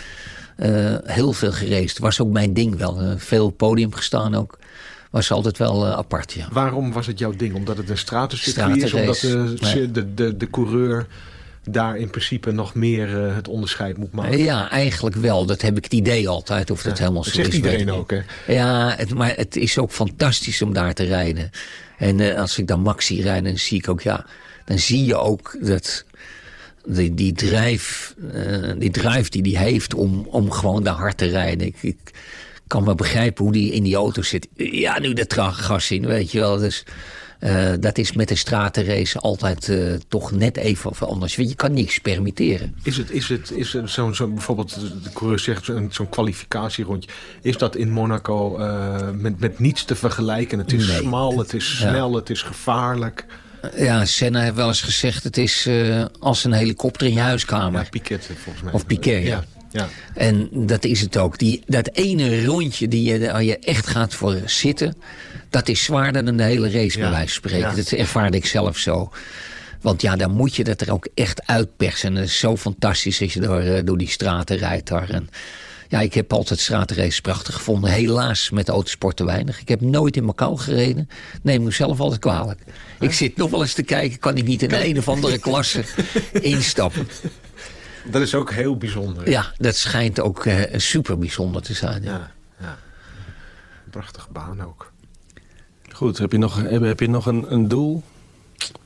heel 1.04 1.34
veel 1.34 1.52
gereden. 1.52 2.02
was 2.02 2.22
ook 2.22 2.32
mijn 2.32 2.54
ding 2.54 2.76
wel. 2.76 3.18
veel 3.18 3.50
podium 3.50 3.94
gestaan 3.94 4.36
ook 4.36 4.58
was 5.18 5.32
altijd 5.32 5.58
wel 5.58 5.86
uh, 5.86 5.94
apart, 5.94 6.34
ja. 6.34 6.48
Waarom 6.52 6.92
was 6.92 7.08
het 7.08 7.20
jouw 7.20 7.32
ding? 7.32 7.56
Omdat 7.56 7.78
het 7.78 7.90
een 7.90 7.98
stratencircuit 7.98 8.84
is? 8.84 8.94
Omdat 8.94 9.20
de, 9.20 9.56
nee. 9.60 9.92
de, 9.92 10.14
de, 10.14 10.38
de 10.38 10.50
coureur 10.50 11.08
daar 11.70 11.98
in 11.98 12.10
principe 12.10 12.52
nog 12.52 12.76
meer 12.76 13.28
uh, 13.28 13.36
het 13.36 13.48
onderscheid 13.48 13.98
moet 13.98 14.12
maken? 14.12 14.38
Ja, 14.38 14.70
eigenlijk 14.70 15.16
wel. 15.16 15.46
Dat 15.46 15.62
heb 15.62 15.78
ik 15.78 15.84
het 15.84 15.94
idee 15.94 16.30
altijd. 16.30 16.72
Of 16.72 16.82
dat 16.82 17.00
helemaal 17.00 17.24
zo 17.24 17.32
zegt 17.32 17.48
is. 17.48 17.56
iedereen 17.56 17.92
ook, 17.92 18.12
hè? 18.12 18.22
Ja, 18.48 18.94
het, 18.98 19.14
maar 19.14 19.34
het 19.36 19.56
is 19.56 19.78
ook 19.78 19.92
fantastisch 19.92 20.62
om 20.62 20.74
daar 20.74 20.94
te 20.94 21.04
rijden. 21.04 21.50
En 21.98 22.20
uh, 22.20 22.40
als 22.40 22.58
ik 22.58 22.68
dan 22.68 22.82
Maxi 22.82 23.22
rijd, 23.22 23.44
dan 23.44 23.58
zie 23.58 23.78
ik 23.78 23.90
ook, 23.90 24.02
ja... 24.02 24.26
Dan 24.66 24.80
zie 24.80 25.06
je 25.06 25.16
ook 25.16 25.58
dat 25.62 26.06
die, 26.86 27.14
die 27.14 27.34
drijf, 27.34 28.16
uh, 28.34 28.72
die 28.78 28.92
drijf 28.92 29.30
die 29.30 29.58
hij 29.58 29.70
heeft 29.70 29.94
om, 29.94 30.28
om 30.30 30.52
gewoon 30.52 30.84
daar 30.84 30.94
hard 30.94 31.18
te 31.18 31.26
rijden. 31.26 31.68
Ik, 31.68 31.76
ik, 31.82 31.98
kan 32.68 32.86
wel 32.86 32.96
begrijpen 32.96 33.44
hoe 33.44 33.54
die 33.54 33.72
in 33.72 33.84
die 33.84 33.96
auto 33.96 34.22
zit. 34.22 34.48
Ja, 34.56 35.00
nu 35.00 35.14
de 35.14 35.28
trage 35.28 35.62
gas 35.62 35.92
in, 35.92 36.06
weet 36.06 36.32
je 36.32 36.40
wel. 36.40 36.58
Dus 36.58 36.84
uh, 37.40 37.74
dat 37.80 37.98
is 37.98 38.12
met 38.12 38.30
een 38.30 38.38
stratenrace 38.38 39.20
altijd 39.20 39.68
uh, 39.68 39.94
toch 40.08 40.32
net 40.32 40.58
even 40.58 40.90
of 40.90 41.04
anders. 41.04 41.36
Je 41.36 41.56
kan 41.56 41.74
niks 41.74 42.00
permitteren. 42.00 42.76
Is 42.84 42.98
het, 42.98 43.12
is 43.12 43.30
het, 43.30 43.52
is 43.52 43.74
het 43.74 43.90
zo'n 43.90 44.16
zo, 44.16 44.28
bijvoorbeeld, 44.28 44.80
de 45.04 45.10
coureur 45.14 45.40
zegt 45.40 45.66
zo'n 45.66 45.90
zo 45.92 46.06
kwalificatierondje. 46.06 47.10
Is 47.42 47.58
dat 47.58 47.76
in 47.76 47.92
Monaco 47.92 48.60
uh, 48.60 49.10
met, 49.14 49.40
met 49.40 49.60
niets 49.60 49.86
te 49.86 49.96
vergelijken? 49.96 50.60
Het 50.60 50.74
is 50.74 50.88
nee. 50.88 50.98
smal, 50.98 51.38
het 51.38 51.54
is 51.54 51.78
snel, 51.78 52.10
ja. 52.10 52.16
het 52.16 52.30
is 52.30 52.42
gevaarlijk. 52.42 53.26
Ja, 53.76 54.06
Senna 54.06 54.42
heeft 54.42 54.56
wel 54.56 54.68
eens 54.68 54.82
gezegd: 54.82 55.24
het 55.24 55.38
is 55.38 55.70
als 56.20 56.44
een 56.44 56.54
helikopter 56.54 57.08
in 57.08 57.14
je 57.14 57.20
huiskamer. 57.20 57.82
Ja, 57.82 57.90
Piquet 57.90 58.30
volgens 58.44 58.64
mij. 58.64 58.74
Of 58.74 58.86
Piquet, 58.86 59.24
ja. 59.24 59.28
ja. 59.28 59.44
Ja. 59.78 59.90
En 60.14 60.50
dat 60.52 60.84
is 60.84 61.02
het 61.02 61.18
ook. 61.18 61.38
Die, 61.38 61.64
dat 61.66 61.90
ene 61.94 62.46
rondje 62.46 62.88
die 62.88 63.04
je, 63.04 63.32
waar 63.32 63.44
je 63.44 63.60
echt 63.60 63.88
gaat 63.88 64.14
voor 64.14 64.42
zitten... 64.46 64.96
dat 65.50 65.68
is 65.68 65.84
zwaarder 65.84 66.26
dan 66.26 66.38
de 66.38 66.44
hele 66.44 66.72
race, 66.72 67.00
bij 67.00 67.10
wijze 67.10 67.42
van 67.42 67.50
spreken. 67.50 67.76
Dat 67.76 67.92
ervaarde 67.92 68.38
ik 68.38 68.46
zelf 68.46 68.78
zo. 68.78 69.12
Want 69.82 70.02
ja, 70.02 70.16
dan 70.16 70.32
moet 70.32 70.56
je 70.56 70.64
dat 70.64 70.82
er 70.82 70.92
ook 70.92 71.08
echt 71.14 71.48
uitpersen. 71.48 72.10
En 72.10 72.16
het 72.16 72.30
is 72.30 72.40
zo 72.40 72.58
fantastisch 72.58 73.22
als 73.22 73.34
je 73.34 73.40
door, 73.40 73.64
uh, 73.64 73.80
door 73.84 73.98
die 73.98 74.10
straten 74.10 74.58
rijdt 74.58 74.88
daar. 74.88 75.10
En 75.10 75.30
ja, 75.88 76.00
ik 76.00 76.14
heb 76.14 76.34
altijd 76.34 76.60
stratenraces 76.60 77.22
prachtig 77.22 77.56
gevonden. 77.56 77.92
Helaas 77.92 78.50
met 78.50 78.66
de 78.66 78.72
autosport 78.72 79.16
te 79.16 79.26
weinig. 79.26 79.62
Ik 79.62 79.68
heb 79.68 79.82
nooit 79.82 80.16
in 80.16 80.24
Macau 80.24 80.58
gereden. 80.58 81.10
Neem 81.42 81.64
mezelf 81.64 82.00
altijd 82.00 82.20
kwalijk. 82.20 82.60
Ik 83.00 83.14
zit 83.14 83.38
nog 83.38 83.50
wel 83.50 83.62
eens 83.62 83.74
te 83.74 83.84
kijken, 83.84 84.20
kan 84.20 84.38
ik 84.38 84.46
niet 84.46 84.62
in 84.62 84.74
een, 84.74 84.86
een 84.86 84.98
of 84.98 85.08
andere 85.08 85.38
klasse 85.38 85.84
instappen. 86.42 87.08
Dat 88.12 88.22
is 88.22 88.36
ook 88.36 88.52
heel 88.52 88.78
bijzonder. 88.78 89.30
Ja, 89.30 89.52
dat 89.58 89.76
schijnt 89.76 90.20
ook 90.20 90.46
uh, 90.46 90.62
super 90.76 91.18
bijzonder 91.18 91.62
te 91.62 91.74
zijn. 91.74 92.04
Ja. 92.04 92.12
ja, 92.12 92.32
ja. 92.60 92.78
Prachtige 93.90 94.28
baan 94.32 94.62
ook. 94.64 94.92
Goed, 95.92 96.18
heb 96.18 96.32
je 96.32 96.38
nog, 96.38 96.62
heb, 96.62 96.82
heb 96.82 97.00
je 97.00 97.10
nog 97.10 97.26
een, 97.26 97.46
een 97.54 97.68
doel? 97.68 98.04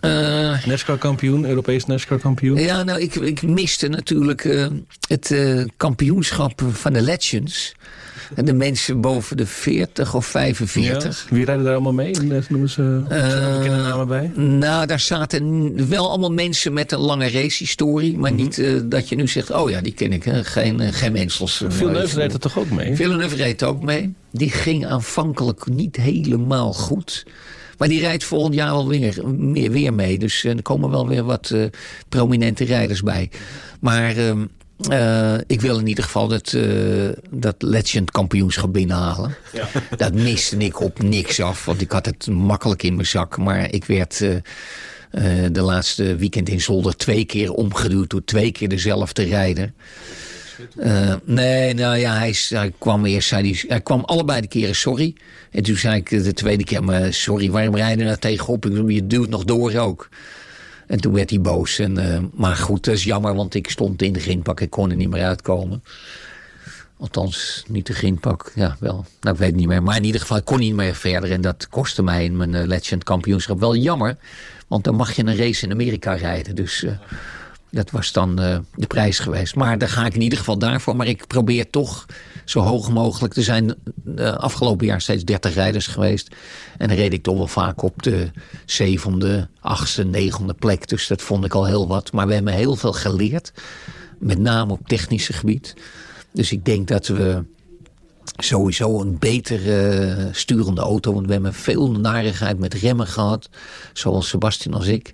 Uh, 0.01 0.65
NASCAR-kampioen, 0.65 1.45
Europees 1.45 1.85
NASCAR-kampioen? 1.85 2.59
Ja, 2.59 2.83
nou, 2.83 2.99
ik, 2.99 3.15
ik 3.15 3.41
miste 3.41 3.87
natuurlijk 3.87 4.43
uh, 4.43 4.67
het 5.07 5.29
uh, 5.29 5.65
kampioenschap 5.77 6.61
van 6.71 6.93
de 6.93 7.01
Legends. 7.01 7.75
En 8.35 8.45
de 8.45 8.53
mensen 8.53 9.01
boven 9.01 9.37
de 9.37 9.45
40 9.45 10.15
of 10.15 10.25
45. 10.25 11.25
Ja. 11.29 11.35
Wie 11.35 11.45
rijden 11.45 11.63
daar 11.63 11.73
allemaal 11.73 11.93
mee? 11.93 12.15
Noemen 12.49 12.69
ze 12.69 13.01
uh, 13.11 13.77
namen 13.77 14.07
bij? 14.07 14.31
Nou, 14.35 14.85
daar 14.85 14.99
zaten 14.99 15.89
wel 15.89 16.09
allemaal 16.09 16.31
mensen 16.31 16.73
met 16.73 16.91
een 16.91 16.99
lange 16.99 17.29
racehistorie. 17.29 18.17
Maar 18.17 18.31
mm 18.31 18.37
-hmm. 18.37 18.45
niet 18.45 18.57
uh, 18.57 18.81
dat 18.83 19.09
je 19.09 19.15
nu 19.15 19.27
zegt, 19.27 19.51
oh 19.51 19.69
ja, 19.69 19.81
die 19.81 19.93
ken 19.93 20.13
ik. 20.13 20.23
Hè. 20.23 20.43
Geen, 20.43 20.81
uh, 20.81 20.87
geen 20.91 21.11
mensels. 21.11 21.63
Villeneuve 21.67 22.15
reed 22.15 22.33
er 22.33 22.39
toch 22.39 22.59
ook 22.59 22.69
mee? 22.69 22.95
Villeneuve 22.95 23.35
reed 23.35 23.63
ook 23.63 23.83
mee. 23.83 24.13
Die 24.31 24.49
ging 24.49 24.85
aanvankelijk 24.85 25.65
niet 25.69 25.95
helemaal 25.95 26.73
goed. 26.73 27.25
Maar 27.77 27.87
die 27.87 27.99
rijdt 27.99 28.23
volgend 28.23 28.53
jaar 28.53 28.71
wel 28.71 28.87
weer, 28.87 29.21
meer, 29.35 29.71
weer 29.71 29.93
mee. 29.93 30.19
Dus 30.19 30.43
er 30.43 30.61
komen 30.61 30.89
wel 30.89 31.07
weer 31.07 31.23
wat 31.23 31.55
prominente 32.09 32.63
rijders 32.63 33.01
bij. 33.01 33.29
Maar... 33.79 34.17
Ehm, 34.17 34.45
uh, 34.89 35.33
ik 35.47 35.61
wil 35.61 35.79
in 35.79 35.87
ieder 35.87 36.03
geval 36.03 36.27
dat, 36.27 36.51
uh, 36.51 37.09
dat 37.29 37.55
Legend 37.57 38.11
kampioenschap 38.11 38.73
binnenhalen. 38.73 39.35
Ja. 39.53 39.67
Dat 39.97 40.13
miste 40.13 40.57
ik 40.57 40.79
op 40.79 41.01
niks 41.01 41.39
af, 41.39 41.65
want 41.65 41.81
ik 41.81 41.91
had 41.91 42.05
het 42.05 42.27
makkelijk 42.27 42.83
in 42.83 42.95
mijn 42.95 43.07
zak. 43.07 43.37
Maar 43.37 43.73
ik 43.73 43.85
werd 43.85 44.21
uh, 44.21 44.35
de 45.51 45.61
laatste 45.61 46.15
weekend 46.15 46.49
in 46.49 46.61
Zolder 46.61 46.97
twee 46.97 47.25
keer 47.25 47.51
omgeduwd 47.51 48.09
door 48.09 48.23
twee 48.23 48.51
keer 48.51 48.69
dezelfde 48.69 49.23
rijder. 49.23 49.73
Nee, 51.25 51.73
nou 51.73 51.97
ja, 51.97 52.17
hij, 52.17 52.35
hij 52.49 52.73
kwam 52.77 53.05
eerst, 53.05 53.27
zei 53.27 53.51
hij, 53.51 53.63
hij 53.67 53.81
kwam 53.81 54.03
allebei 54.03 54.41
de 54.41 54.47
keren 54.47 54.75
sorry. 54.75 55.15
En 55.51 55.63
toen 55.63 55.75
zei 55.75 55.95
ik 55.95 56.09
de 56.09 56.33
tweede 56.33 56.63
keer, 56.63 56.83
maar 56.83 57.13
sorry, 57.13 57.51
waarom 57.51 57.75
rijden 57.75 57.97
je 57.97 58.03
nou 58.03 58.17
tegenop? 58.17 58.65
Ik, 58.65 58.91
je 58.91 59.07
duwt 59.07 59.29
nog 59.29 59.43
door 59.43 59.75
ook. 59.75 60.09
En 60.91 60.99
toen 60.99 61.13
werd 61.13 61.29
hij 61.29 61.41
boos. 61.41 61.79
En, 61.79 61.99
uh, 61.99 62.19
maar 62.33 62.55
goed, 62.55 62.85
dat 62.85 62.93
is 62.93 63.03
jammer, 63.03 63.35
want 63.35 63.53
ik 63.53 63.69
stond 63.69 64.01
in 64.01 64.13
de 64.13 64.19
grindpak. 64.19 64.61
Ik 64.61 64.69
kon 64.69 64.89
er 64.89 64.95
niet 64.95 65.09
meer 65.09 65.23
uitkomen. 65.23 65.83
Althans, 66.99 67.63
niet 67.67 67.87
de 67.87 67.93
grindpak. 67.93 68.51
Ja, 68.55 68.75
wel. 68.79 69.05
Nou, 69.21 69.33
ik 69.35 69.39
weet 69.39 69.49
het 69.49 69.59
niet 69.59 69.67
meer. 69.67 69.83
Maar 69.83 69.95
in 69.95 70.03
ieder 70.03 70.21
geval, 70.21 70.37
ik 70.37 70.45
kon 70.45 70.59
niet 70.59 70.73
meer 70.73 70.95
verder. 70.95 71.31
En 71.31 71.41
dat 71.41 71.67
kostte 71.69 72.03
mij 72.03 72.23
in 72.23 72.37
mijn 72.37 72.53
uh, 72.53 72.65
Legend 72.65 73.03
kampioenschap 73.03 73.59
wel 73.59 73.75
jammer. 73.75 74.17
Want 74.67 74.83
dan 74.83 74.95
mag 74.95 75.11
je 75.11 75.25
een 75.25 75.37
race 75.37 75.65
in 75.65 75.71
Amerika 75.71 76.13
rijden. 76.13 76.55
Dus 76.55 76.83
uh, 76.83 76.91
dat 77.69 77.91
was 77.91 78.11
dan 78.11 78.35
de 78.75 78.87
prijs 78.87 79.19
geweest. 79.19 79.55
Maar 79.55 79.77
daar 79.77 79.89
ga 79.89 80.05
ik 80.05 80.13
in 80.13 80.21
ieder 80.21 80.37
geval 80.37 80.57
daarvoor. 80.57 80.95
Maar 80.95 81.07
ik 81.07 81.27
probeer 81.27 81.69
toch 81.69 82.05
zo 82.51 82.59
hoog 82.59 82.89
mogelijk. 82.89 83.35
Er 83.35 83.43
zijn 83.43 83.75
uh, 84.15 84.33
afgelopen 84.33 84.85
jaar 84.85 85.01
steeds 85.01 85.25
30 85.25 85.53
rijders 85.53 85.87
geweest. 85.87 86.35
En 86.77 86.87
dan 86.87 86.97
reed 86.97 87.13
ik 87.13 87.23
toch 87.23 87.37
wel 87.37 87.47
vaak 87.47 87.81
op 87.81 88.03
de 88.03 88.31
zevende, 88.65 89.47
achtste, 89.59 90.03
negende 90.03 90.53
plek. 90.53 90.87
Dus 90.87 91.07
dat 91.07 91.21
vond 91.21 91.45
ik 91.45 91.53
al 91.53 91.65
heel 91.65 91.87
wat. 91.87 92.11
Maar 92.11 92.27
we 92.27 92.33
hebben 92.33 92.53
heel 92.53 92.75
veel 92.75 92.93
geleerd. 92.93 93.53
Met 94.19 94.39
name 94.39 94.71
op 94.71 94.87
technische 94.87 95.33
gebied. 95.33 95.75
Dus 96.31 96.51
ik 96.51 96.65
denk 96.65 96.87
dat 96.87 97.07
we 97.07 97.43
sowieso 98.37 99.01
een 99.01 99.19
betere 99.19 100.29
sturende 100.31 100.81
auto. 100.81 101.13
Want 101.13 101.25
we 101.25 101.33
hebben 101.33 101.53
veel 101.53 101.91
narigheid 101.91 102.59
met 102.59 102.73
remmen 102.73 103.07
gehad. 103.07 103.49
Zoals 103.93 104.29
Sebastian 104.29 104.73
als 104.73 104.87
ik. 104.87 105.13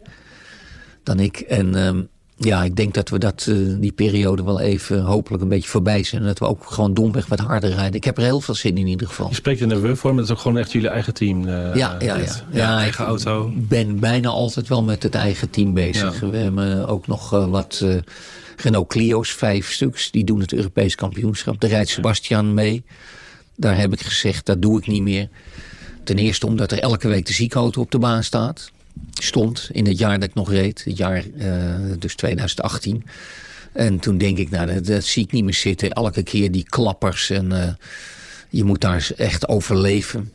Dan 1.04 1.20
ik. 1.20 1.40
En 1.40 1.76
uh, 1.76 2.00
ja, 2.38 2.64
ik 2.64 2.76
denk 2.76 2.94
dat 2.94 3.10
we 3.10 3.18
dat, 3.18 3.46
uh, 3.50 3.76
die 3.80 3.92
periode 3.92 4.44
wel 4.44 4.60
even 4.60 5.02
hopelijk 5.02 5.44
een 5.44 5.50
beetje 5.50 5.70
voorbij 5.70 6.04
zijn. 6.04 6.22
En 6.22 6.28
dat 6.28 6.40
we 6.40 6.46
ook 6.46 6.64
gewoon 6.66 6.94
domweg 6.94 7.28
wat 7.28 7.40
harder 7.40 7.70
rijden. 7.70 7.94
Ik 7.94 8.04
heb 8.04 8.18
er 8.18 8.24
heel 8.24 8.42
veel 8.42 8.56
zin 8.56 8.72
in 8.72 8.78
in 8.78 8.88
ieder 8.88 9.08
geval. 9.08 9.30
Je 9.30 9.36
spreekt 9.36 9.62
in 9.62 9.70
de 9.70 9.80
we-vorm, 9.80 10.16
dat 10.16 10.26
is 10.26 10.32
ook 10.32 10.40
gewoon 10.40 10.58
echt 10.58 10.72
jullie 10.72 10.90
eigen 10.90 11.14
team. 11.14 11.48
Uh, 11.48 11.48
ja, 11.48 11.72
ja, 11.76 11.96
ja. 12.00 12.16
ja, 12.16 12.44
ja 12.52 12.78
eigen 12.78 13.06
auto. 13.06 13.48
Ik 13.56 13.68
ben 13.68 14.00
bijna 14.00 14.30
altijd 14.30 14.68
wel 14.68 14.84
met 14.84 15.04
het 15.04 15.16
eigen 15.16 15.50
team 15.50 15.74
bezig. 15.74 16.22
Ja. 16.22 16.30
We 16.30 16.38
hebben 16.38 16.88
ook 16.88 17.08
nog 17.08 17.34
uh, 17.34 17.46
wat 17.46 17.86
Renault 18.58 18.88
Clio's, 18.88 19.34
vijf 19.34 19.72
stuks. 19.72 20.12
Die 20.12 20.24
doen 20.24 20.40
het 20.40 20.54
Europees 20.54 20.96
kampioenschap. 20.96 21.62
Daar 21.62 21.70
rijdt 21.70 21.90
Sebastian 21.90 22.54
mee. 22.54 22.84
Daar 23.56 23.78
heb 23.78 23.94
ik 23.94 24.02
gezegd, 24.02 24.46
dat 24.46 24.62
doe 24.62 24.80
ik 24.80 24.88
niet 24.88 25.02
meer. 25.02 25.30
Ten 26.04 26.18
eerste 26.18 26.46
omdat 26.46 26.72
er 26.72 26.80
elke 26.80 27.08
week 27.08 27.26
de 27.26 27.34
ziekenauto 27.34 27.82
op 27.82 27.92
de 27.92 28.00
baan 28.00 28.24
staat. 28.24 28.72
Stond 29.14 29.70
in 29.72 29.88
het 29.88 29.98
jaar 29.98 30.20
dat 30.20 30.30
ik 30.30 30.36
nog 30.36 30.52
reed. 30.52 30.84
Het 30.84 30.98
jaar 30.98 31.24
uh, 31.38 31.76
dus 32.00 32.16
2018. 32.16 33.04
En 33.72 34.00
toen 34.00 34.18
denk 34.18 34.38
ik, 34.38 34.50
nou 34.50 34.74
dat, 34.74 34.86
dat, 34.86 35.04
zie 35.04 35.24
ik 35.24 35.32
niet 35.32 35.44
meer 35.44 35.54
zitten. 35.54 35.92
Elke 35.92 36.24
keer 36.24 36.52
die 36.52 36.64
klappers. 36.64 37.30
En 37.30 37.52
uh, 37.52 37.70
je 38.50 38.64
moet 38.64 38.82
daar 38.82 39.10
echt 39.18 39.48
overleven. 39.48 40.32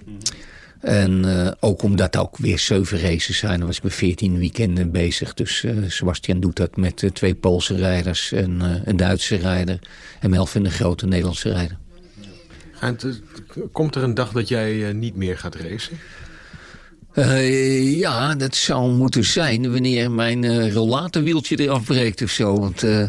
En 0.81 1.25
uh, 1.25 1.51
ook 1.61 1.83
omdat 1.83 2.15
er 2.15 2.21
ook 2.21 2.37
weer 2.37 2.59
zeven 2.59 3.01
races 3.01 3.39
zijn. 3.39 3.59
Dan 3.59 3.67
was 3.67 3.77
ik 3.77 3.83
met 3.83 3.95
veertien 3.95 4.39
weekenden 4.39 4.91
bezig. 4.91 5.35
Dus 5.35 5.65
Sebastian 5.87 6.41
doet 6.41 6.57
dat 6.57 6.77
met 6.77 7.11
twee 7.13 7.35
Poolse 7.35 7.77
rijders 7.77 8.33
en 8.33 8.61
een 8.85 8.97
Duitse 8.97 9.37
rijder. 9.37 9.79
En 10.21 10.31
Melvin 10.31 10.63
de 10.63 10.71
grote 10.71 11.07
Nederlandse 11.07 11.53
rijder. 11.53 11.77
Komt 13.73 13.95
er 13.95 14.03
een 14.03 14.15
dag 14.15 14.33
dat 14.33 14.49
jij 14.49 14.93
niet 14.93 15.17
meer 15.17 15.39
gaat 15.39 15.55
racen? 15.55 15.99
Uh, 17.15 17.99
ja, 17.99 18.35
dat 18.35 18.55
zou 18.55 18.91
moeten 18.91 19.25
zijn 19.25 19.73
wanneer 19.73 20.11
mijn 20.11 20.43
uh, 20.43 20.73
rollatorwieltje 20.73 21.57
eraf 21.57 21.85
breekt 21.85 22.23
of 22.23 22.31
zo. 22.31 22.59
Want 22.59 22.83
uh, 22.83 23.03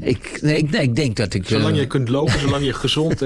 ik, 0.00 0.38
nee, 0.42 0.56
ik, 0.56 0.70
nee, 0.70 0.82
ik 0.82 0.96
denk 0.96 1.16
dat 1.16 1.34
ik... 1.34 1.46
Zolang 1.46 1.76
je 1.76 1.86
kunt 1.86 2.08
lopen, 2.08 2.40
zolang 2.40 2.64
je 2.64 2.72
gezond 2.72 3.20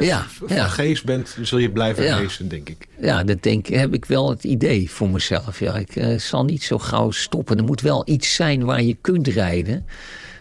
ja, 0.00 0.26
van 0.28 0.56
ja. 0.56 0.68
geest 0.68 1.04
bent, 1.04 1.36
zul 1.42 1.58
je 1.58 1.70
blijven 1.70 2.04
ja. 2.04 2.18
racen, 2.20 2.48
denk 2.48 2.68
ik. 2.68 2.86
Ja, 3.00 3.24
dat 3.24 3.42
denk, 3.42 3.66
heb 3.66 3.94
ik 3.94 4.04
wel 4.04 4.30
het 4.30 4.44
idee 4.44 4.90
voor 4.90 5.10
mezelf. 5.10 5.60
Ja. 5.60 5.74
Ik 5.76 6.20
zal 6.20 6.44
niet 6.44 6.62
zo 6.62 6.78
gauw 6.78 7.10
stoppen. 7.10 7.56
Er 7.56 7.64
moet 7.64 7.80
wel 7.80 8.02
iets 8.06 8.34
zijn 8.34 8.64
waar 8.64 8.82
je 8.82 8.96
kunt 9.00 9.26
rijden. 9.26 9.84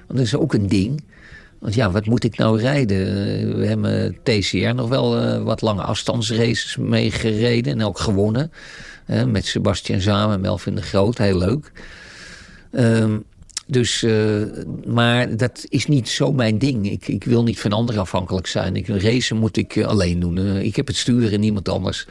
Want 0.08 0.20
dat 0.20 0.28
is 0.28 0.36
ook 0.36 0.54
een 0.54 0.68
ding. 0.68 1.04
Want 1.60 1.74
ja, 1.74 1.92
wat 1.92 2.06
moet 2.06 2.24
ik 2.24 2.38
nou 2.38 2.60
rijden? 2.60 2.98
We 3.58 3.66
hebben 3.66 4.18
TCR 4.24 4.74
nog 4.74 4.90
wel 4.90 5.40
wat 5.44 5.62
lange 5.62 5.82
afstandsraces 5.82 6.78
meegereden 6.78 7.74
en 7.74 7.86
ook 7.86 8.00
gewonnen. 8.00 8.52
Met 9.06 9.46
Sebastian 9.46 10.02
samen, 10.02 10.42
Melvin 10.42 10.76
de 10.76 10.82
Groot, 10.82 11.18
heel 11.18 11.38
leuk. 11.38 11.72
Um, 12.72 13.26
dus, 13.68 14.04
uh, 14.04 14.42
maar 14.86 15.38
dat 15.38 15.66
is 15.70 15.86
niet 15.86 16.10
zo 16.10 16.32
mijn 16.32 16.58
ding. 16.58 16.92
Ik, 16.92 17.08
ik 17.08 17.24
wil 17.24 17.44
niet 17.44 17.60
van 17.60 17.72
anderen 17.72 18.02
afhankelijk 18.02 18.48
zijn. 18.48 18.76
Ik, 18.76 18.88
racen 18.88 19.38
moet 19.38 19.58
ik 19.58 19.76
uh, 19.76 19.86
alleen 19.86 20.20
doen. 20.20 20.38
Uh, 20.38 20.62
ik 20.62 20.76
heb 20.76 20.88
het 20.88 20.96
sturen 20.96 21.32
en 21.32 21.40
niemand 21.40 21.70
anders. 21.70 22.08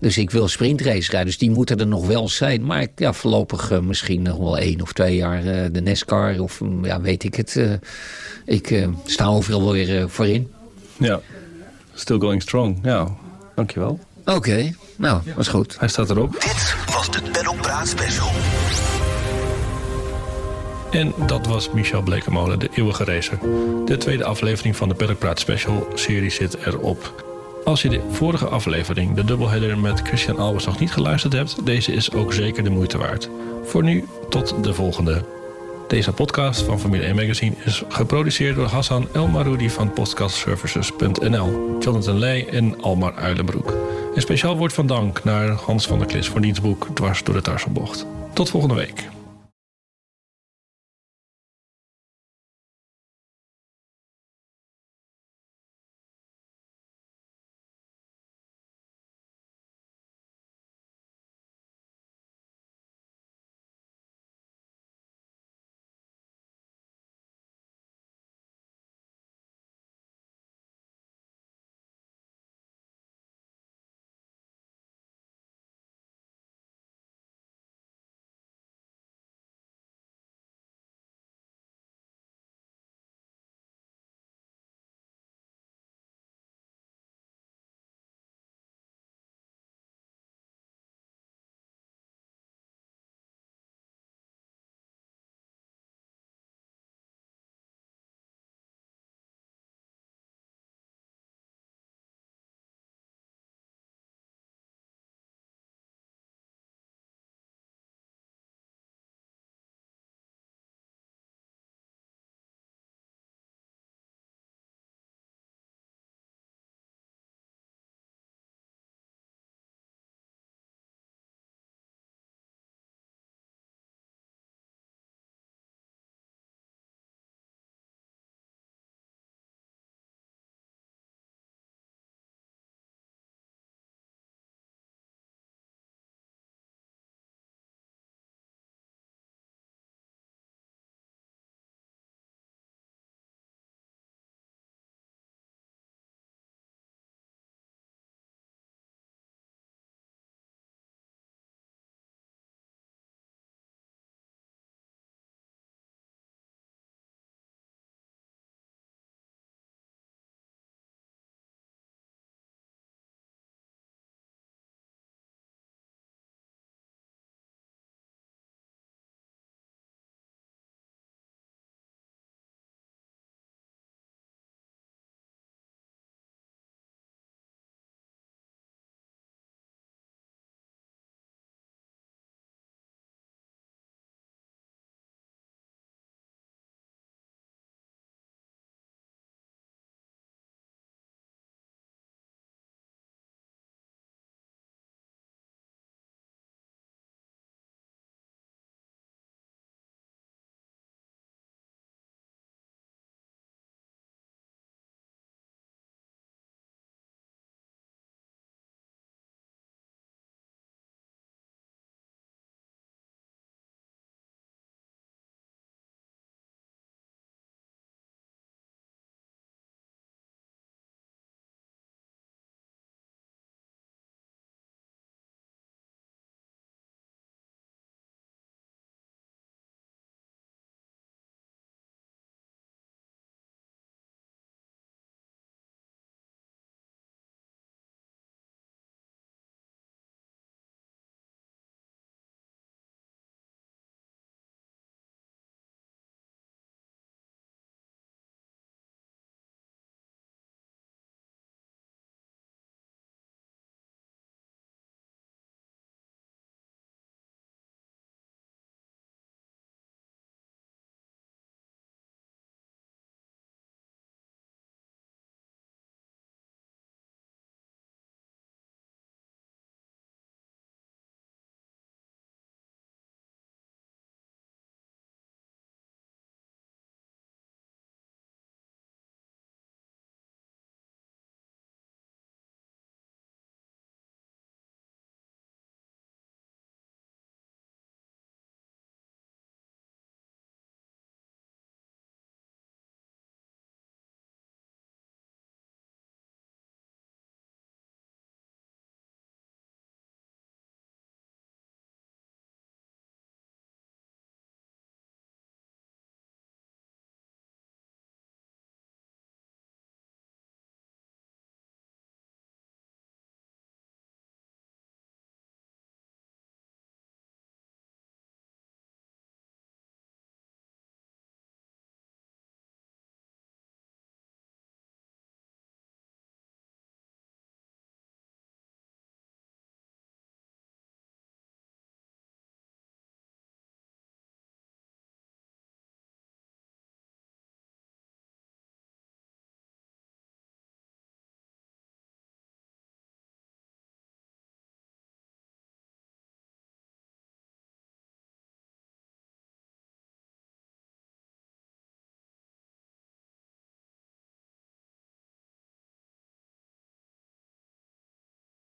Dus 0.00 0.18
ik 0.18 0.30
wil 0.30 0.48
sprintrace 0.48 1.10
rijden. 1.10 1.26
Dus 1.26 1.38
die 1.38 1.50
moeten 1.50 1.78
er 1.78 1.86
nog 1.86 2.06
wel 2.06 2.28
zijn. 2.28 2.64
Maar 2.64 2.86
ja, 2.96 3.12
voorlopig 3.12 3.80
misschien 3.80 4.22
nog 4.22 4.36
wel 4.36 4.58
één 4.58 4.80
of 4.80 4.92
twee 4.92 5.16
jaar 5.16 5.72
de 5.72 5.80
NASCAR. 5.80 6.40
Of 6.40 6.60
ja, 6.82 7.00
weet 7.00 7.24
ik 7.24 7.34
het. 7.34 7.60
ik 8.44 8.88
sta 9.04 9.26
overal 9.26 9.72
weer 9.72 10.10
voor 10.10 10.26
in. 10.26 10.50
Ja, 10.98 11.20
still 11.94 12.18
going 12.18 12.42
strong. 12.42 12.78
Ja, 12.82 13.16
dankjewel. 13.54 14.00
Oké, 14.26 14.36
okay. 14.36 14.74
nou, 14.96 15.20
ja. 15.24 15.34
was 15.34 15.48
goed. 15.48 15.76
Hij 15.78 15.88
staat 15.88 16.10
erop. 16.10 16.32
Dit 16.32 16.76
was 16.94 17.10
de 17.10 17.22
Pedalpraat 17.32 17.88
Special. 17.88 18.30
En 20.90 21.12
dat 21.26 21.46
was 21.46 21.70
Michel 21.70 22.02
Blekemolen, 22.02 22.58
de 22.58 22.68
eeuwige 22.74 23.04
racer. 23.04 23.38
De 23.84 23.96
tweede 23.96 24.24
aflevering 24.24 24.76
van 24.76 24.88
de 24.88 24.94
Pedalpraat 24.94 25.40
Special 25.40 25.88
serie 25.94 26.30
zit 26.30 26.56
erop. 26.66 27.24
Als 27.64 27.82
je 27.82 27.88
de 27.88 28.00
vorige 28.10 28.46
aflevering, 28.46 29.14
de 29.14 29.24
dubbelheader 29.24 29.78
met 29.78 30.00
Christian 30.00 30.38
Albers, 30.38 30.64
nog 30.64 30.78
niet 30.78 30.92
geluisterd 30.92 31.32
hebt... 31.32 31.66
deze 31.66 31.92
is 31.92 32.12
ook 32.12 32.32
zeker 32.32 32.64
de 32.64 32.70
moeite 32.70 32.98
waard. 32.98 33.28
Voor 33.64 33.82
nu, 33.82 34.04
tot 34.28 34.64
de 34.64 34.74
volgende. 34.74 35.24
Deze 35.88 36.12
podcast 36.12 36.62
van 36.62 36.80
Formule 36.80 37.02
1 37.02 37.14
Magazine 37.14 37.54
is 37.64 37.82
geproduceerd 37.88 38.56
door 38.56 38.66
Hassan 38.66 39.08
El 39.12 39.26
Maroudi 39.26 39.70
van 39.70 39.92
podcastservices.nl, 39.92 41.76
Jonathan 41.80 42.18
Leij 42.18 42.48
en 42.48 42.82
Almar 42.82 43.14
Uilenbroek. 43.14 43.74
Een 44.16 44.22
speciaal 44.22 44.56
woord 44.56 44.72
van 44.72 44.86
dank 44.86 45.24
naar 45.24 45.48
Hans 45.48 45.86
van 45.86 45.98
der 45.98 46.06
Klis 46.06 46.28
voor 46.28 46.40
diens 46.40 46.60
boek 46.60 46.88
Dwars 46.94 47.24
door 47.24 47.34
de 47.34 47.40
Tarselbocht. 47.40 48.06
Tot 48.32 48.50
volgende 48.50 48.74
week. 48.74 49.15